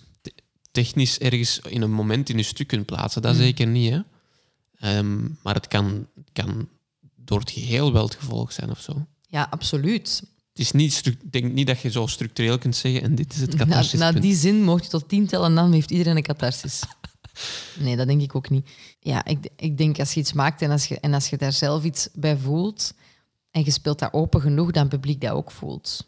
[0.71, 3.23] technisch ergens in een moment in een stuk kunt plaatsen.
[3.23, 3.39] Dat Mm.
[3.39, 4.01] zeker niet, hè.
[4.79, 6.69] Ehm, maar het kan, kan
[7.17, 9.07] door het geheel wel het gevolg zijn of zo.
[9.29, 10.23] Ja, absoluut.
[10.49, 13.41] Het is niet ik denk niet dat je zo structureel kunt zeggen en dit is
[13.41, 16.17] het Na, catharsis na die zin mocht je tot tien tellen en dan heeft iedereen
[16.17, 16.83] een catharsis.
[17.79, 18.71] Nee, dat denk ik ook niet.
[19.01, 21.53] Ja, ik, ik denk als je iets maakt en als je, en als je daar
[21.53, 22.95] zelf iets bij voelt
[23.51, 26.07] en je speelt dat open genoeg, dan het publiek dat ook voelt.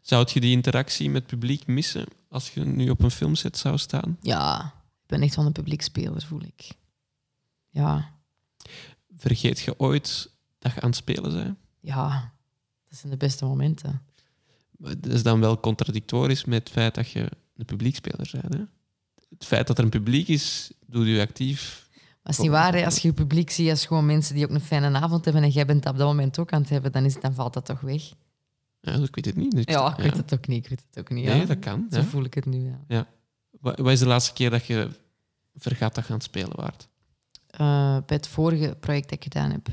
[0.00, 3.78] Zou je die interactie met het publiek missen als je nu op een filmset zou
[3.78, 4.18] staan?
[4.20, 4.64] Ja,
[5.02, 6.70] ik ben echt wel een publiekspeler, voel ik.
[7.70, 8.12] Ja,
[9.16, 11.58] Vergeet je ooit dat je aan het spelen bent?
[11.80, 12.32] ja,
[12.88, 14.02] dat zijn de beste momenten.
[14.70, 18.54] Maar Dat is dan wel contradictorisch met het feit dat je een publiekspeler bent.
[18.54, 18.64] Hè?
[19.30, 21.82] Het feit dat er een publiek is, doet je actief.
[21.92, 22.84] Maar het is niet waar, hè.
[22.84, 25.48] als je je publiek ziet als gewoon mensen die ook een fijne avond hebben en
[25.48, 27.64] jij bent dat op dat moment ook aan het hebben, dan, is, dan valt dat
[27.64, 28.02] toch weg.
[28.80, 29.50] Ja, ik weet het niet.
[29.50, 30.64] Dus- Ja, ik weet het ook niet.
[30.64, 31.24] Ik weet het ook niet.
[31.24, 31.44] Nee, ja.
[31.44, 31.86] dat kan.
[31.90, 32.04] Zo ja.
[32.04, 33.06] voel ik het nu, ja.
[33.60, 34.88] Wat wat is de laatste keer dat je
[35.54, 36.88] vergat dat je aan het spelen waard?
[37.46, 39.68] Eh, bij het vorige project dat ik gedaan heb.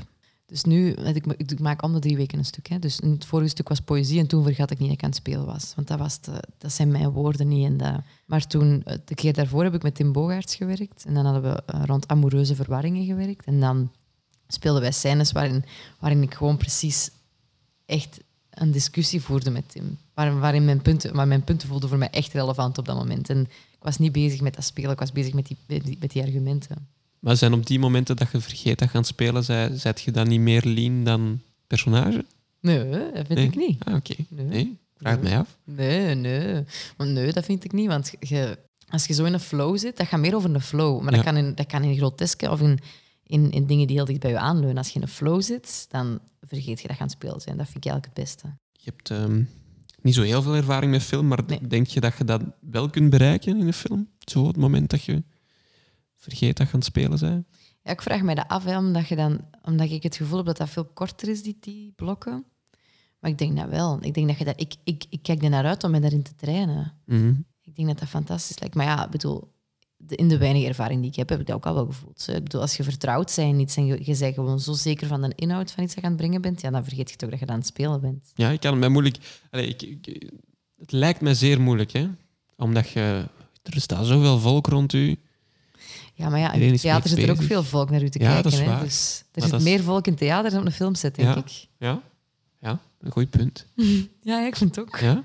[0.52, 2.68] Dus nu, ik, ik maak om de drie weken een stuk.
[2.68, 2.78] Hè.
[2.78, 5.18] Dus het vorige stuk was poëzie en toen vergat ik niet dat ik aan het
[5.18, 5.72] spelen was.
[5.74, 6.20] Want dat, was
[6.58, 7.82] dat zijn mijn woorden niet.
[8.26, 11.04] Maar toen, eh, de keer daarvoor heb ik met Tim Bogaerts gewerkt.
[11.04, 13.44] En dan hadden we eh, rond amoureuze verwarringen gewerkt.
[13.44, 13.90] En dan
[14.48, 15.64] speelden wij scènes waarin,
[15.98, 17.10] waarin ik gewoon precies
[17.86, 19.98] echt een discussie voerde met Tim.
[20.14, 23.30] Waar, waarin mijn punten, waar mijn punten voelden voor mij echt relevant op dat moment.
[23.30, 23.40] En
[23.70, 25.56] ik was niet bezig met dat spelen, ik was bezig met die,
[26.00, 26.88] met die argumenten.
[27.22, 29.44] Maar zijn op die momenten dat je vergeet dat je aan het spelen
[29.78, 32.24] zet je dan niet meer lean dan personage?
[32.60, 33.44] Nee, dat vind Nee.
[33.46, 33.84] ik niet.
[33.84, 34.14] Ah, oké.
[34.28, 34.44] Nee.
[34.46, 35.58] Nee, ik vraag het mij af.
[35.64, 36.64] Nee, nee.
[36.96, 37.86] Want nee, dat vind ik niet.
[37.86, 38.58] Want je,
[38.88, 41.02] als je zo in een flow zit, dat gaat meer over een flow.
[41.02, 42.78] Maar dat, kan in, dat kan in groteske of in,
[43.22, 44.76] in, in dingen die heel dicht bij je aanleunen.
[44.76, 47.56] Als je in een flow zit, dan vergeet je dat je aan het spelen zijn.
[47.56, 48.46] Dat vind ik eigenlijk het beste.
[48.72, 49.42] Je hebt ehm,
[50.02, 51.66] niet zo heel veel ervaring met film, maar Nee.
[51.66, 54.08] denk je dat je dat wel kunt bereiken in een film?
[54.18, 55.22] Zo het moment dat je
[56.22, 57.46] vergeet dat je aan het spelen bent?
[57.82, 60.46] Ja, ik vraag mij dat af, hè, omdat, je dan, omdat ik het gevoel heb
[60.46, 62.44] dat dat veel korter is, die, die blokken.
[63.18, 63.98] Maar ik denk dat wel.
[64.00, 66.22] Ik, denk dat je dat, ik, ik, ik kijk er naar uit om me daarin
[66.22, 66.92] te trainen.
[67.06, 67.34] Mhm.
[67.62, 68.74] Ik denk dat dat fantastisch lijkt.
[68.74, 69.52] Maar ja, ik bedoel,
[69.96, 72.28] de, in de weinige ervaring die ik heb, heb ik dat ook al wel gevoeld.
[72.28, 75.06] Ik bedoel, als je vertrouwd bent in iets en je, je bent gewoon zo zeker
[75.06, 77.16] van de inhoud van iets dat je aan het brengen bent, ja, dan vergeet je
[77.16, 78.30] toch dat je aan het spelen bent.
[78.34, 79.16] Ja, ik kan het mij moeilijk...
[79.50, 80.30] Allee, ik, ik-
[80.76, 82.08] het lijkt mij zeer moeilijk, hè?
[82.56, 83.28] Omdat je...
[83.62, 85.16] Er staat zoveel volk rond u.
[86.12, 88.24] Ja, maar ja, in het theater zit er ook veel volk naar u te Ja,
[88.24, 88.42] kijken.
[88.42, 88.78] dat is hè.
[88.82, 91.36] Dus er Maar zit meer volk in theater dan op een filmset, denk Ja.
[91.36, 91.66] ik.
[91.78, 92.00] Ja?
[92.60, 93.66] Ja, een goed punt.
[94.22, 94.98] Ja, ik vind het ook.
[94.98, 95.22] Ja?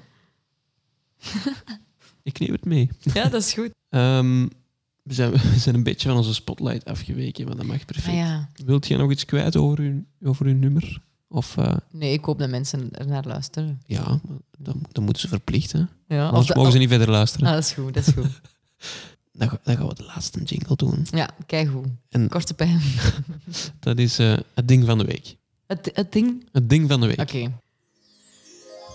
[2.23, 2.89] ik neem het mee.
[3.13, 3.71] Ja, dat is goed.
[3.89, 4.47] Ehm,
[5.03, 8.07] we, zijn, we zijn een beetje van onze spotlight afgeweken, maar dat mag perfect.
[8.07, 8.49] Ah, ja.
[8.65, 11.01] Wilt jij nog iets kwijt over uw, over uw nummer?
[11.29, 13.81] Of eh, Nee, ik hoop dat mensen er naar luisteren.
[13.85, 14.19] ja,
[14.57, 15.89] dan, dan moeten ze verplichten.
[16.07, 17.47] Ja, Anders de- mogen ze niet verder luisteren.
[17.47, 18.41] Ah, dat is goed, dat is goed.
[19.37, 21.05] Dan, dan gaan we de laatste jingle doen.
[21.11, 21.69] Ja, kijk.
[22.09, 22.81] En Korte pijn.
[23.79, 25.35] dat is eh, het ding van de week.
[25.67, 27.19] Het, het ding Het ding van de week.
[27.19, 27.51] Oké.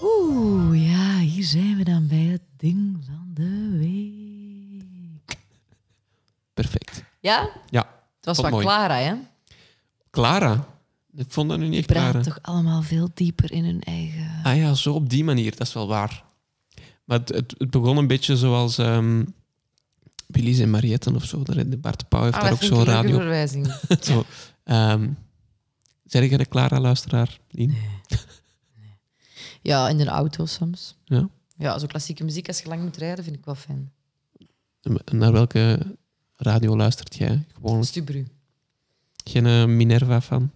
[0.03, 5.39] Oeh, ja, hier zijn we dan bij het ding van de week.
[6.55, 7.05] Perfect.
[7.21, 7.51] Ja?
[7.71, 7.87] Ja,
[8.17, 8.65] Het was mooi.
[8.65, 9.15] Clara, hè?
[10.11, 10.67] Clara.
[11.17, 12.25] Ik vond dat nu niet echt Praat Clara.
[12.25, 14.41] toch allemaal veel dieper in hun eigen...
[14.43, 16.25] Ah ja, zo op die manier, dat is wel waar.
[17.05, 19.23] Maar het, het, het begon een beetje zoals ehm
[20.33, 21.43] Billy's en Mariette of zo.
[21.43, 23.17] Daar- de Bart Pauw heeft Ah, daar ook zo'n een radio.
[23.17, 23.67] verwijzing.
[24.01, 24.25] zo,
[24.65, 25.09] ehm
[26.05, 27.75] zeg je de Clara-luisteraar, Lien?
[29.63, 30.97] Ja, in de auto soms.
[31.05, 31.29] Ja.
[31.57, 33.93] Ja, zo klassieke muziek als je lang moet rijden, vind ik wel fijn.
[35.13, 35.79] Naar welke
[36.37, 37.45] radio luistert jij?
[37.55, 38.27] Gewoon Stubru.
[39.25, 40.51] geen eh, Minerva-fan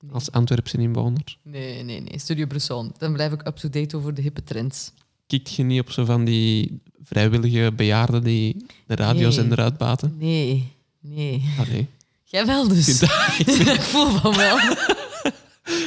[0.00, 0.12] Nee.
[0.12, 1.38] als Antwerpse inwoner?
[1.42, 2.18] nee, nee, nee.
[2.18, 2.92] Studio Brussel.
[2.98, 4.92] Dan blijf ik up-to-date over de hippe trends.
[5.26, 10.14] Kikt je niet op zo van die vrijwillige bejaarden die de radiozender uitbaten?
[10.18, 11.42] Nee, nee.
[11.58, 11.86] Allee.
[12.24, 13.02] Jij wel dus.
[13.38, 14.58] Ik voel van wel.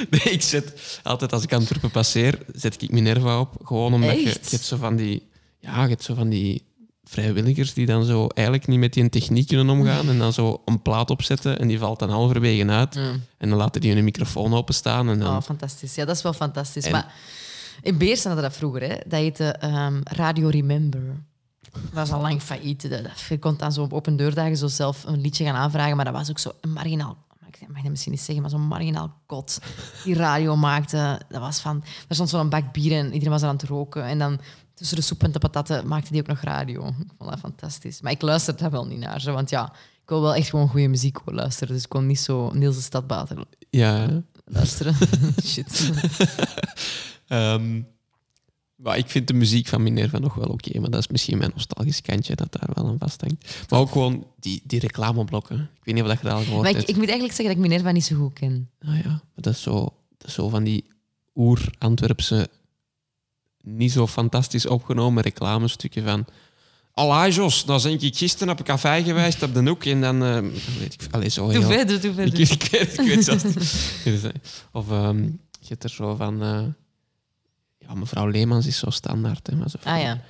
[0.09, 3.55] Nee, ik zet altijd als ik Antwerpen passeer, zet ik Minerva op.
[3.63, 5.27] Gewoon omdat je, je hebt zo van die,
[5.59, 6.63] ja, je hebt zo van die
[7.03, 10.81] vrijwilligers die dan zo eigenlijk niet met die techniek kunnen omgaan en dan zo een
[10.81, 12.95] plaat opzetten en die valt dan halverwege uit
[13.37, 15.35] en dan laten die hun microfoon openstaan en dan...
[15.35, 15.95] Oh, fantastisch.
[15.95, 16.85] Ja, dat is wel fantastisch.
[16.85, 17.13] En- Maar
[17.81, 18.81] in Beers hadden dat vroeger.
[18.81, 18.87] Hè.
[18.87, 21.01] Dat heette ehm, Radio Remember.
[21.71, 22.89] Dat was al lang failliet.
[22.89, 25.95] Dat- dat- Je kon dan zo op open deurdagen zo zelf een liedje gaan aanvragen,
[25.95, 27.27] maar dat was ook zo een marginaal...
[27.61, 29.59] Ik mag dat misschien niet zeggen, maar zo'n marginaal kot
[30.03, 31.19] die radio maakte.
[31.29, 31.83] Dat was van...
[32.07, 34.03] Er stond zo'n bak bier en iedereen was aan het roken.
[34.03, 34.39] En dan
[34.73, 36.87] tussen de soep en de patatten maakte die ook nog radio.
[36.87, 38.01] Ik vond dat fantastisch.
[38.01, 39.21] Maar ik luisterde daar wel niet naar.
[39.21, 39.73] Zo, want ja,
[40.03, 41.73] ik wil wel echt gewoon goede muziek luisteren.
[41.73, 44.95] Dus ik kon niet zo Niels de Stadbater Ja, luisteren.
[45.43, 45.91] Shit.
[47.29, 47.81] Ehm,
[48.75, 51.51] Maar ik vind de muziek van Minerva nog wel oké, maar dat is misschien mijn
[51.55, 53.65] nostalgisch kantje dat daar wel aan vasthangt.
[53.69, 55.55] Maar ook gewoon die, die reclameblokken.
[55.57, 56.89] Ik weet niet of dat je dat al gehoord Maar ik, hebt.
[56.89, 58.69] ik moet eigenlijk zeggen dat ik Minerva niet zo goed ken.
[58.85, 59.73] Ah ja, maar dat is zo,
[60.17, 60.85] dat is zo van die
[61.35, 62.49] oer-Antwerpse,
[63.61, 66.25] niet zo fantastisch opgenomen reclamestukken van...
[66.93, 70.23] Allee, Jos, dan ben ik gisteren op een café geweest op de hoek en dan...
[70.23, 70.39] eh,
[70.79, 71.69] weet ik, allee, zo Doe heel...
[71.69, 72.39] verder, doe Ik, verder.
[72.39, 73.43] ik, weet, ik weet zelfs.
[74.71, 75.23] Of ehm,
[75.59, 76.41] je hebt er zo van...
[76.43, 76.63] eh,
[77.89, 79.47] ja, mevrouw Leemans is zo standaard.
[79.47, 80.21] Hè, maar zo Ah ja.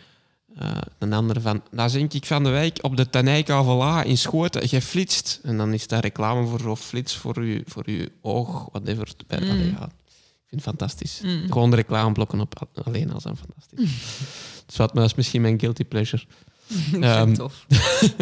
[0.57, 1.61] eh, een ander van...
[1.71, 5.39] Nou denk ik van de wijk op de Tanijka in Schoten geflitst.
[5.43, 9.07] En dan is daar reclame voor zo'n flits voor uw, voor uw oog, whatever.
[9.27, 9.49] Bij, Mm.
[9.49, 11.19] allee, ja, ik vind het fantastisch.
[11.23, 11.43] Mm.
[11.51, 13.99] Gewoon de reclameblokken op alleen al zijn fantastisch.
[14.65, 16.23] dus wat, maar dat is misschien mijn guilty pleasure.
[17.01, 17.65] Ehm, tof.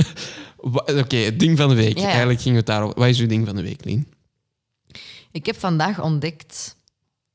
[1.02, 1.96] Oké, het ding van de week.
[1.98, 2.10] Ja, ja.
[2.10, 3.00] Eigenlijk ging het daarover.
[3.00, 4.08] Wat is uw ding van de week, Lien?
[5.32, 6.76] Ik heb vandaag ontdekt...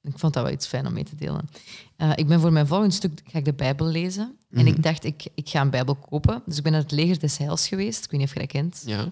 [0.02, 1.48] Ik vond dat wel iets fijn om mee te delen.
[1.96, 4.36] Eh, ik ben voor mijn volgende stuk ga ik de Bijbel lezen.
[4.50, 4.66] En Mhm.
[4.66, 6.42] ik dacht, ik, ik ga een Bijbel kopen.
[6.46, 8.04] Dus ik ben naar het leger des Heils geweest.
[8.04, 8.82] Ik weet niet of je dat kent.
[8.86, 9.08] Ja.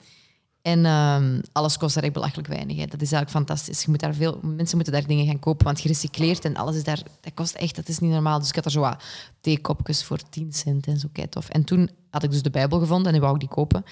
[0.62, 2.76] En ehm, alles kost daar echt belachelijk weinig.
[2.76, 2.86] Hè.
[2.86, 3.82] Dat is eigenlijk fantastisch.
[3.82, 6.84] Je moet daar veel, mensen moeten daar dingen gaan kopen, want gerecycleerd en alles is
[6.84, 7.02] daar...
[7.20, 8.38] Dat kost echt, dat is niet normaal.
[8.38, 9.02] Dus ik had er zo wat
[9.40, 11.48] theekopjes voor 10 cent en zo, kei tof.
[11.48, 13.84] En toen had ik dus de Bijbel gevonden en die wou ik die kopen.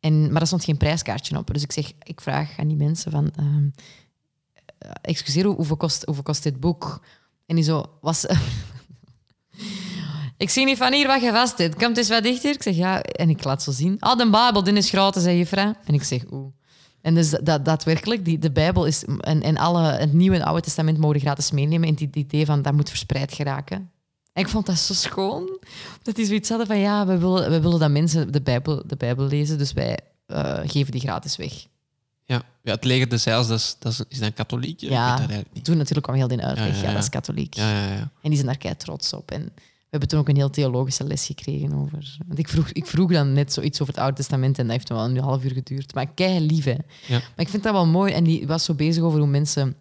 [0.00, 1.52] En, maar er stond geen prijskaartje op.
[1.52, 3.30] Dus ik zeg, ik vraag aan die mensen van...
[3.36, 3.82] ehm, eh,
[5.02, 7.04] excuseer, hoe- hoeveel kost, hoeveel kost dit boek?
[7.46, 8.26] En die zo, was...
[10.36, 11.76] ik zie niet van hier wat je vast hebt.
[11.76, 12.54] Komt eens wat dichter.
[12.54, 13.02] Ik zeg, ja.
[13.02, 13.96] En ik laat zo zien.
[14.00, 15.74] Ah, de Bijbel, die is gratis, zei juffrouw.
[15.84, 16.52] En ik zeg, oeh.
[17.00, 19.04] En dus dat, daadwerkelijk, die, de Bijbel is...
[19.04, 21.88] En, en alle, het Nieuwe en Oude Testament mogen gratis meenemen.
[21.88, 23.90] En het idee van, dat moet verspreid geraken.
[24.32, 25.58] En ik vond dat zo schoon.
[26.02, 28.96] Dat die zoiets hadden van, ja, we willen, we willen dat mensen de Bijbel, de
[28.96, 29.58] Bijbel lezen.
[29.58, 31.52] Dus wij eh, geven die gratis weg.
[32.32, 32.42] Ja.
[32.62, 34.80] ja, het leger des Heils, dat is, dat is, is dat katholiek?
[34.80, 35.26] Ja.
[35.62, 36.80] Toen natuurlijk kwam heel die uitleg.
[36.82, 37.54] Ja, dat is katholiek.
[37.54, 38.00] Ja, ja, ja.
[38.00, 39.30] En die zijn daar kei trots op.
[39.30, 42.16] En we hebben toen ook een heel theologische les gekregen over.
[42.26, 44.88] Want ik vroeg, ik vroeg dan net zoiets over het Oude Testament en dat heeft
[44.88, 45.94] wel een half uur geduurd.
[45.94, 46.76] Maar kei lief, hè.
[47.08, 48.12] Maar ik vind dat wel mooi.
[48.12, 49.76] En die was zo bezig over hoe mensen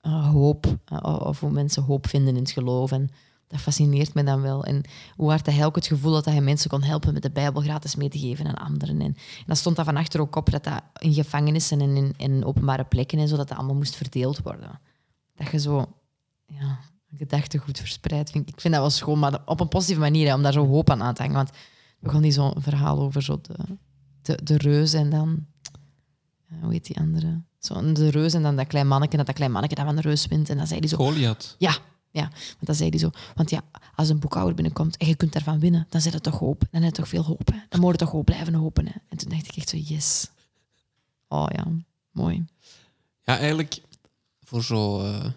[0.00, 2.92] eh, hoop, eh, of hoe mensen hoop vinden in het geloof.
[2.92, 3.10] En
[3.50, 4.64] dat fascineert me dan wel.
[4.64, 4.82] En
[5.16, 7.62] hoe hard hij ook het gevoel had dat hij mensen kon helpen met de Bijbel
[7.62, 9.00] gratis mee te geven aan anderen.
[9.00, 12.14] En, en dan stond dat van achter ook op dat dat in gevangenissen en in,
[12.16, 14.80] in openbare plekken en zo, dat dat allemaal moest verdeeld worden.
[15.34, 15.96] Dat je zo
[16.46, 16.78] ja,
[17.16, 18.30] gedachtegoed verspreidt.
[18.30, 20.52] Vind ik, ik vind dat wel schoon, maar op een positieve manier, hè, om daar
[20.52, 21.36] zo hoop aan aan te hangen.
[21.36, 21.56] Want we
[22.00, 23.54] begon die zo'n verhaal over zo de,
[24.22, 25.46] de, de reus en dan...
[26.48, 27.42] eh, hoe heet die andere?
[27.58, 30.00] Zo, de reus en dan dat klein manneke, dat dat klein manneke dat van de
[30.00, 30.48] reus wint.
[30.48, 30.96] En dan zei hij zo...
[30.96, 31.54] Goliath.
[31.58, 31.76] Ja,
[32.10, 32.28] ja.
[32.30, 33.10] Want dan zei hij zo...
[33.34, 33.62] Want ja,
[33.94, 36.62] als een boekhouder binnenkomt en je kunt daarvan winnen, dan zit het toch hoop.
[36.70, 37.50] Dan heb je toch veel hoop.
[37.52, 37.58] Hè?
[37.68, 38.86] Dan moet je toch gewoon blijven hopen.
[38.86, 38.94] Hè?
[39.08, 40.30] En toen dacht ik echt zo, yes.
[41.28, 41.66] Oh ja,
[42.10, 42.44] mooi.
[43.22, 43.80] Ja, eigenlijk
[44.40, 45.30] voor zo eh,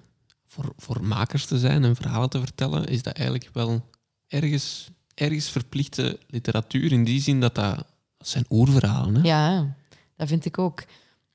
[0.47, 3.89] voor, voor makers te zijn en verhalen te vertellen, is dat eigenlijk wel
[4.27, 6.91] ergens, ergens verplichte literatuur.
[6.91, 7.75] In die zin dat dat,
[8.17, 9.15] dat zijn oerverhalen.
[9.15, 9.21] Hè?
[9.21, 9.75] Ja,
[10.15, 10.83] dat vind ik ook.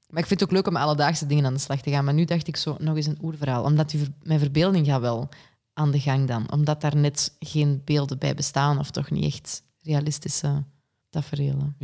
[0.09, 2.05] Maar ik vind het ook leuk om alledaagse dingen aan de slag te gaan.
[2.05, 3.63] Maar nu dacht ik zo, nog eens een oerverhaal.
[3.65, 5.29] Omdat die ver- mijn verbeelding gaat wel
[5.73, 6.53] aan de gang dan.
[6.53, 8.79] Omdat daar net geen beelden bij bestaan.
[8.79, 10.65] Of toch niet echt realistische
[11.11, 11.75] tafereelen.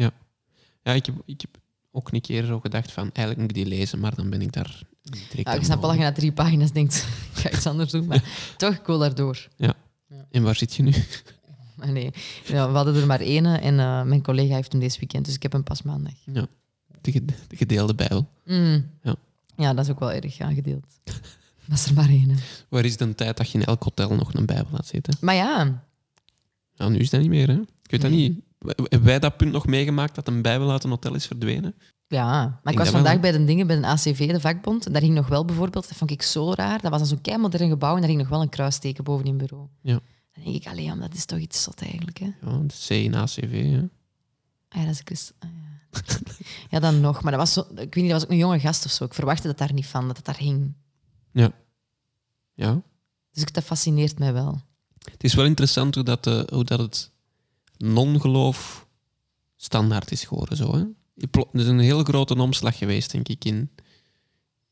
[0.82, 1.56] Ja, ik heb, ik heb
[1.92, 4.52] ook een keer zo gedacht van, eigenlijk moet ik die lezen, maar dan ben ik
[4.52, 6.94] daar direct Ja, ik snap wel dat je na drie pagina's denkt,
[7.34, 8.06] ik ga iets anders doen.
[8.06, 8.24] Maar
[8.56, 9.48] toch, ik wil daardoor.
[10.30, 10.92] En waar zit je nu?
[11.76, 12.10] Maar nee,
[12.46, 15.24] ja, we hadden er maar één en eh, mijn collega heeft hem deze weekend.
[15.24, 16.12] Dus ik heb hem pas maandag.
[16.24, 16.46] Ja,
[17.04, 18.28] de, ge- de gedeelde bijbel.
[18.44, 18.86] Mm.
[19.02, 19.16] Ja.
[19.56, 20.86] ja, dat is ook wel erg aangedeeld.
[21.66, 22.28] Dat is er maar één.
[22.30, 22.36] hè.
[22.68, 25.14] Waar is de tijd dat je in elk hotel nog een bijbel laat zitten?
[25.20, 25.82] Maar ja,
[26.76, 27.54] Nou, nu is dat niet meer, hè?
[27.82, 28.40] Ik weet dat niet.
[28.58, 31.74] Hebben wij dat punt nog meegemaakt dat een bijbel uit een hotel is verdwenen?
[32.08, 33.20] Ja, maar ik was vandaag wel.
[33.20, 34.86] bij de dingen bij een ACV, de vakbond.
[34.86, 36.80] En daar hing nog wel bijvoorbeeld, dat vond ik zo raar.
[36.80, 39.38] Dat was dan zo'n keimodern gebouw en daar hing nog wel een kruisteken boven in
[39.38, 39.68] het bureau.
[39.82, 40.00] Ja.
[40.32, 42.18] Dan denk ik, alleen, dat is toch iets zot eigenlijk.
[42.18, 42.26] Hè?
[42.42, 43.82] Ja, de C in ACV, hè?
[44.74, 46.00] Ah, ja, dat is een kus- ah, ja.
[46.70, 47.22] ja, dan nog.
[47.22, 49.04] Maar dat was zo, ik weet niet, dat was ook een jonge gast of zo.
[49.04, 50.72] Ik verwachtte dat daar niet van, dat het daar hing.
[51.32, 52.82] Ja.
[53.32, 54.60] Dus ik- dat fascineert mij wel.
[55.10, 57.10] Het is wel interessant hoe dat, eh, hoe dat het
[57.76, 58.86] non-geloof
[59.56, 60.56] standaard is geworden.
[60.56, 60.84] Zo, hè?
[61.30, 63.70] Er is een heel grote omslag geweest, denk ik, in,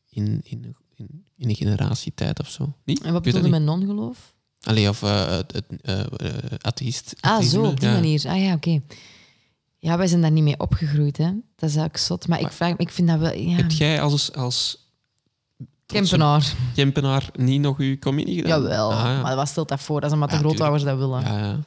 [0.08, 2.76] in, in, in, in een generatietijd of zo.
[2.84, 3.02] Niet?
[3.02, 4.34] En wat bedoelde met non-geloof?
[4.60, 6.00] Allee, of eh, het, eh,
[6.58, 7.14] atheïst.
[7.20, 7.94] Ah, zo, op die ja.
[7.94, 8.24] manier.
[8.28, 8.82] Ah ja, oké.
[9.84, 11.24] Ja, wij zijn daar niet mee opgegroeid, hè.
[11.24, 12.28] Dat is eigenlijk zot.
[12.28, 13.32] Maar ik, vraag, me- ik vind dat wel...
[13.32, 13.56] Ja.
[13.56, 14.86] Heb jij als, als
[15.86, 16.54] Kempenaar.
[16.74, 18.62] Kempenaar niet nog uw communie gedaan?
[18.62, 19.22] Jawel, Ah, ja.
[19.22, 20.00] maar wat stelt dat voor?
[20.00, 21.20] Dat is omdat de Ja, grootouders dat willen.
[21.20, 21.58] Ja, ja.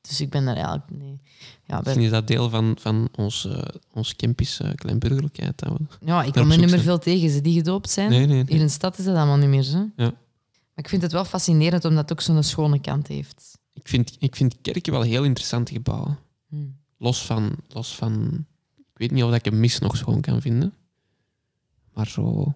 [0.00, 0.84] Dus ik ben daar eigenlijk...
[0.90, 1.20] Nee.
[1.66, 3.62] Ja, Misschien is dat deel van, van ons, eh
[3.92, 5.58] ons Kempische kleinburgerlijkheid.
[5.58, 6.06] Dat we...
[6.06, 7.30] ja, ik kom er niet meer veel tegen.
[7.30, 8.10] Ze die gedoopt zijn.
[8.10, 9.78] Nee, nee, Hier in de stad is dat allemaal niet meer zo.
[9.96, 10.04] Ja.
[10.04, 13.58] Maar Ik vind het wel fascinerend omdat het ook zo'n schone kant heeft.
[13.72, 16.18] Ik vind, ik vind kerken wel heel interessante gebouwen.
[16.48, 16.56] Hm.
[17.02, 18.44] Los van, los van...
[18.76, 20.74] Ik weet niet of ik een mis nog schoon kan vinden.
[21.92, 22.54] Maar zo...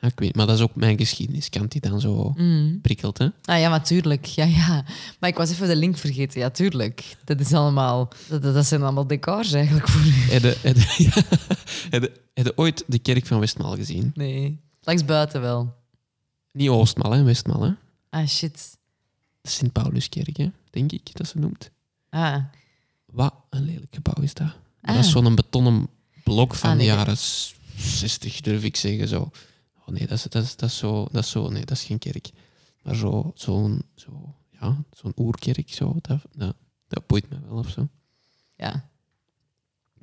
[0.00, 2.80] Ja, ik weet, maar dat is ook mijn geschiedeniskant die dan zo Mm.
[2.80, 3.18] prikkelt.
[3.18, 3.28] Hè?
[3.44, 4.24] Ah ja, maar tuurlijk.
[4.24, 4.84] Ja, ja.
[5.20, 6.40] Maar ik was even de link vergeten.
[6.40, 7.16] Ja, tuurlijk.
[7.24, 8.08] Dat is allemaal...
[8.28, 10.10] Dat, dat zijn allemaal decors eigenlijk voor u.
[10.10, 14.10] Heb je, ja, ooit de kerk van Westmaal gezien?
[14.14, 14.60] Nee.
[14.80, 15.74] Langs buiten wel.
[16.52, 17.22] Niet Oostmaal, hè?
[17.22, 17.62] Westmaal.
[17.62, 17.72] Hè?
[18.10, 18.76] Ah, shit.
[19.40, 20.50] De Sint-Pauluskerk, hè?
[20.70, 21.70] denk ik dat ze noemt.
[22.10, 22.36] Ah.
[23.12, 24.46] Wat een lelijk gebouw is dat.
[24.82, 24.94] Ah.
[24.94, 25.88] Dat is zo'n betonnen
[26.24, 27.16] blok van Ah, nee, de jaren
[27.76, 29.08] 60, durf ik zeggen.
[29.08, 29.30] Zo.
[29.78, 31.48] Oh nee, dat is, dat, is, dat, is zo, dat is zo...
[31.48, 32.30] Nee, dat is geen kerk.
[32.82, 36.54] Maar zo- zo'n zo, ja, zo'n oerkerk, zo, dat, dat,
[36.88, 37.88] dat boeit me wel of zo.
[38.56, 38.90] Ja.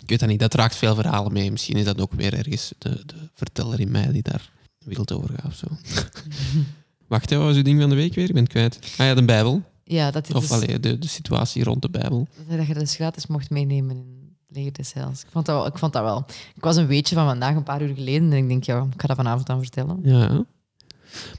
[0.02, 1.52] Ik weet dat niet, dat draagt veel verhalen mee.
[1.52, 5.30] Misschien is dat ook weer ergens de, de verteller in mij die daar wild over
[5.30, 5.68] gaat of zo.
[7.08, 8.28] Wacht, hè, wat was uw ding van de week weer?
[8.28, 8.80] Ik ben het kwijt.
[8.98, 9.64] Ah ja, de Bijbel.
[9.92, 12.28] Ja, dat, dit Of is, allee, de, de situatie rond de Bijbel.
[12.48, 15.22] dat je dat dus gratis mocht meenemen in Heils.
[15.22, 16.26] Ik vond, dat wel, ik vond dat wel...
[16.56, 18.32] Ik was een weetje van vandaag, een paar uur geleden.
[18.32, 20.00] En ik denk, ja, ik ga dat vanavond aan vertellen.
[20.04, 20.46] Ja.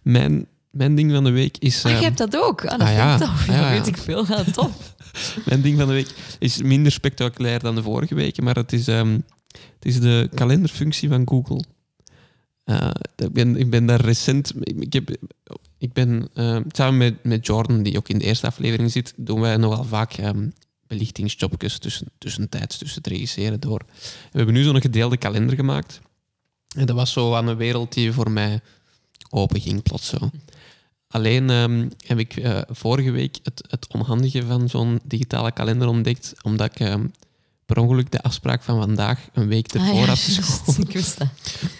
[0.02, 1.84] Mijn, mijn ding van de week is...
[1.84, 2.64] Ah, ehm, je hebt dat ook?
[2.64, 3.14] Ah, dat ah, ja.
[3.14, 3.46] ik tof.
[3.46, 4.26] Ja, Ah, ja, weet ik veel.
[4.26, 4.94] Ja, tof.
[5.48, 8.88] Mijn ding van de week is minder spectaculair dan de vorige weken, maar het is,
[8.88, 9.18] ehm,
[9.50, 11.64] het is de kalenderfunctie van Google.
[12.70, 14.52] Eh, ik, ben, ik ben daar recent...
[14.60, 15.16] Ik, heb,
[15.78, 19.40] ik ben ehm, samen met, met Jordan, die ook in de eerste aflevering zit, doen
[19.40, 20.48] wij nogal vaak ehm,
[20.86, 23.82] belichtingsjobjes tussen, tussentijds, tussen het regisseren door.
[24.30, 26.00] We hebben nu zo'n gedeelde kalender gemaakt.
[26.76, 28.60] En dat was zo aan een wereld die voor mij
[29.30, 30.30] open ging, plots zo.
[31.06, 36.34] Alleen ehm, heb ik eh, vorige week het, het onhandige van zo'n digitale kalender ontdekt,
[36.42, 37.06] omdat ik ehm,
[37.74, 40.82] per ongeluk de afspraak van vandaag een week ervoor Ah, ja, had geschoven.
[40.82, 41.28] Ik wist dat.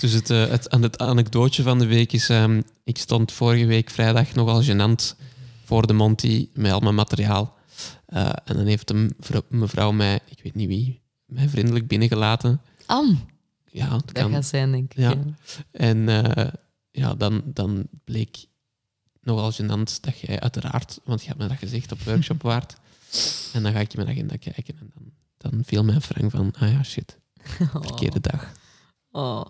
[0.01, 3.67] Dus het, eh, het, aan het anekdootje van de week is, ehm, ik stond vorige
[3.67, 5.17] week vrijdag nogal gênant
[5.65, 7.57] voor de Monty met al mijn materiaal.
[8.07, 12.61] Eh, en dan heeft een vrou- mevrouw mij, ik weet niet wie, mij vriendelijk binnengelaten.
[12.87, 13.17] Anne,
[13.71, 14.33] Ja, het dat kan.
[14.33, 14.99] gaat zijn, denk ik.
[14.99, 15.11] Ja.
[15.11, 15.17] Ja.
[15.73, 16.47] En eh,
[16.91, 18.37] ja, dan, dan bleek
[19.23, 22.77] nogal gênant dat jij uiteraard, want je had me dat gezegd op workshop waard.
[23.53, 26.53] En dan ga ik in mijn agenda kijken en dan, dan viel mijn frank van,
[26.59, 27.19] ah ja, shit,
[27.81, 28.53] verkeerde dag.
[29.11, 29.45] Oh.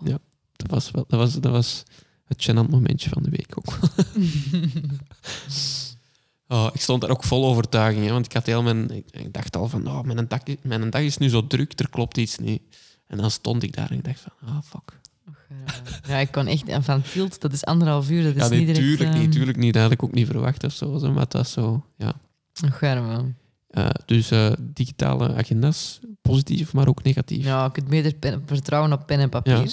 [0.55, 1.83] Dat was, wel, dat was, dat was
[2.25, 3.79] het gênant momentje van de week ook.
[6.57, 9.55] oh, ik stond daar ook vol overtuiging, hè, want ik had heel mijn, ik, dacht
[9.55, 12.61] al van, oh, mijn, dag, mijn dag is nu zo druk, er klopt iets niet.
[13.07, 14.99] En dan stond ik daar en ik dacht van, ah, fuck.
[16.07, 16.67] Ja, ik kon echt...
[16.67, 18.23] En van Tielt, dat is anderhalf uur.
[18.23, 18.85] Dat is ja, nee, niet direct...
[18.85, 19.73] tuurlijk niet, ehm, tuurlijk niet.
[19.73, 22.13] Dat had ik ook niet verwacht of zo, maar het was zo, ja.
[22.63, 23.33] Och, arme.
[23.71, 27.43] Eh, dus eh, digitale agenda's, positief, maar ook negatief.
[27.43, 29.57] Ja, ik kunt beter pen- vertrouwen op pen en papier.
[29.57, 29.67] Ja.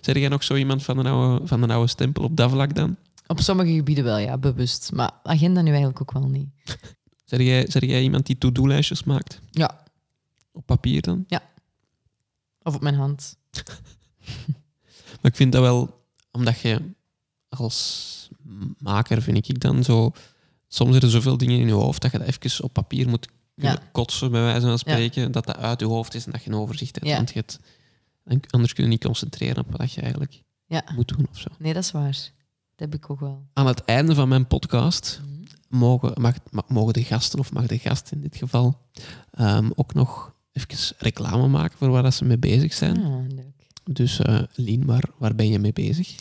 [0.00, 2.74] Zeg jij nog zo iemand van de oude, van de oude stempel op dat vlak
[2.74, 2.96] dan?
[3.26, 4.92] Op sommige gebieden wel, ja, bewust.
[4.92, 6.48] Maar agenda nu eigenlijk ook wel niet.
[7.24, 9.40] Zeg jij, zeg jij iemand die to-do-lijstjes maakt?
[9.50, 9.82] Ja,
[10.52, 11.26] Op papier dan?
[12.62, 13.36] of op mijn hand.
[15.22, 16.80] Maar ik vind dat wel, omdat je
[17.48, 18.28] als
[18.78, 20.12] maker, vind ik dan zo...
[20.74, 23.28] Soms zijn er zoveel dingen in je hoofd dat je dat even op papier moet
[23.56, 23.88] kunnen Ja.
[23.92, 25.32] kotsen, bij wijze van spreken.
[25.32, 27.06] Dat dat uit je hoofd is en dat je een overzicht hebt.
[27.06, 27.16] Ja.
[27.16, 27.58] Want je het,
[28.50, 30.42] anders kun je niet concentreren op wat je eigenlijk
[30.94, 31.48] moet doen of zo.
[31.58, 32.12] Nee, dat is waar.
[32.12, 33.46] Dat heb ik ook wel.
[33.52, 35.78] Aan het einde van mijn podcast Mhm.
[35.78, 38.80] mogen, mag, ma- mogen de gasten, of mag de gast in dit geval,
[39.30, 43.04] ehm, ook nog even reclame maken voor waar dat ze mee bezig zijn.
[43.04, 43.68] Ah, leuk.
[43.84, 46.14] Dus eh Lien, waar, waar ben je mee bezig?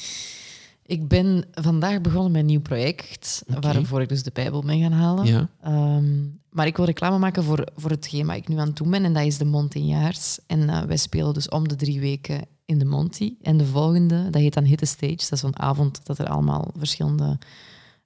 [0.86, 4.92] Ik ben vandaag begonnen met een nieuw project, waarvoor ik dus de Bijbel ben gaan
[4.92, 5.26] halen.
[5.26, 8.76] Ja, Ehm, maar ik wil reclame maken voor, voor hetgeen wat ik nu aan het
[8.76, 10.40] doen ben, en dat is de Montejaars.
[10.48, 13.34] En eh, wij spelen dus om de drie weken in de Monty.
[13.42, 15.16] En de volgende, dat heet dan Hit the Stage.
[15.16, 17.38] Dat is zo'n avond dat er allemaal verschillende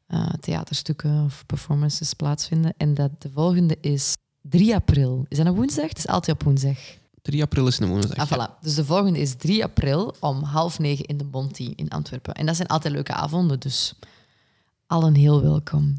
[0.07, 2.73] eh, theaterstukken of performances plaatsvinden.
[2.77, 5.25] En dat de volgende is 3 april.
[5.27, 5.87] Is dat een woensdag?
[5.87, 6.77] Het is altijd op woensdag.
[7.27, 8.17] 3 april is een woensdag.
[8.17, 8.35] Ah, ja.
[8.49, 8.61] voilà.
[8.61, 12.33] Dus de volgende is 3 april om half negen in de Monty in Antwerpen.
[12.33, 13.93] En dat zijn altijd leuke avonden, dus
[14.85, 15.97] allen heel welkom.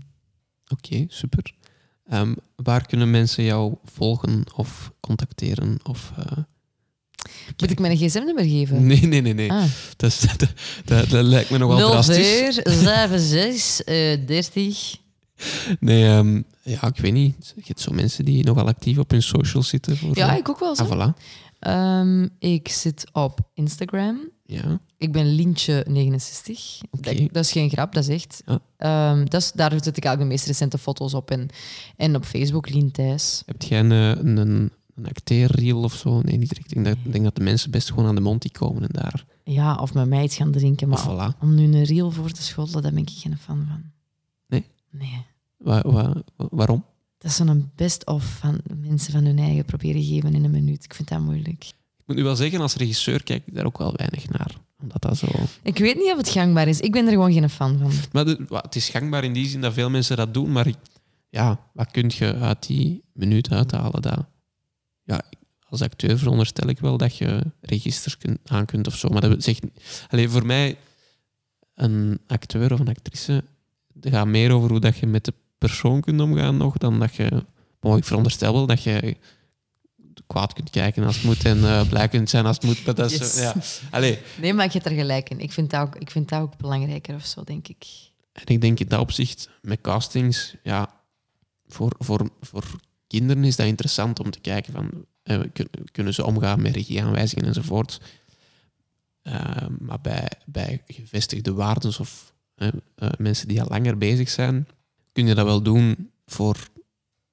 [0.68, 1.52] Oké, super.
[2.08, 5.78] Ehm, waar kunnen mensen jou volgen of contacteren?
[5.82, 6.38] Of, eh,
[7.56, 8.86] Moet ik mijn gsm-nummer geven?
[8.86, 9.34] Nee, nee, nee.
[9.34, 9.50] nee.
[9.52, 9.64] Ah.
[9.96, 10.48] Dat, is- dat,
[10.84, 12.54] dat, dat lijkt me nogal drastisch.
[12.54, 12.62] 04
[13.18, 14.96] 76 eh, 30.
[15.80, 17.52] Nee, ehm, ja, ik weet niet.
[17.56, 19.96] Je hebt zo mensen die nogal actief op hun socials zitten.
[19.96, 20.38] Voor Ja, zo.
[20.38, 20.84] ik ook wel zo.
[20.84, 21.22] Ah, voilà.
[21.58, 24.30] Ehm, ik zit op Instagram.
[24.44, 26.80] Ja, Ik ben Lientje69.
[26.90, 27.14] Oké.
[27.14, 28.42] Dat, dat is geen grap, dat is echt.
[28.46, 28.60] Ja.
[28.76, 31.30] Ehm, dat is, daar zet ik eigenlijk de meest recente foto's op.
[31.30, 31.48] En,
[31.96, 33.42] en op Facebook, Lien Thijs.
[33.46, 34.36] heb jij een, een,
[34.94, 36.20] een acteerreel of zo.
[36.22, 36.70] Nee, niet direct.
[36.76, 38.88] Ik denk, dat, denk dat de mensen best gewoon aan de mond die komen en
[38.92, 39.24] daar.
[39.44, 40.88] Ja, of met mij iets gaan drinken.
[40.88, 41.38] Maar Of voilà.
[41.40, 43.82] om nu een reel voor te schottelen, daar ben ik geen fan van.
[44.46, 44.64] Nee?
[44.90, 45.26] Nee.
[45.58, 46.84] Wa- wa- wa- waarom?
[47.18, 50.84] Dat is zo'n best-of van mensen van hun eigen proberen geven in een minuut.
[50.84, 51.64] Ik vind dat moeilijk.
[51.64, 54.54] Ik moet nu wel zeggen, als regisseur kijk ik daar ook wel weinig naar.
[54.82, 55.26] Omdat dat zo...
[55.62, 56.80] Ik weet niet of het gangbaar is.
[56.80, 57.90] Ik ben er gewoon geen fan van.
[58.12, 60.76] Maar de- het is gangbaar in die zin dat veel mensen dat doen, maar ik-
[61.28, 64.02] ja, wat kun je uit die minuut uithalen?
[64.02, 64.24] Dat,
[65.02, 65.22] ja,
[65.68, 69.08] als acteur veronderstel ik wel dat je registers kunt, aan kunt of zo.
[69.08, 69.62] Maar dat zegt...
[70.08, 70.76] Alleen voor mij,
[71.74, 73.44] een acteur of een actrice,
[74.00, 77.14] het gaat meer over hoe dat je met de persoon kunt omgaan nog, dan dat
[77.14, 77.44] je...
[77.80, 79.16] Bon, ik veronderstel wel dat je
[80.26, 82.84] kwaad kunt kijken als het moet en eh, blij kunt zijn als het moet.
[82.84, 83.34] Maar dat is, Yes.
[83.34, 83.54] zo- ja.
[83.90, 85.40] Allee, Nee, maar ik heb er gelijk in.
[85.40, 87.84] Ik vind dat ook, ik vind dat ook belangrijker of zo, denk ik.
[88.32, 90.94] En ik denk in dat opzicht, met castings, ja,
[91.66, 92.64] voor, voor, voor
[93.06, 94.90] kinderen is dat interessant om te kijken van,
[95.22, 98.00] eh, kun- kunnen ze omgaan met regieaanwijzingen enzovoort.
[99.22, 102.68] Eh, maar bij, bij gevestigde waarden of eh,
[103.18, 104.68] mensen die al langer bezig zijn,
[105.18, 106.56] kun je dat wel doen voor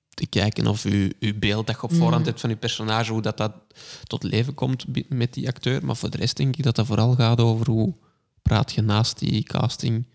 [0.09, 2.25] te kijken of je, je beeld dat je op voorhand Mhm.
[2.25, 3.53] hebt van je personage, hoe dat, dat
[4.03, 5.85] tot leven komt met die acteur.
[5.85, 7.93] Maar voor de rest denk ik dat dat vooral gaat over hoe
[8.41, 10.05] praat je naast die casting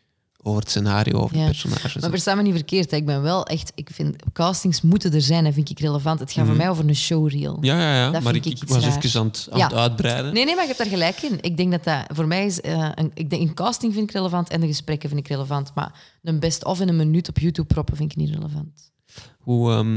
[0.43, 1.41] over het scenario, over Ja.
[1.43, 1.95] de personages.
[2.01, 2.91] Maar versta me niet verkeerd.
[2.91, 2.97] Hè.
[2.97, 3.73] Ik ben wel echt...
[3.75, 6.21] Ik vind, castings moeten er zijn en vind ik relevant.
[6.21, 6.63] Het gaat voor Mhm.
[6.63, 7.59] mij over een showreel.
[7.61, 8.11] ja, ja, ja.
[8.11, 8.97] Dat maar ik, ik was raar.
[8.97, 9.67] even aan het, aan Ja.
[9.67, 10.35] het uitbreiden.
[10.35, 11.39] Nee, nee, maar je hebt daar gelijk in.
[11.41, 12.61] Ik denk dat dat voor mij is.
[12.61, 15.75] eh, een, ik denk, een casting vind ik relevant en de gesprekken vind ik relevant.
[15.75, 18.93] Maar een best-of in een minuut op YouTube proppen vind ik niet relevant.
[19.39, 19.97] Hoe, ehm,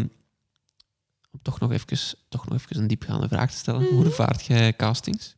[1.31, 1.97] om toch nog, even,
[2.29, 3.81] toch nog even een diepgaande vraag te stellen.
[3.81, 3.93] Mhm.
[3.93, 5.35] Hoe ervaart jij castings?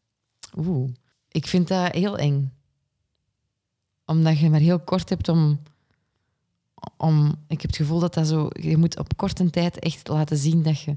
[0.58, 0.90] Oeh.
[1.30, 2.54] Ik vind dat heel eng.
[4.06, 5.60] Omdat je maar heel kort hebt om,
[6.98, 7.36] om...
[7.48, 8.48] Ik heb het gevoel dat dat zo...
[8.52, 10.96] Je moet op korte tijd echt laten zien dat je,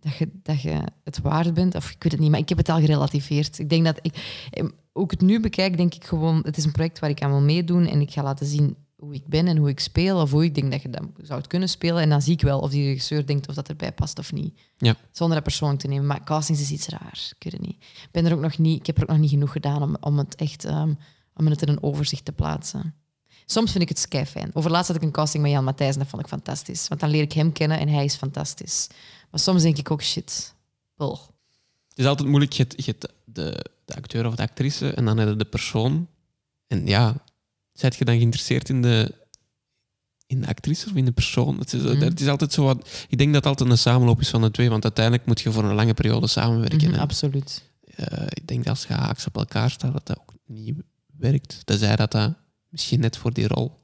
[0.00, 1.74] dat je, dat je het waard bent.
[1.74, 3.58] Of ik weet het niet, maar ik heb het al gerelativeerd.
[3.58, 4.46] Ik denk dat ik...
[4.50, 6.40] eh, Hoe ik het nu bekijk, denk ik gewoon...
[6.42, 9.14] Het is een project waar ik aan wil meedoen en ik ga laten zien hoe
[9.14, 10.20] ik ben en hoe ik speel.
[10.20, 12.02] Of hoe ik denk dat je dat zou kunnen spelen.
[12.02, 14.58] En dan zie ik wel of die regisseur denkt of dat erbij past of niet.
[14.76, 14.96] Ja.
[15.10, 16.06] Zonder dat persoonlijk te nemen.
[16.06, 17.32] Maar castings is iets raar.
[17.38, 17.76] Ik weet het niet.
[17.80, 19.96] Ik, ben er ook nog niet, ik heb er ook nog niet genoeg gedaan om,
[20.00, 20.92] om het echt ehm,
[21.36, 22.94] om het in een overzicht te plaatsen.
[23.46, 24.50] Soms vind ik het skei fijn.
[24.54, 26.88] Overlaatst had ik een casting met Jan Matthijs en dat vond ik fantastisch.
[26.88, 28.86] Want dan leer ik hem kennen en hij is fantastisch.
[29.30, 30.54] Maar soms denk ik ook shit.
[30.98, 31.20] Ugh.
[31.88, 32.52] Het is altijd moeilijk.
[32.52, 35.44] Je hebt, je hebt de, de acteur of de actrice en dan heb je de
[35.44, 36.08] persoon.
[36.66, 37.14] En ja,
[37.72, 39.14] zijt je dan geïnteresseerd in de,
[40.26, 41.58] in de actrice of in de persoon?
[41.58, 42.00] Het is, Mhm.
[42.00, 43.04] het is altijd zo wat...
[43.08, 45.52] Ik denk dat het altijd een samenloop is van de twee, want uiteindelijk moet je
[45.52, 46.90] voor een lange periode samenwerken.
[46.90, 47.62] Mhm, absoluut.
[47.96, 50.74] eh, ik denk dat als je haaks op elkaar staat, dat dat ook niet
[51.18, 51.66] werkt.
[51.66, 52.34] Tenzij dat dat
[52.68, 53.80] misschien net voor die rol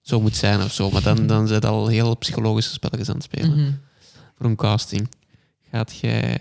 [0.00, 0.90] zo moet zijn of zo.
[0.90, 3.72] Maar dan, dan zijn al heel psychologische spelletjes aan het spelen Mhm.
[4.36, 5.08] voor een casting.
[5.70, 6.38] Gaat jij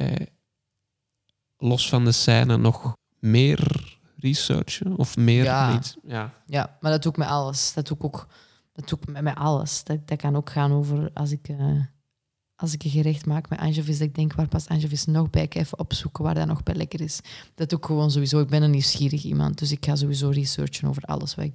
[1.57, 5.75] los van de scène nog meer researchen of meer Ja.
[5.77, 5.97] iets?
[6.03, 6.33] Ja.
[6.45, 7.73] Ja, maar dat doe ik met alles.
[7.73, 8.27] Dat doe ik ook
[8.73, 9.83] dat doe ik met, met alles.
[9.83, 11.79] Dat, dat kan ook gaan over als ik, eh,
[12.59, 15.43] als ik een gerecht maak met anchovies, dat ik denk, waar past anchovies nog bij?
[15.43, 17.19] Ik even opzoeken waar dat nog bij lekker is.
[17.55, 18.39] Dat doe ik gewoon sowieso.
[18.39, 21.35] Ik ben een nieuwsgierig iemand, dus ik ga sowieso researchen over alles.
[21.35, 21.53] Wat ik,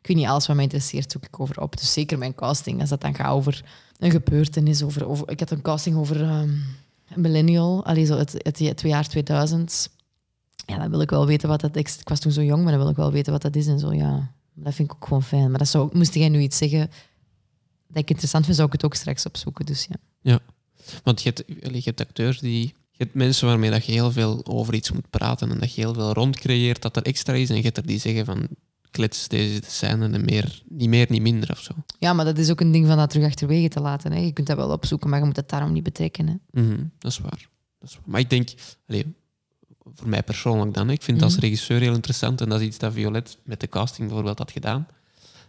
[0.00, 1.76] ik weet niet, alles wat mij interesseert, zoek ik over op.
[1.76, 3.64] Dus zeker mijn casting, als dat dan gaat over
[3.98, 4.82] een gebeurtenis.
[4.82, 6.50] Over, ik had een casting over ehm,
[7.08, 9.90] een millennial, allee, zo het, het, jaar 2000.
[10.66, 11.98] Ja, dan wil ik wel weten wat dat is.
[11.98, 13.78] Ik was toen zo jong, maar dan wil ik wel weten wat dat is en
[13.78, 14.30] zo, ja.
[14.54, 15.50] Dat vind ik ook gewoon fijn.
[15.50, 16.90] Maar dat zou, moest jij nu iets zeggen
[17.88, 19.66] dat ik interessant vind, zou ik het ook straks opzoeken.
[19.66, 19.96] Dus ja.
[21.04, 22.74] Want je hebt, allee, je hebt acteurs die...
[22.90, 25.80] Je hebt mensen waarmee dat je heel veel over iets moet praten en dat je
[25.80, 27.50] heel veel rondcreëert dat er extra is.
[27.50, 28.48] En je hebt er die zeggen van,
[28.90, 31.72] klets, deze is de scène en meer, niet meer, niet minder of zo.
[31.98, 34.12] ja, maar dat is ook een ding van dat terug achterwege te laten.
[34.12, 34.18] Hè.
[34.18, 36.26] Je kunt dat wel opzoeken, maar je moet het daarom niet betrekken.
[36.26, 36.60] Hè.
[36.62, 37.48] Mhm, dat, is waar.
[37.78, 38.04] dat is waar.
[38.06, 38.48] Maar ik denk,
[39.94, 41.44] voor mij persoonlijk dan, hè, ik vind het als Mhm.
[41.44, 44.86] regisseur heel interessant en dat is iets dat Violet met de casting bijvoorbeeld had gedaan.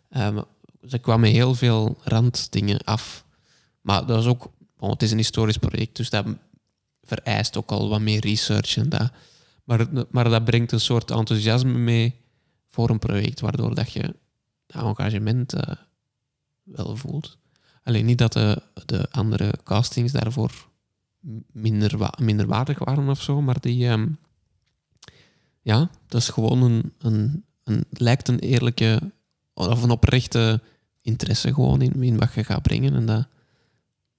[0.09, 0.41] Ehm,
[0.87, 3.25] ze kwam met heel veel randdingen af.
[3.81, 6.25] Maar dat is ook, bon, het is een historisch project, dus dat
[7.03, 9.11] vereist ook al wat meer research en dat.
[10.11, 12.15] Maar, dat brengt een soort enthousiasme mee
[12.69, 14.15] voor een project, waardoor dat je
[14.67, 15.75] engagement eh,
[16.63, 17.37] wel voelt.
[17.83, 20.69] Alleen niet dat de, de andere castings daarvoor
[21.51, 23.87] minder, minder waardig waren of zo, maar die...
[23.87, 24.07] ehm,
[25.61, 27.85] ja, dat is gewoon een, een, een...
[27.89, 29.11] lijkt een eerlijke
[29.53, 30.61] of een oprechte
[31.01, 32.93] interesse gewoon in, in wat je gaat brengen.
[32.93, 33.27] En dat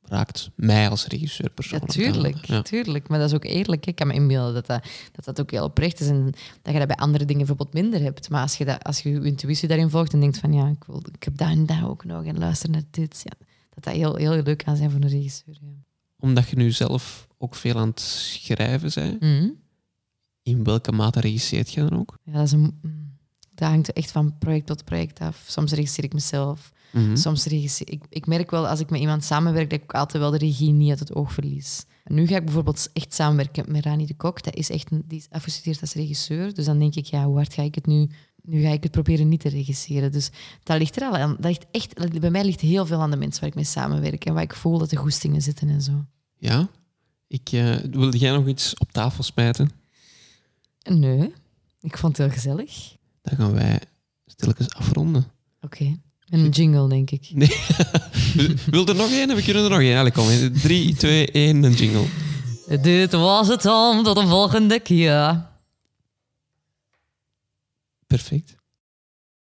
[0.08, 1.90] raakt mij als regisseur Ja, persoonlijk.
[1.92, 2.62] tuurlijk, Ja.
[2.62, 3.08] tuurlijk.
[3.08, 3.86] Maar dat is ook eerlijk.
[3.86, 6.08] Ik kan me inbeelden dat dat, dat dat ook heel oprecht is.
[6.08, 6.24] En
[6.62, 8.30] dat je dat bij andere dingen bijvoorbeeld minder hebt.
[8.30, 10.84] Maar als je, dat, als je je intuïtie daarin volgt en denkt van ja, ik,
[10.84, 12.24] wil, ik heb dat en dat ook nog.
[12.24, 13.20] En luister naar dit.
[13.24, 15.58] Ja, dat dat heel, heel leuk kan zijn voor een regisseur.
[15.60, 15.66] Ja.
[16.18, 19.20] Omdat je nu zelf ook veel aan het schrijven bent.
[19.20, 19.48] Mhm.
[20.42, 22.18] In welke mate regisseert je dan ook?
[22.22, 23.16] Ja, dat, is een, mm,
[23.54, 25.44] dat hangt echt van project tot project af.
[25.46, 26.72] Soms regisseer ik mezelf.
[26.90, 27.16] Mhm.
[27.16, 28.04] Soms regisseer ik.
[28.08, 30.72] Ik merk wel als ik met iemand samenwerk dat ik ook altijd wel de regie
[30.72, 31.84] niet uit het oog verlies.
[32.04, 34.42] Nu ga ik bijvoorbeeld echt samenwerken met Rani de Kok.
[34.42, 36.54] Dat is echt een, die is afgestudeerd als regisseur.
[36.54, 38.10] Dus dan denk ik, ja, hoe hard ga ik het nu?
[38.42, 40.12] Nu ga ik het proberen niet te regisseren.
[40.12, 40.30] Dus
[40.62, 41.36] dat ligt er al aan.
[41.38, 44.24] Dat ligt echt, bij mij ligt heel veel aan de mensen waar ik mee samenwerk
[44.24, 46.04] en waar ik voel dat de goestingen zitten en zo.
[46.38, 46.68] Ja?
[47.26, 49.70] Ik, eh, wilde jij nog iets op tafel smijten?
[50.82, 51.32] Nee,
[51.80, 52.96] ik vond het heel gezellig.
[53.22, 53.80] Dan gaan wij
[54.26, 55.26] stilletjes afronden.
[55.60, 55.98] Oké.
[56.30, 57.30] En een jingle, denk ik.
[58.70, 59.34] Wil er nog één?
[59.34, 59.98] We kunnen er nog één.
[59.98, 60.26] Allee, kom.
[60.52, 62.06] 3, 2, 1, een jingle.
[62.82, 64.04] Dit was het dan.
[64.04, 65.46] Tot de volgende keer.
[68.06, 68.57] Perfect.